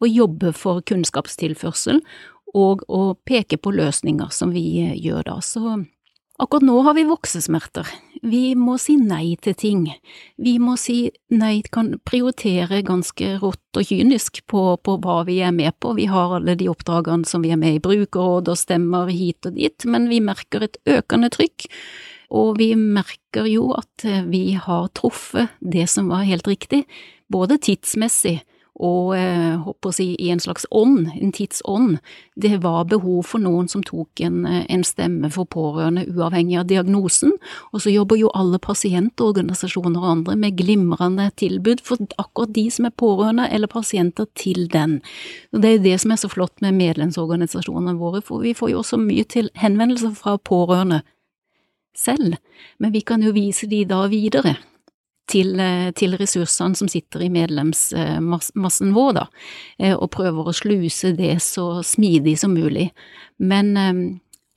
og 0.01 0.09
jobbe 0.09 0.53
for 0.57 0.81
kunnskapstilførsel 0.81 2.01
og 2.57 2.83
å 2.89 3.13
peke 3.25 3.57
på 3.57 3.73
løsninger 3.73 4.33
som 4.33 4.53
vi 4.53 4.65
eh, 4.81 4.97
gjør 4.97 5.29
da. 5.29 5.37
Så 5.45 5.77
Akkurat 6.41 6.65
nå 6.65 6.79
har 6.81 6.95
vi 6.97 7.03
voksesmerter. 7.05 7.87
Vi 8.25 8.55
må 8.57 8.79
si 8.81 8.95
nei 8.97 9.35
til 9.43 9.53
ting. 9.53 9.83
Vi 10.41 10.55
må 10.57 10.73
si 10.81 11.11
nei, 11.29 11.59
kan 11.61 11.91
prioritere 12.07 12.79
ganske 12.87 13.35
rått 13.43 13.77
og 13.77 13.85
kynisk 13.85 14.41
på, 14.49 14.63
på, 14.81 14.95
hva 15.03 15.19
vi 15.27 15.41
er 15.45 15.53
med 15.53 15.75
på. 15.83 15.91
Vi 15.99 16.07
har 16.09 16.33
alle 16.39 16.55
de 16.57 16.71
oppdragene 16.71 17.27
som 17.29 17.45
vi 17.45 17.51
er 17.53 17.59
med 17.61 17.77
i, 17.77 17.83
brukerråd 17.83 18.49
og 18.49 18.57
stemmer 18.57 19.11
hit 19.13 19.45
og 19.45 19.59
dit, 19.59 19.85
men 19.85 20.09
vi 20.09 20.23
merker 20.25 20.65
et 20.65 20.79
økende 20.89 21.29
trykk. 21.35 21.67
Og 22.33 22.57
vi 22.57 22.71
merker 22.79 23.45
jo 23.45 23.69
at 23.77 24.07
vi 24.25 24.55
har 24.57 24.89
truffet 24.97 25.53
det 25.61 25.85
som 25.91 26.09
var 26.09 26.25
helt 26.25 26.49
riktig, 26.49 26.81
både 27.29 27.59
tidsmessig 27.61 28.39
og 28.81 29.13
eh, 29.13 29.53
håper 29.61 29.89
å 29.89 29.93
si 29.93 30.05
i 30.17 30.31
en 30.33 30.41
slags 30.41 30.65
ånd, 30.73 31.11
en 31.13 31.33
tidsånd. 31.35 31.99
Det 32.33 32.55
var 32.63 32.87
behov 32.89 33.27
for 33.29 33.43
noen 33.43 33.67
som 33.69 33.83
tok 33.85 34.23
en, 34.25 34.39
eh, 34.49 34.63
en, 34.73 34.83
stemme 34.83 35.29
for 35.33 35.45
pårørende 35.45 36.07
uavhengig 36.09 36.57
av 36.57 36.65
diagnosen, 36.71 37.35
og 37.71 37.83
så 37.85 37.93
jobber 37.93 38.17
jo 38.17 38.31
alle 38.33 38.57
pasientorganisasjoner 38.57 40.01
og 40.01 40.09
andre 40.15 40.37
med 40.41 40.57
glimrende 40.57 41.29
tilbud 41.37 41.85
for 41.85 42.01
akkurat 42.17 42.55
de 42.57 42.65
som 42.73 42.89
er 42.89 42.97
pårørende 42.97 43.47
eller 43.53 43.69
pasienter 43.69 44.25
til 44.33 44.65
den. 44.73 44.99
Og 45.53 45.61
det 45.61 45.69
er 45.69 45.77
jo 45.77 45.85
det 45.85 45.95
som 46.01 46.15
er 46.15 46.23
så 46.23 46.33
flott 46.33 46.65
med 46.65 46.77
medlemsorganisasjonene 46.81 47.97
våre, 48.01 48.25
for 48.25 48.41
vi 48.41 48.57
får 48.57 48.73
jo 48.73 48.81
også 48.81 48.97
mye 48.97 49.29
til 49.29 49.53
henvendelser 49.61 50.17
fra 50.17 50.39
pårørende 50.41 51.03
selv, 51.93 52.39
men 52.81 52.93
vi 52.93 53.05
kan 53.05 53.21
jo 53.21 53.35
vise 53.37 53.69
de 53.69 53.85
da 53.85 54.07
videre 54.09 54.57
til, 55.29 55.59
eh, 55.59 55.91
til, 55.95 56.15
ressursene 56.19 56.77
som 56.77 56.89
sitter 56.91 57.23
i 57.25 57.31
medlemsmassen 57.33 58.93
vår, 58.95 59.13
da, 59.17 59.27
eh, 59.79 59.95
og 59.95 60.11
prøver 60.15 60.49
å 60.49 60.55
sluse 60.55 61.13
det 61.17 61.37
så 61.43 61.83
smidig 61.85 62.37
som 62.41 62.55
mulig. 62.55 62.89
Men 63.39 63.77
eh, 63.77 64.01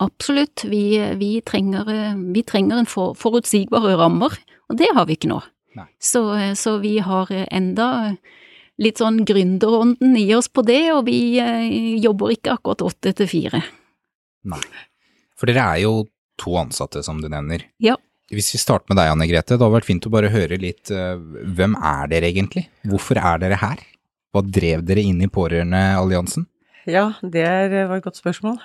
absolutt, 0.03 0.67
vi, 0.69 0.99
vi, 1.21 1.31
trenger, 1.47 1.91
vi 2.35 2.43
trenger, 2.47 2.83
en 2.83 2.91
for, 2.91 3.15
forutsigbare 3.19 3.97
rammer, 4.01 4.35
og 4.71 4.81
det 4.81 4.91
har 4.95 5.07
vi 5.07 5.19
ikke 5.19 5.33
nå. 5.33 5.43
Så, 6.01 6.23
så, 6.57 6.79
vi 6.81 6.95
har 7.05 7.29
enda 7.53 8.15
litt 8.81 8.97
sånn 8.97 9.19
gründerånden 9.29 10.15
i 10.17 10.31
oss 10.33 10.49
på 10.49 10.65
det, 10.65 10.87
og 10.95 11.03
vi 11.05 11.37
jobber 12.01 12.33
ikke 12.33 12.55
akkurat 12.57 12.85
åtte 12.87 13.13
til 13.19 13.29
fire. 13.29 13.61
Nei, 14.49 14.63
for 15.37 15.53
dere 15.53 15.67
er 15.75 15.83
jo 15.85 15.93
to 16.41 16.57
ansatte, 16.57 17.03
som 17.05 17.21
du 17.21 17.29
nevner. 17.29 17.67
Ja. 17.77 17.99
Hvis 18.33 18.51
vi 18.55 18.59
starter 18.59 18.91
med 18.91 18.99
deg, 18.99 19.13
Anne 19.13 19.29
Grete. 19.31 19.55
Det 19.55 19.63
hadde 19.63 19.77
vært 19.77 19.87
fint 19.87 20.07
å 20.09 20.11
bare 20.11 20.33
høre 20.33 20.59
litt 20.59 20.91
uh, 20.91 21.15
Hvem 21.57 21.77
er 21.79 22.11
dere 22.11 22.31
egentlig? 22.33 22.67
Hvorfor 22.91 23.21
er 23.23 23.39
dere 23.43 23.59
her? 23.61 23.85
Hva 24.35 24.43
drev 24.43 24.83
dere 24.87 25.05
inn 25.07 25.23
i 25.23 25.31
Pårørendealliansen? 25.31 26.49
Ja, 26.87 27.09
det 27.23 27.43
var 27.43 27.97
et 27.97 28.05
godt 28.05 28.19
spørsmål. 28.19 28.61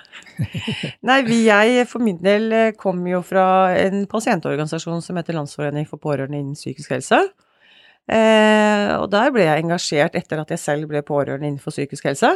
Nei, 1.08 1.22
jeg 1.42 1.86
for 1.90 2.02
min 2.04 2.20
del 2.22 2.54
kom 2.78 3.00
jo 3.10 3.18
fra 3.26 3.72
en 3.74 4.04
pasientorganisasjon 4.10 5.02
som 5.02 5.18
heter 5.18 5.34
Landsforening 5.34 5.88
for 5.90 5.98
pårørende 6.02 6.38
innen 6.38 6.58
psykisk 6.58 6.94
helse. 6.94 7.18
Eh, 8.10 8.92
og 8.98 9.08
der 9.12 9.30
ble 9.34 9.46
jeg 9.46 9.62
engasjert 9.62 10.16
etter 10.18 10.42
at 10.42 10.50
jeg 10.54 10.62
selv 10.62 10.90
ble 10.90 11.02
pårørende 11.06 11.50
innenfor 11.50 11.74
psykisk 11.74 12.06
helse. 12.10 12.30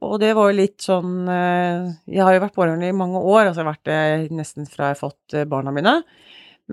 Og 0.00 0.16
det 0.22 0.30
var 0.36 0.48
jo 0.48 0.56
litt 0.56 0.80
sånn 0.80 1.28
eh, 1.28 1.90
Jeg 2.08 2.24
har 2.24 2.34
jo 2.34 2.44
vært 2.46 2.56
pårørende 2.56 2.88
i 2.88 2.96
mange 2.96 3.20
år, 3.20 3.46
altså 3.50 3.60
jeg 3.60 3.66
har 3.66 3.74
vært 3.74 3.88
det 3.90 4.36
nesten 4.36 4.68
fra 4.68 4.90
jeg 4.90 4.96
har 4.96 5.00
fått 5.00 5.36
eh, 5.36 5.48
barna 5.48 5.74
mine. 5.76 5.98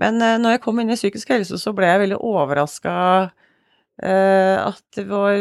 Men 0.00 0.22
eh, 0.24 0.38
når 0.40 0.56
jeg 0.56 0.62
kom 0.64 0.80
inn 0.80 0.94
i 0.94 0.98
psykisk 0.98 1.34
helse, 1.34 1.58
så 1.60 1.74
ble 1.76 1.90
jeg 1.90 2.04
veldig 2.06 2.20
overraska 2.24 2.94
eh, 4.00 4.56
at 4.62 4.80
det 4.96 5.04
var 5.10 5.36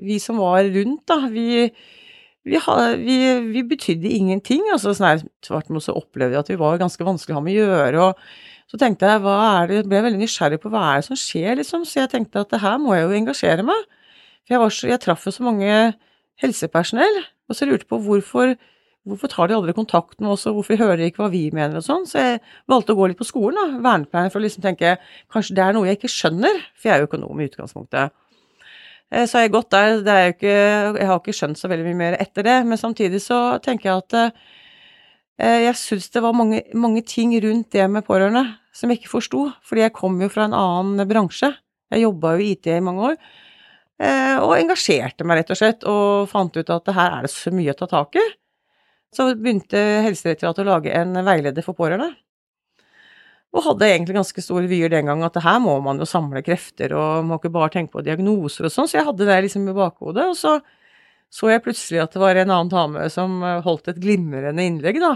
vi 0.00 0.20
som 0.22 0.38
var 0.40 0.64
rundt, 0.64 1.02
da, 1.10 1.18
vi, 1.32 1.66
vi, 2.46 2.60
vi, 3.02 3.16
vi 3.50 3.64
betydde 3.68 4.12
ingenting. 4.16 4.68
altså 4.72 4.94
sånn 4.96 5.26
Tvert 5.44 5.72
imot 5.72 5.84
så 5.84 5.96
opplevde 5.98 6.38
jeg 6.38 6.44
at 6.44 6.52
vi 6.52 6.60
var 6.60 6.80
ganske 6.80 7.06
vanskelig 7.06 7.34
å 7.34 7.40
ha 7.40 7.44
med 7.44 7.58
å 7.58 7.66
gjøre. 7.66 8.06
og 8.06 8.70
Så 8.70 8.80
tenkte 8.80 9.10
jeg 9.10 9.24
hva 9.24 9.38
er 9.62 9.72
det, 9.72 9.82
ble 9.90 10.04
veldig 10.06 10.22
nysgjerrig 10.22 10.60
på 10.62 10.70
hva 10.72 10.86
er 10.92 11.02
det 11.02 11.08
som 11.10 11.18
skjer, 11.18 11.58
liksom. 11.60 11.84
Så 11.88 12.04
jeg 12.04 12.12
tenkte 12.14 12.44
at 12.44 12.54
det 12.54 12.62
her 12.62 12.78
må 12.80 12.94
jeg 12.96 13.08
jo 13.08 13.18
engasjere 13.18 13.66
meg. 13.66 13.90
For 14.46 14.54
jeg, 14.54 14.62
var 14.62 14.78
så, 14.78 14.88
jeg 14.94 15.02
traff 15.02 15.26
jo 15.26 15.34
så 15.34 15.44
mange 15.46 15.74
helsepersonell, 16.42 17.22
og 17.50 17.56
så 17.56 17.68
lurte 17.68 17.88
på 17.90 17.98
hvorfor, 18.04 18.54
hvorfor 19.08 19.32
tar 19.32 19.50
de 19.50 19.56
aldri 19.56 19.74
kontakt 19.76 20.18
med 20.20 20.32
oss, 20.34 20.46
og 20.48 20.58
hvorfor 20.58 20.80
hører 20.80 21.00
de 21.00 21.10
ikke 21.10 21.24
hva 21.24 21.32
vi 21.32 21.46
mener 21.54 21.80
og 21.80 21.86
sånn. 21.86 22.06
Så 22.08 22.22
jeg 22.22 22.40
valgte 22.70 22.94
å 22.94 23.00
gå 23.00 23.10
litt 23.10 23.20
på 23.20 23.28
skolen, 23.28 23.58
da, 23.58 23.82
vernepleien, 23.84 24.32
for 24.32 24.40
å 24.40 24.46
liksom 24.46 24.64
tenke 24.64 24.96
kanskje 25.32 25.58
det 25.58 25.66
er 25.66 25.76
noe 25.76 25.90
jeg 25.90 26.00
ikke 26.00 26.12
skjønner, 26.12 26.64
for 26.76 26.90
jeg 26.90 26.96
er 26.96 27.04
jo 27.04 27.10
økonom 27.10 27.40
i 27.40 27.50
utgangspunktet. 27.50 28.16
Eh, 29.10 29.26
så 29.26 29.38
har 29.38 29.46
jeg 29.46 29.54
gått 29.56 29.72
der. 29.74 29.98
Det 30.06 30.14
er 30.14 30.24
jo 30.24 30.34
ikke 30.36 30.56
Jeg 31.00 31.10
har 31.10 31.20
ikke 31.20 31.36
skjønt 31.36 31.58
så 31.58 31.70
veldig 31.70 31.86
mye 31.88 32.00
mer 32.04 32.18
etter 32.22 32.46
det, 32.46 32.58
men 32.66 32.78
samtidig 32.78 33.22
så 33.24 33.58
tenker 33.62 33.90
jeg 33.90 34.04
at 34.04 34.18
eh, 34.20 35.60
jeg 35.66 35.76
syns 35.80 36.10
det 36.14 36.22
var 36.22 36.36
mange, 36.36 36.62
mange, 36.74 37.02
ting 37.02 37.34
rundt 37.42 37.72
det 37.72 37.88
med 37.90 38.06
pårørende 38.06 38.44
som 38.76 38.90
jeg 38.90 39.00
ikke 39.00 39.16
forsto, 39.16 39.48
fordi 39.66 39.82
jeg 39.82 39.96
kom 39.96 40.20
jo 40.22 40.28
fra 40.30 40.46
en 40.46 40.54
annen 40.54 41.08
bransje. 41.08 41.50
Jeg 41.90 42.04
jobba 42.04 42.36
jo 42.36 42.44
i 42.44 42.52
IT 42.54 42.68
i 42.70 42.82
mange 42.84 43.08
år, 43.08 43.16
og 44.00 44.54
engasjerte 44.56 45.26
meg 45.28 45.42
rett 45.42 45.50
og 45.52 45.58
slett, 45.60 45.82
og 45.84 46.30
fant 46.30 46.54
ut 46.56 46.70
at 46.72 46.86
her 46.96 47.18
er 47.18 47.26
det 47.26 47.32
så 47.34 47.50
mye 47.52 47.74
å 47.74 47.76
ta 47.76 47.88
tak 47.90 48.16
i. 48.16 48.22
Så 49.12 49.26
begynte 49.36 49.76
Helsedirektoratet 50.06 50.62
å 50.64 50.68
lage 50.70 50.94
en 50.96 51.18
veileder 51.26 51.66
for 51.66 51.76
pårørende. 51.76 52.14
Og 53.50 53.66
hadde 53.66 53.88
egentlig 53.90 54.14
ganske 54.14 54.44
store 54.44 54.70
vyer 54.70 54.92
den 54.92 55.10
gang 55.10 55.24
at 55.26 55.36
her 55.42 55.58
må 55.60 55.74
man 55.82 55.98
jo 56.00 56.06
samle 56.08 56.40
krefter, 56.46 56.94
og 56.96 57.26
må 57.26 57.40
ikke 57.40 57.52
bare 57.52 57.74
tenke 57.74 57.96
på 57.96 58.04
diagnoser 58.06 58.68
og 58.68 58.72
sånn, 58.72 58.88
så 58.88 59.00
jeg 59.00 59.08
hadde 59.10 59.26
det 59.26 59.40
liksom 59.48 59.66
i 59.68 59.76
bakhodet. 59.76 60.30
Og 60.30 60.38
så 60.38 60.60
så 61.30 61.46
jeg 61.52 61.62
plutselig 61.62 62.00
at 62.02 62.14
det 62.14 62.22
var 62.22 62.38
en 62.40 62.50
annen 62.50 62.70
dame 62.72 63.04
som 63.12 63.38
holdt 63.62 63.92
et 63.92 64.00
glimrende 64.02 64.64
innlegg, 64.66 64.98
da. 65.02 65.12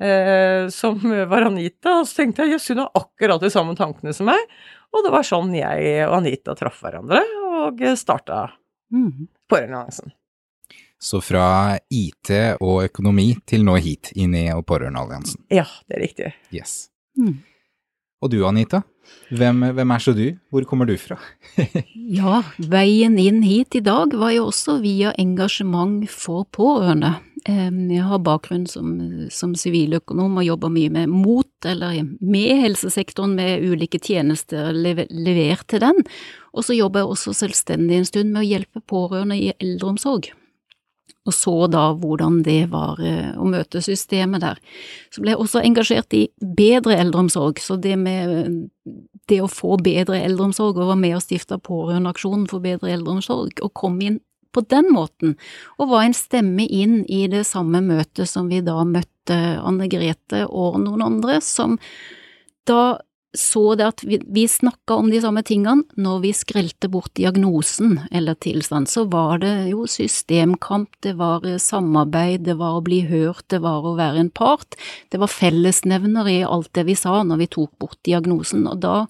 Eh, 0.00 0.70
som 0.72 0.96
var 1.28 1.44
Anita, 1.50 1.98
og 2.00 2.06
så 2.08 2.22
tenkte 2.22 2.46
jeg 2.46 2.54
jøss, 2.54 2.70
hun 2.72 2.80
har 2.86 2.94
akkurat 2.96 3.42
de 3.44 3.50
samme 3.52 3.74
tankene 3.76 4.14
som 4.16 4.30
meg. 4.30 4.40
Og 4.96 5.04
det 5.04 5.12
var 5.12 5.26
sånn 5.28 5.52
jeg 5.54 5.90
og 6.06 6.16
Anita 6.22 6.56
traff 6.56 6.80
hverandre, 6.80 7.20
og 7.66 7.84
starta 7.98 8.46
mm. 8.92 9.28
Pårørendealliansen. 9.50 10.14
Så 11.00 11.20
fra 11.24 11.78
IT 11.88 12.30
og 12.60 12.82
økonomi 12.84 13.30
til 13.48 13.64
nå 13.64 13.78
hit, 13.80 14.12
inn 14.20 14.34
i 14.36 14.46
Pårørendealliansen? 14.52 15.46
Ja, 15.48 15.64
det 15.88 15.96
er 15.96 16.02
riktig. 16.04 16.32
Yes. 16.52 16.90
Mm. 17.16 17.38
Og 18.20 18.28
du 18.28 18.42
Anita, 18.44 18.82
hvem, 19.32 19.62
hvem, 19.72 19.92
er 19.94 20.02
så 20.04 20.12
du? 20.12 20.26
Hvor 20.52 20.66
kommer 20.68 20.88
du 20.88 20.92
fra? 21.00 21.16
ja, 22.20 22.42
veien 22.58 23.16
inn 23.18 23.40
hit 23.46 23.78
i 23.78 23.84
dag 23.84 24.12
var 24.20 24.34
jo 24.34 24.50
også 24.50 24.76
via 24.82 25.14
engasjement 25.20 26.04
for 26.12 26.44
pårørende. 26.52 27.14
Jeg 27.48 28.04
har 28.04 28.20
bakgrunn 28.20 28.66
som 28.68 29.54
siviløkonom 29.56 30.36
og 30.36 30.44
jobber 30.44 30.72
mye 30.74 30.90
med 30.92 31.08
mot, 31.08 31.48
eller 31.64 32.02
med 32.20 32.60
helsesektoren 32.66 33.32
med 33.38 33.64
ulike 33.64 34.02
tjenester 34.04 34.76
levert 34.76 35.64
til 35.72 35.80
den. 35.86 36.04
Og 36.52 36.68
så 36.68 36.76
jobber 36.76 37.00
jeg 37.00 37.14
også 37.14 37.34
selvstendig 37.40 37.96
en 38.02 38.10
stund 38.10 38.34
med 38.34 38.44
å 38.44 38.50
hjelpe 38.50 38.84
pårørende 38.84 39.40
i 39.40 39.54
eldreomsorg 39.56 40.28
og 41.28 41.34
så 41.36 41.54
da 41.68 41.90
hvordan 42.00 42.40
det 42.46 42.70
var 42.72 43.00
eh, 43.04 43.34
å 43.36 43.44
møte 43.48 43.82
systemet 43.84 44.40
der. 44.44 44.60
Så 45.12 45.20
ble 45.20 45.34
jeg 45.34 45.42
også 45.42 45.62
engasjert 45.64 46.16
i 46.16 46.24
bedre 46.40 46.96
eldreomsorg, 47.02 47.60
så 47.60 47.76
det 47.76 47.96
med 48.00 48.70
det 49.28 49.40
å 49.44 49.50
få 49.50 49.76
bedre 49.84 50.22
eldreomsorg, 50.24 50.80
og 50.80 50.94
var 50.94 51.00
med 51.00 51.18
og 51.18 51.24
stifta 51.24 51.60
Pårørendeaksjonen 51.60 52.48
for 52.50 52.64
bedre 52.64 52.94
eldreomsorg, 52.96 53.60
og 53.60 53.74
kom 53.76 54.00
inn 54.04 54.18
på 54.50 54.64
den 54.66 54.88
måten, 54.90 55.36
og 55.78 55.92
var 55.92 56.06
en 56.06 56.16
stemme 56.16 56.64
inn 56.66 57.04
i 57.06 57.26
det 57.30 57.44
samme 57.46 57.82
møtet 57.84 58.26
som 58.26 58.48
vi 58.50 58.62
da 58.66 58.80
møtte 58.82 59.36
Anne 59.60 59.86
Grete 59.92 60.46
og 60.48 60.80
noen 60.82 61.04
andre, 61.06 61.38
som 61.44 61.76
da 62.66 62.98
så 63.36 63.76
det 63.78 63.84
at 63.86 64.02
vi, 64.02 64.18
vi 64.26 64.42
snakka 64.48 64.96
om 64.98 65.10
de 65.10 65.20
samme 65.22 65.42
tingene 65.46 65.84
når 66.00 66.22
vi 66.24 66.30
skrelte 66.34 66.88
bort 66.90 67.12
diagnosen 67.14 68.00
eller 68.10 68.34
tilstand, 68.42 68.90
så 68.90 69.04
var 69.10 69.38
det 69.44 69.52
jo 69.70 69.84
systemkamp, 69.86 70.96
det 71.06 71.12
var 71.20 71.46
eh, 71.46 71.60
samarbeid, 71.62 72.42
det 72.48 72.56
var 72.58 72.78
å 72.78 72.84
bli 72.86 73.04
hørt, 73.06 73.44
det 73.54 73.60
var 73.62 73.86
å 73.86 73.94
være 73.98 74.24
en 74.24 74.32
part, 74.34 74.74
det 75.14 75.20
var 75.22 75.30
fellesnevner 75.30 76.30
i 76.32 76.40
alt 76.42 76.72
det 76.74 76.88
vi 76.88 76.96
sa 76.98 77.20
når 77.26 77.44
vi 77.44 77.50
tok 77.54 77.70
bort 77.78 78.00
diagnosen, 78.08 78.66
og 78.66 78.82
da 78.82 79.04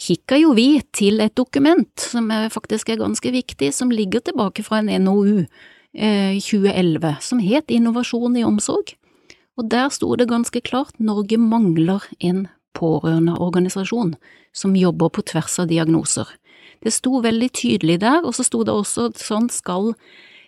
kikka 0.00 0.40
jo 0.40 0.56
vi 0.56 0.80
til 0.96 1.20
et 1.20 1.36
dokument 1.36 1.92
som 2.00 2.32
er, 2.32 2.48
faktisk 2.52 2.88
er 2.88 3.02
ganske 3.04 3.34
viktig, 3.36 3.68
som 3.76 3.92
ligger 3.92 4.24
tilbake 4.24 4.64
fra 4.64 4.80
en 4.80 4.88
NOU 5.04 5.44
eh, 5.92 6.40
2011, 6.40 7.20
som 7.20 7.44
het 7.44 7.68
Innovasjon 7.68 8.40
i 8.40 8.48
omsorg, 8.48 8.96
og 9.60 9.68
der 9.68 9.92
sto 9.92 10.08
det 10.16 10.30
ganske 10.32 10.64
klart 10.64 10.96
Norge 10.96 11.36
mangler 11.36 12.08
en 12.24 12.46
pårørendeorganisasjon 12.78 14.14
som 14.56 14.76
jobber 14.76 15.12
på 15.12 15.24
tvers 15.32 15.58
av 15.62 15.70
diagnoser. 15.70 16.28
Det 16.82 16.92
sto 16.92 17.20
veldig 17.22 17.50
tydelig 17.54 18.00
der, 18.02 18.22
og 18.26 18.34
så 18.36 18.44
sto 18.46 18.62
det 18.66 18.74
også 18.74 19.10
sånn 19.18 19.48
skal, 19.52 19.92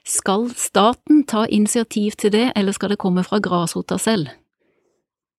skal 0.08 0.48
staten 0.58 1.22
ta 1.30 1.44
initiativ 1.46 2.18
til 2.18 2.34
det, 2.34 2.48
eller 2.58 2.74
skal 2.74 2.94
det 2.94 3.00
komme 3.02 3.24
fra 3.26 3.40
grasrota 3.42 3.98
selv? 4.02 4.32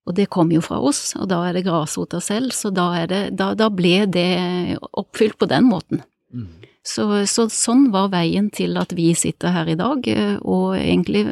Og 0.05 0.13
det 0.15 0.29
kom 0.31 0.51
jo 0.53 0.61
fra 0.61 0.77
oss, 0.85 1.15
og 1.17 1.27
da 1.31 1.41
er 1.47 1.57
det 1.57 1.65
grasrota 1.65 2.21
selv, 2.21 2.53
så 2.53 2.69
da, 2.73 2.91
det, 3.09 3.23
da, 3.37 3.53
da, 3.57 3.71
ble 3.73 4.05
det 4.05 4.77
oppfylt 4.93 5.39
på 5.41 5.49
den 5.49 5.65
måten. 5.67 6.03
Mm. 6.29 6.47
Så, 6.85 7.07
så, 7.25 7.47
sånn 7.49 7.87
var 7.93 8.11
veien 8.13 8.51
til 8.53 8.77
at 8.77 8.93
vi 8.93 9.09
sitter 9.17 9.55
her 9.55 9.71
i 9.73 9.77
dag, 9.79 10.05
og 10.45 10.77
egentlig 10.77 11.25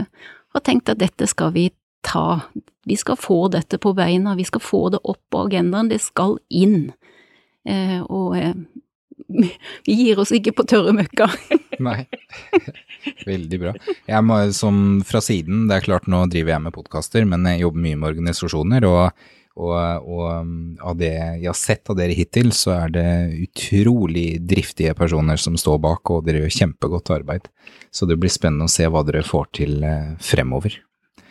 har 0.54 0.66
tenkt 0.66 0.90
at 0.90 1.02
dette 1.02 1.30
skal 1.30 1.54
vi 1.54 1.68
ta. 2.04 2.42
Vi 2.86 2.98
skal 3.00 3.18
få 3.20 3.48
dette 3.54 3.80
på 3.82 3.94
beina, 3.98 4.36
vi 4.36 4.46
skal 4.48 4.62
få 4.62 4.90
det 4.94 5.02
opp 5.04 5.22
på 5.32 5.48
agendaen, 5.48 5.90
det 5.92 6.02
skal 6.04 6.38
inn. 6.52 6.92
Eh, 7.64 8.02
og 8.04 8.38
eh, 8.38 8.56
vi 9.86 9.94
gir 9.94 10.20
oss 10.20 10.34
ikke 10.36 10.56
på 10.58 10.66
tørre 10.70 10.94
møkka. 10.96 11.30
Nei, 11.84 12.04
veldig 13.32 13.62
bra. 13.62 13.76
Jeg 14.10 14.26
må, 14.26 14.40
som 14.56 14.76
fra 15.08 15.22
siden, 15.24 15.68
det 15.70 15.80
er 15.80 15.88
klart 15.88 16.10
nå 16.12 16.26
driver 16.32 16.56
jeg 16.56 16.66
med 16.68 16.76
podkaster, 16.76 17.26
men 17.30 17.48
jeg 17.50 17.64
jobber 17.64 17.86
mye 17.88 18.00
med 18.00 18.10
organisasjoner, 18.12 18.88
og, 18.90 19.26
og, 19.58 19.76
og, 20.04 20.24
um, 20.44 20.54
av 20.82 20.98
det 21.00 21.14
jeg 21.14 21.48
har 21.48 21.58
sett 21.58 21.92
av 21.92 22.00
dere 22.00 22.18
hittil, 22.18 22.54
så 22.56 22.76
er 22.82 22.96
det 22.96 23.10
utrolig 23.48 24.28
driftige 24.44 24.96
personer 24.98 25.42
som 25.42 25.58
står 25.60 25.82
bak, 25.84 26.14
og 26.14 26.26
dere 26.28 26.44
gjør 26.44 26.58
kjempegodt 26.60 27.14
arbeid. 27.16 27.50
Så 27.94 28.10
det 28.10 28.20
blir 28.22 28.34
spennende 28.34 28.70
å 28.70 28.74
se 28.74 28.88
hva 28.90 29.06
dere 29.06 29.26
får 29.26 29.52
til 29.62 29.84
eh, 29.86 30.14
fremover. 30.22 30.78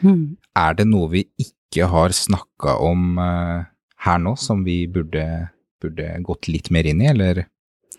Mm. 0.03 0.35
Er 0.59 0.75
det 0.77 0.85
noe 0.89 1.09
vi 1.13 1.27
ikke 1.41 1.89
har 1.89 2.13
snakka 2.13 2.77
om 2.85 3.17
uh, 3.17 3.65
her 4.05 4.19
nå, 4.21 4.35
som 4.37 4.65
vi 4.67 4.83
burde, 4.93 5.25
burde, 5.81 6.09
gått 6.27 6.51
litt 6.53 6.69
mer 6.75 6.89
inn 6.89 7.01
i, 7.01 7.09
eller 7.09 7.47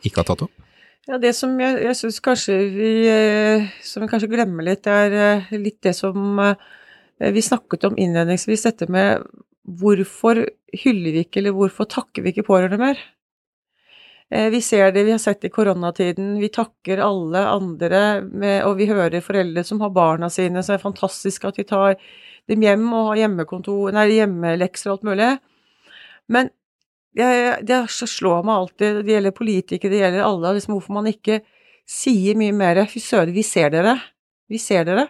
ikke 0.03 0.21
har 0.21 0.27
tatt 0.29 0.45
opp? 0.45 0.67
Ja, 1.09 1.17
Det 1.19 1.33
som 1.35 1.55
jeg, 1.59 1.79
jeg 1.83 1.97
syns 1.99 2.21
kanskje 2.23 2.53
vi 2.71 2.91
eh, 3.11 3.65
som 3.83 4.05
vi 4.05 4.07
kanskje 4.07 4.29
glemmer 4.31 4.63
litt, 4.63 4.87
er 4.87 5.15
eh, 5.19 5.49
litt 5.57 5.81
det 5.83 5.91
som 5.97 6.39
vi 7.19 7.43
snakket 7.43 7.89
om 7.89 7.97
innledningsvis, 7.99 8.63
dette 8.69 8.87
med 8.91 9.25
hvorfor 9.63 10.39
hyller 10.83 11.17
vi 11.17 11.25
ikke, 11.25 11.41
eller 11.41 11.55
hvorfor 11.57 11.89
takker 11.91 12.23
vi 12.23 12.31
ikke 12.31 12.45
pårørende 12.47 12.79
mer? 12.79 13.01
Vi 14.31 14.63
ser 14.65 14.95
det 14.95 15.03
vi 15.05 15.13
har 15.13 15.21
sett 15.21 15.43
i 15.45 15.51
koronatiden. 15.53 16.33
Vi 16.41 16.49
takker 16.51 17.03
alle 17.03 17.43
andre, 17.51 17.99
med, 18.23 18.63
og 18.65 18.79
vi 18.79 18.87
hører 18.89 19.23
foreldre 19.23 19.63
som 19.67 19.83
har 19.83 19.91
barna 19.93 20.31
sine, 20.31 20.63
så 20.63 20.73
det 20.73 20.79
er 20.79 20.87
fantastisk 20.87 21.45
at 21.47 21.59
de 21.59 21.67
tar 21.69 21.99
dem 22.51 22.63
hjem 22.65 22.85
og 22.91 23.11
har 23.11 23.23
hjemmekontor, 23.23 23.93
nei, 23.95 24.07
hjemmelekser 24.17 24.91
og 24.91 24.97
alt 24.97 25.09
mulig. 25.11 25.31
Men 26.33 26.51
det 27.13 27.79
slår 27.93 28.45
meg 28.45 28.55
alltid, 28.55 29.03
det 29.05 29.13
gjelder 29.13 29.35
politikere, 29.37 29.91
det 29.93 30.01
gjelder 30.01 30.25
alle, 30.25 30.55
liksom 30.57 30.73
hvorfor 30.75 30.97
man 30.97 31.11
ikke 31.11 31.43
sier 31.89 32.37
mye 32.39 32.55
mer 32.55 32.81
Fy 32.89 33.01
søren, 33.03 33.33
vi 33.35 33.43
ser 33.45 33.69
dere. 33.73 33.97
Vi 34.49 34.59
ser 34.61 34.87
dere. 34.87 35.07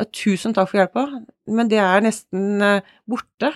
Ja, 0.00 0.06
tusen 0.08 0.54
takk 0.56 0.70
for 0.70 0.80
hjelpa, 0.80 1.04
men 1.52 1.68
det 1.70 1.80
er 1.82 2.04
nesten 2.04 2.62
uh, 2.62 2.94
borte. 3.08 3.52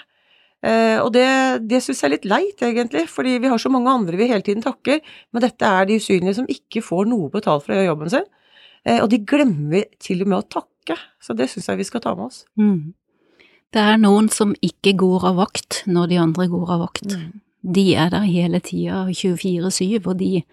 Eh, 0.66 0.98
og 0.98 1.12
det, 1.14 1.26
det 1.68 1.82
syns 1.84 2.00
jeg 2.00 2.08
er 2.08 2.14
litt 2.16 2.28
leit, 2.28 2.62
egentlig, 2.64 3.04
fordi 3.12 3.36
vi 3.42 3.50
har 3.52 3.60
så 3.60 3.70
mange 3.70 3.92
andre 3.92 4.18
vi 4.18 4.28
hele 4.30 4.44
tiden 4.44 4.64
takker, 4.64 5.02
men 5.30 5.44
dette 5.44 5.68
er 5.68 5.86
de 5.86 5.98
usynlige 6.00 6.38
som 6.40 6.48
ikke 6.50 6.82
får 6.82 7.06
noe 7.10 7.30
betalt 7.32 7.66
for 7.66 7.74
å 7.74 7.78
gjøre 7.78 7.90
jobben 7.90 8.12
sin. 8.16 8.26
Eh, 8.86 8.98
og 9.02 9.10
de 9.12 9.22
glemmer 9.28 9.86
til 10.02 10.24
og 10.24 10.32
med 10.32 10.40
å 10.40 10.48
takke. 10.58 10.96
Så 11.22 11.36
det 11.38 11.48
syns 11.52 11.68
jeg 11.70 11.80
vi 11.80 11.88
skal 11.88 12.02
ta 12.02 12.14
med 12.18 12.28
oss. 12.28 12.44
Mm. 12.58 12.94
Det 13.74 13.82
er 13.82 13.98
noen 14.00 14.28
som 14.32 14.54
ikke 14.64 14.94
går 15.00 15.26
av 15.32 15.40
vakt 15.40 15.82
når 15.90 16.12
de 16.12 16.20
andre 16.22 16.48
går 16.52 16.72
av 16.76 16.84
vakt. 16.86 17.08
Mm. 17.12 17.30
De 17.76 17.86
er 17.98 18.12
der 18.12 18.26
hele 18.28 18.60
tida, 18.62 19.06
24-7, 19.10 20.06
og 20.06 20.12
de, 20.20 20.44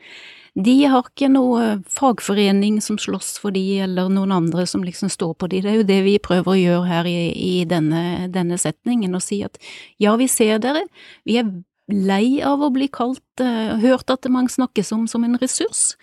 de 0.58 0.76
har 0.90 1.06
ikke 1.06 1.30
noe 1.30 1.68
fagforening 1.94 2.80
som 2.82 2.98
slåss 3.02 3.36
for 3.44 3.54
de, 3.54 3.62
eller 3.86 4.10
noen 4.10 4.34
andre 4.34 4.66
som 4.70 4.86
liksom 4.86 5.12
står 5.14 5.36
på 5.38 5.52
de. 5.52 5.62
Det 5.62 5.72
er 5.72 5.78
jo 5.82 5.90
det 5.92 6.00
vi 6.08 6.16
prøver 6.22 6.56
å 6.56 6.58
gjøre 6.58 6.90
her 6.90 7.10
i, 7.10 7.18
i 7.34 7.54
denne, 7.70 8.32
denne 8.34 8.58
setningen, 8.62 9.14
å 9.14 9.22
si 9.22 9.44
at 9.46 9.62
ja, 10.02 10.16
vi 10.18 10.30
ser 10.32 10.58
dere, 10.64 10.88
vi 11.30 11.38
er 11.42 11.54
lei 11.92 12.42
av 12.46 12.64
å 12.64 12.72
bli 12.74 12.90
kalt, 12.90 13.24
uh, 13.44 13.78
hørt 13.84 14.10
at 14.14 14.26
man 14.32 14.50
snakkes 14.50 14.94
om 14.96 15.06
som 15.10 15.26
en 15.28 15.38
ressurs. 15.42 15.94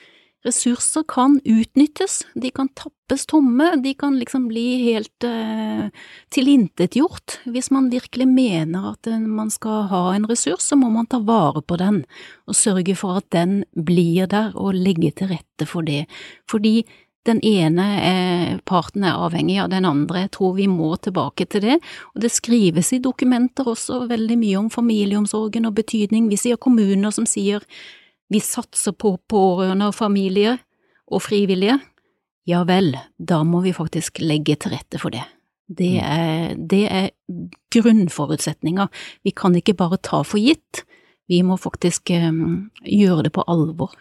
Ressurser 0.40 1.02
kan 1.08 1.40
utnyttes, 1.44 2.22
de 2.34 2.48
kan 2.50 2.70
tappes 2.72 3.26
tomme, 3.28 3.74
de 3.82 3.92
kan 3.94 4.14
liksom 4.16 4.46
bli 4.48 4.64
helt 4.86 5.24
eh, 5.28 5.90
tilintetgjort. 6.32 7.42
Hvis 7.44 7.68
man 7.70 7.90
virkelig 7.92 8.24
mener 8.28 8.94
at 8.94 9.10
uh, 9.10 9.18
man 9.20 9.52
skal 9.52 9.84
ha 9.90 10.00
en 10.14 10.24
ressurs, 10.30 10.64
så 10.64 10.80
må 10.80 10.88
man 10.94 11.10
ta 11.12 11.20
vare 11.20 11.60
på 11.60 11.76
den, 11.76 12.00
og 12.48 12.56
sørge 12.56 12.96
for 12.96 13.20
at 13.20 13.28
den 13.36 13.66
blir 13.76 14.30
der, 14.32 14.56
og 14.56 14.80
legge 14.80 15.12
til 15.12 15.28
rette 15.34 15.68
for 15.68 15.84
det. 15.84 16.06
Fordi 16.48 16.86
den 17.28 17.44
ene 17.44 17.86
eh, 18.00 18.58
parten 18.64 19.04
er 19.04 19.20
avhengig 19.20 19.58
av 19.60 19.68
den 19.74 19.84
andre, 19.84 20.24
jeg 20.24 20.32
tror 20.38 20.54
vi 20.56 20.70
må 20.72 20.94
tilbake 21.04 21.44
til 21.52 21.66
det. 21.66 21.80
Og 22.14 22.24
det 22.24 22.32
skrives 22.32 22.94
i 22.96 23.02
dokumenter 23.04 23.68
også 23.68 24.06
veldig 24.08 24.40
mye 24.40 24.60
om 24.62 24.70
familieomsorgen 24.72 25.68
og 25.68 25.76
betydning. 25.76 26.30
Vi 26.32 26.40
sier 26.40 26.56
kommuner 26.56 27.12
som 27.12 27.28
sier 27.28 27.60
vi 28.30 28.40
satser 28.44 28.94
på 28.94 29.16
pårørende 29.30 29.90
og 29.90 29.96
familie 29.96 30.56
og 31.10 31.24
frivillige. 31.26 31.78
Ja 32.48 32.62
vel, 32.66 32.94
da 33.18 33.42
må 33.46 33.62
vi 33.64 33.74
faktisk 33.76 34.22
legge 34.22 34.56
til 34.58 34.74
rette 34.74 35.00
for 35.02 35.14
det. 35.14 35.24
Det 35.70 35.96
er, 36.02 36.54
det 36.56 36.84
er 36.90 37.10
grunnforutsetninga. 37.70 38.88
Vi 39.22 39.34
kan 39.36 39.54
ikke 39.54 39.76
bare 39.78 40.00
ta 40.02 40.22
for 40.26 40.42
gitt, 40.42 40.82
vi 41.30 41.44
må 41.46 41.54
faktisk 41.60 42.10
um, 42.10 42.70
gjøre 42.82 43.28
det 43.28 43.34
på 43.36 43.44
alvor. 43.46 43.92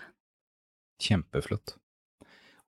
Kjempeflott. 1.04 1.76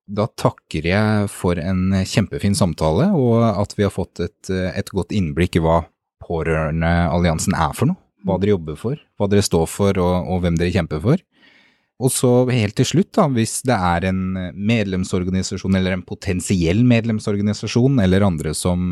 Da 0.06 0.28
takker 0.38 0.86
jeg 0.86 1.30
for 1.32 1.58
en 1.58 1.96
kjempefin 2.06 2.54
samtale, 2.58 3.08
og 3.16 3.42
at 3.48 3.74
vi 3.78 3.86
har 3.86 3.94
fått 3.94 4.22
et, 4.22 4.50
et 4.50 4.94
godt 4.94 5.14
innblikk 5.14 5.58
i 5.58 5.64
hva 5.64 5.82
Pårørendealliansen 6.22 7.56
er 7.58 7.72
for 7.74 7.90
noe. 7.90 7.98
Hva 8.22 8.36
dere 8.38 8.54
jobber 8.54 8.76
for, 8.78 8.98
hva 9.18 9.26
dere 9.26 9.42
står 9.42 9.64
for 9.66 9.98
og, 9.98 10.28
og 10.30 10.44
hvem 10.44 10.54
dere 10.60 10.70
kjemper 10.70 11.00
for. 11.02 11.22
Og 12.02 12.10
så 12.10 12.30
helt 12.50 12.74
til 12.80 12.88
slutt, 12.88 13.12
da, 13.14 13.28
hvis 13.30 13.60
det 13.68 13.76
er 13.76 14.08
en 14.10 14.22
medlemsorganisasjon 14.58 15.78
eller 15.78 15.94
en 15.94 16.04
potensiell 16.06 16.82
medlemsorganisasjon 16.88 18.02
eller 18.02 18.26
andre 18.26 18.54
som, 18.58 18.90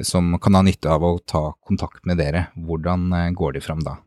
som 0.00 0.32
kan 0.40 0.56
ha 0.56 0.64
nytte 0.64 0.88
av 0.88 1.04
å 1.04 1.18
ta 1.28 1.50
kontakt 1.68 2.08
med 2.08 2.22
dere, 2.22 2.46
hvordan 2.56 3.10
går 3.36 3.58
de 3.58 3.64
fram 3.64 3.84
da? 3.84 3.98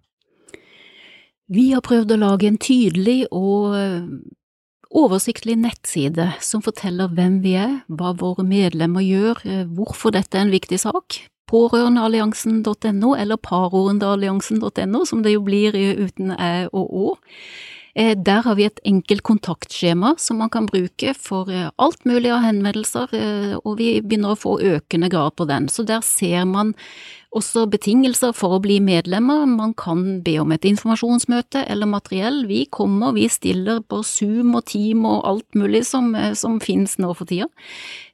Vi 1.52 1.70
har 1.74 1.84
prøvd 1.86 2.16
å 2.16 2.22
lage 2.22 2.48
en 2.48 2.58
tydelig 2.62 3.26
og 3.30 3.76
oversiktlig 4.92 5.58
nettside 5.60 6.32
som 6.44 6.64
forteller 6.64 7.12
hvem 7.12 7.40
vi 7.44 7.56
er, 7.60 7.82
hva 7.92 8.14
våre 8.18 8.46
medlemmer 8.48 9.04
gjør, 9.04 9.44
hvorfor 9.76 10.16
dette 10.16 10.38
er 10.40 10.48
en 10.48 10.54
viktig 10.54 10.80
sak. 10.82 11.20
Pårørendealliansen.no, 11.52 13.12
eller 13.20 13.40
parorendealliansen.no, 13.44 15.04
som 15.08 15.24
det 15.24 15.36
jo 15.36 15.44
blir 15.44 15.76
uten 15.76 16.32
æ 16.32 16.70
og 16.72 16.96
å. 16.96 17.08
Der 17.96 18.42
har 18.46 18.56
vi 18.56 18.64
et 18.70 18.80
enkelt 18.88 19.24
kontaktskjema 19.28 20.14
som 20.22 20.38
man 20.40 20.50
kan 20.50 20.68
bruke 20.70 21.12
for 21.18 21.50
alt 21.52 22.06
mulig 22.08 22.32
av 22.32 22.46
henvendelser, 22.46 23.12
og 23.66 23.74
vi 23.82 23.98
begynner 24.00 24.32
å 24.32 24.40
få 24.40 24.54
økende 24.64 25.10
grad 25.12 25.36
på 25.36 25.48
den. 25.50 25.68
Så 25.68 25.84
der 25.84 26.00
ser 26.06 26.46
man 26.48 26.72
også 27.36 27.66
betingelser 27.72 28.34
for 28.36 28.56
å 28.56 28.62
bli 28.64 28.80
medlemmer. 28.84 29.44
Man 29.48 29.76
kan 29.80 30.22
be 30.24 30.38
om 30.42 30.52
et 30.56 30.68
informasjonsmøte 30.68 31.66
eller 31.68 31.90
materiell. 31.92 32.44
Vi 32.48 32.66
kommer, 32.72 33.16
vi 33.16 33.28
stiller 33.32 33.84
på 33.84 34.02
Zoom 34.08 34.56
og 34.60 34.66
Team 34.72 35.06
og 35.08 35.24
alt 35.28 35.60
mulig 35.60 35.86
som, 35.88 36.12
som 36.36 36.60
finnes 36.64 36.98
nå 37.00 37.14
for 37.16 37.28
tida. 37.28 37.48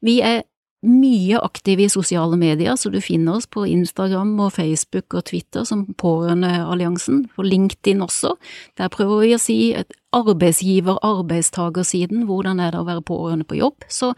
Vi 0.06 0.20
er 0.26 0.44
mye 0.86 1.40
aktive 1.42 1.82
i 1.84 1.90
sosiale 1.90 2.38
medier, 2.38 2.76
så 2.78 2.90
du 2.94 3.02
finner 3.02 3.34
oss 3.40 3.48
på 3.50 3.66
Instagram 3.66 4.40
og 4.46 4.54
Facebook 4.54 5.14
og 5.18 5.26
Twitter 5.26 5.66
som 5.66 5.88
Pårørendealliansen, 5.98 7.26
på 7.34 7.42
LinkedIn 7.44 8.02
også. 8.06 8.38
Der 8.78 8.88
prøver 8.94 9.26
vi 9.26 9.34
å 9.36 9.40
si 9.42 9.74
arbeidsgiver-arbeidstagersiden, 10.18 12.26
hvordan 12.30 12.60
er 12.62 12.72
det 12.72 12.80
å 12.80 12.86
være 12.88 13.08
pårørende 13.10 13.46
på 13.50 13.58
jobb. 13.58 13.84
Så 13.90 14.14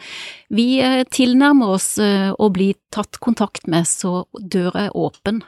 vi 0.52 0.84
tilnærmer 1.16 1.68
oss 1.80 2.00
å 2.00 2.50
bli 2.54 2.74
tatt 2.94 3.18
kontakt 3.24 3.68
med, 3.72 3.88
så 3.88 4.28
døra 4.36 4.80
er 4.90 4.98
åpen. 5.00 5.42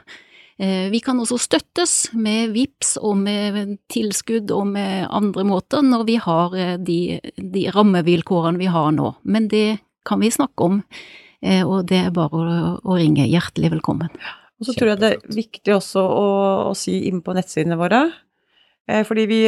Vi 0.62 1.00
kan 1.04 1.20
også 1.20 1.36
støttes 1.40 2.10
med 2.14 2.50
VIPS 2.54 2.96
og 3.00 3.16
med 3.20 3.78
tilskudd 3.90 4.50
og 4.54 4.66
med 4.74 5.06
andre 5.10 5.44
måter 5.48 5.82
når 5.82 6.04
vi 6.06 6.16
har 6.22 6.48
de, 6.78 7.20
de 7.36 7.70
rammevilkårene 7.74 8.58
vi 8.60 8.66
har 8.70 8.90
nå, 8.94 9.14
men 9.24 9.48
det 9.50 9.78
kan 10.08 10.22
vi 10.22 10.30
snakke 10.34 10.68
om, 10.68 10.78
og 11.66 11.76
det 11.90 11.98
er 11.98 12.14
bare 12.14 12.38
å, 12.38 12.72
å 12.86 12.96
ringe. 12.98 13.26
Hjertelig 13.26 13.72
velkommen. 13.72 14.12
Og 14.60 14.68
så 14.68 14.76
tror 14.76 14.92
jeg 14.92 15.00
det 15.02 15.10
er 15.10 15.34
viktig 15.34 15.74
også 15.74 16.02
å, 16.06 16.26
å 16.70 16.74
si 16.78 17.00
inn 17.08 17.22
på 17.24 17.34
nettsidene 17.34 17.78
våre, 17.80 18.04
fordi 19.08 19.24
vi, 19.30 19.40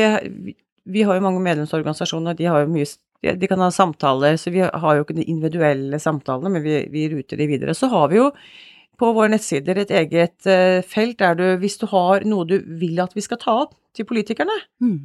vi 0.90 1.04
har 1.06 1.18
jo 1.18 1.24
mange 1.24 1.42
medlemsorganisasjoner, 1.44 2.34
de 2.38 2.48
har 2.50 2.64
jo 2.64 2.72
mye 2.74 2.88
de 3.24 3.48
kan 3.48 3.62
ha 3.62 3.70
samtaler, 3.72 4.36
så 4.36 4.50
vi 4.52 4.60
har 4.60 4.96
jo 4.96 5.04
ikke 5.04 5.16
de 5.16 5.24
individuelle 5.32 5.96
samtalene, 6.02 6.50
men 6.52 6.64
vi, 6.64 6.74
vi 6.92 7.06
ruter 7.08 7.40
de 7.40 7.46
videre. 7.48 7.74
Så 7.76 7.88
har 7.92 8.10
vi 8.12 8.18
jo 8.18 8.26
på 9.00 9.10
våre 9.16 9.32
nettsider 9.32 9.80
et 9.80 9.92
eget 9.94 10.48
felt 10.90 11.18
der 11.22 11.38
du, 11.38 11.44
hvis 11.62 11.78
du 11.80 11.86
har 11.90 12.26
noe 12.28 12.46
du 12.48 12.58
vil 12.80 13.00
at 13.02 13.14
vi 13.16 13.24
skal 13.24 13.40
ta 13.42 13.56
opp 13.64 13.74
til 13.96 14.06
politikerne 14.08 14.54
mm. 14.82 14.98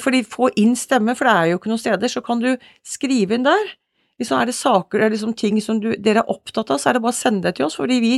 Fordi 0.00 0.22
få 0.24 0.48
inn 0.56 0.72
stemme, 0.80 1.12
for 1.12 1.28
det 1.28 1.32
er 1.36 1.48
jo 1.50 1.58
ikke 1.58 1.68
noen 1.68 1.80
steder, 1.82 2.08
så 2.08 2.22
kan 2.24 2.40
du 2.40 2.54
skrive 2.88 3.36
inn 3.36 3.44
der. 3.44 3.74
Hvis 4.20 4.30
er 4.30 4.46
det 4.46 4.54
saker 4.54 5.00
eller 5.00 5.16
liksom 5.16 5.32
ting 5.34 5.56
som 5.62 5.80
du, 5.82 5.88
dere 5.98 6.22
er 6.22 6.30
opptatt 6.30 6.68
av, 6.70 6.78
så 6.78 6.90
er 6.90 6.96
det 6.96 7.02
bare 7.02 7.14
å 7.16 7.18
sende 7.18 7.48
det 7.48 7.56
til 7.58 7.66
oss, 7.66 7.74
fordi 7.80 7.96
vi, 7.98 8.12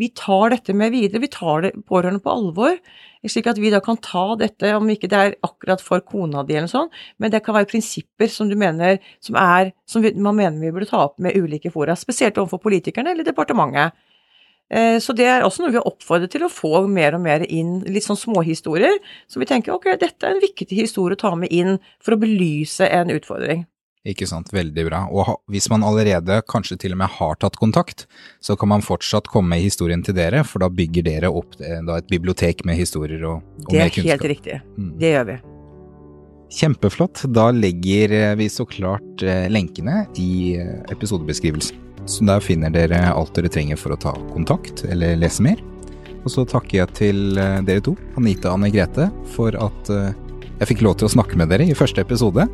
vi 0.00 0.08
tar 0.16 0.54
dette 0.54 0.72
med 0.72 0.94
videre. 0.94 1.20
Vi 1.20 1.28
tar 1.32 1.66
det 1.66 1.72
pårørende 1.88 2.22
på 2.24 2.32
alvor, 2.32 2.78
slik 3.28 3.50
at 3.52 3.60
vi 3.60 3.72
da 3.74 3.82
kan 3.84 4.00
ta 4.00 4.24
dette, 4.40 4.70
om 4.78 4.88
ikke 4.88 5.10
det 5.12 5.18
er 5.18 5.36
akkurat 5.44 5.84
for 5.84 6.00
kona 6.08 6.46
di 6.48 6.56
eller 6.56 6.72
sånn, 6.72 6.88
men 7.20 7.34
det 7.34 7.42
kan 7.44 7.58
være 7.58 7.68
prinsipper 7.68 8.32
som 8.32 8.48
du 8.48 8.56
mener 8.56 8.96
som 9.20 9.36
er, 9.36 9.74
som 9.84 10.04
vi, 10.04 10.14
man 10.16 10.38
mener 10.40 10.56
vi 10.62 10.72
burde 10.72 10.88
ta 10.88 11.04
opp 11.04 11.20
med 11.20 11.36
ulike 11.36 11.70
fora, 11.74 11.98
spesielt 12.00 12.40
overfor 12.40 12.62
politikerne 12.64 13.12
eller 13.12 13.28
departementet. 13.28 13.92
Så 14.72 15.12
det 15.12 15.26
er 15.28 15.44
også 15.44 15.60
noe 15.60 15.72
vi 15.74 15.76
har 15.76 15.88
oppfordret 15.88 16.32
til 16.32 16.46
å 16.46 16.48
få 16.48 16.86
mer 16.88 17.12
og 17.18 17.20
mer 17.26 17.42
inn, 17.44 17.82
litt 17.92 18.06
sånn 18.06 18.16
småhistorier. 18.16 18.96
Så 19.28 19.42
vi 19.42 19.48
tenker 19.50 19.74
ok, 19.74 19.90
dette 20.00 20.24
er 20.24 20.32
en 20.32 20.40
viktig 20.40 20.78
historie 20.78 21.18
å 21.18 21.20
ta 21.20 21.34
med 21.36 21.52
inn 21.52 21.76
for 22.00 22.16
å 22.16 22.20
belyse 22.22 22.88
en 22.88 23.12
utfordring. 23.12 23.66
Ikke 24.02 24.26
sant, 24.26 24.48
veldig 24.50 24.82
bra. 24.88 25.04
Og 25.14 25.28
hvis 25.52 25.68
man 25.70 25.84
allerede 25.86 26.40
kanskje 26.50 26.74
til 26.82 26.96
og 26.96 26.98
med 27.04 27.12
har 27.20 27.36
tatt 27.38 27.54
kontakt, 27.60 28.08
så 28.42 28.56
kan 28.58 28.72
man 28.72 28.82
fortsatt 28.82 29.28
komme 29.30 29.54
med 29.54 29.62
historien 29.62 30.02
til 30.02 30.16
dere, 30.16 30.42
for 30.42 30.64
da 30.64 30.68
bygger 30.74 31.06
dere 31.06 31.30
opp 31.30 31.54
da, 31.60 32.00
et 32.00 32.08
bibliotek 32.10 32.64
med 32.66 32.80
historier 32.80 33.22
og, 33.22 33.44
og. 33.62 33.70
Det 33.70 33.84
er 33.84 33.92
helt 34.10 34.24
riktig. 34.32 34.56
Mm. 34.74 34.88
Det 34.98 35.12
gjør 35.12 35.28
vi. 35.30 35.36
Kjempeflott. 36.52 37.22
Da 37.30 37.44
legger 37.54 38.34
vi 38.40 38.48
så 38.50 38.66
klart 38.66 39.22
lenkene 39.54 40.02
i 40.18 40.58
episodebeskrivelsen. 40.90 41.78
Så 42.10 42.26
der 42.26 42.42
finner 42.42 42.74
dere 42.74 43.04
alt 43.12 43.30
dere 43.38 43.52
trenger 43.54 43.78
for 43.78 43.94
å 43.94 44.00
ta 44.02 44.16
kontakt 44.32 44.82
eller 44.90 45.14
lese 45.20 45.46
mer. 45.46 45.62
Og 46.24 46.34
så 46.34 46.42
takker 46.46 46.80
jeg 46.80 46.98
til 46.98 47.38
dere 47.38 47.86
to, 47.86 47.94
Anita 48.18 48.50
og 48.50 48.58
Anne 48.58 48.74
Grete, 48.74 49.06
for 49.38 49.54
at 49.54 49.94
jeg 49.94 50.70
fikk 50.74 50.82
lov 50.82 50.98
til 50.98 51.06
å 51.06 51.14
snakke 51.14 51.38
med 51.38 51.54
dere 51.54 51.70
i 51.70 51.78
første 51.78 52.02
episode. 52.02 52.50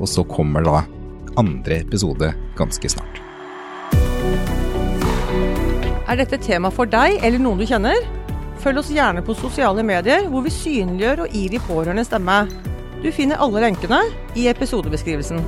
Og 0.00 0.08
så 0.08 0.24
kommer 0.24 0.64
da 0.64 0.80
andre 1.40 1.82
episode 1.84 2.32
ganske 2.58 2.90
snart. 2.90 3.20
Er 6.10 6.18
dette 6.18 6.40
tema 6.42 6.72
for 6.74 6.90
deg 6.90 7.20
eller 7.22 7.38
noen 7.38 7.60
du 7.60 7.68
kjenner? 7.68 8.00
Følg 8.60 8.82
oss 8.82 8.90
gjerne 8.92 9.22
på 9.24 9.36
sosiale 9.38 9.84
medier, 9.86 10.26
hvor 10.28 10.42
vi 10.44 10.52
synliggjør 10.52 11.24
og 11.24 11.36
gir 11.36 11.54
de 11.54 11.62
pårørende 11.68 12.04
stemme. 12.04 12.42
Du 13.00 13.08
finner 13.14 13.40
alle 13.40 13.62
lenkene 13.64 14.02
i 14.36 14.50
episodebeskrivelsen. 14.50 15.40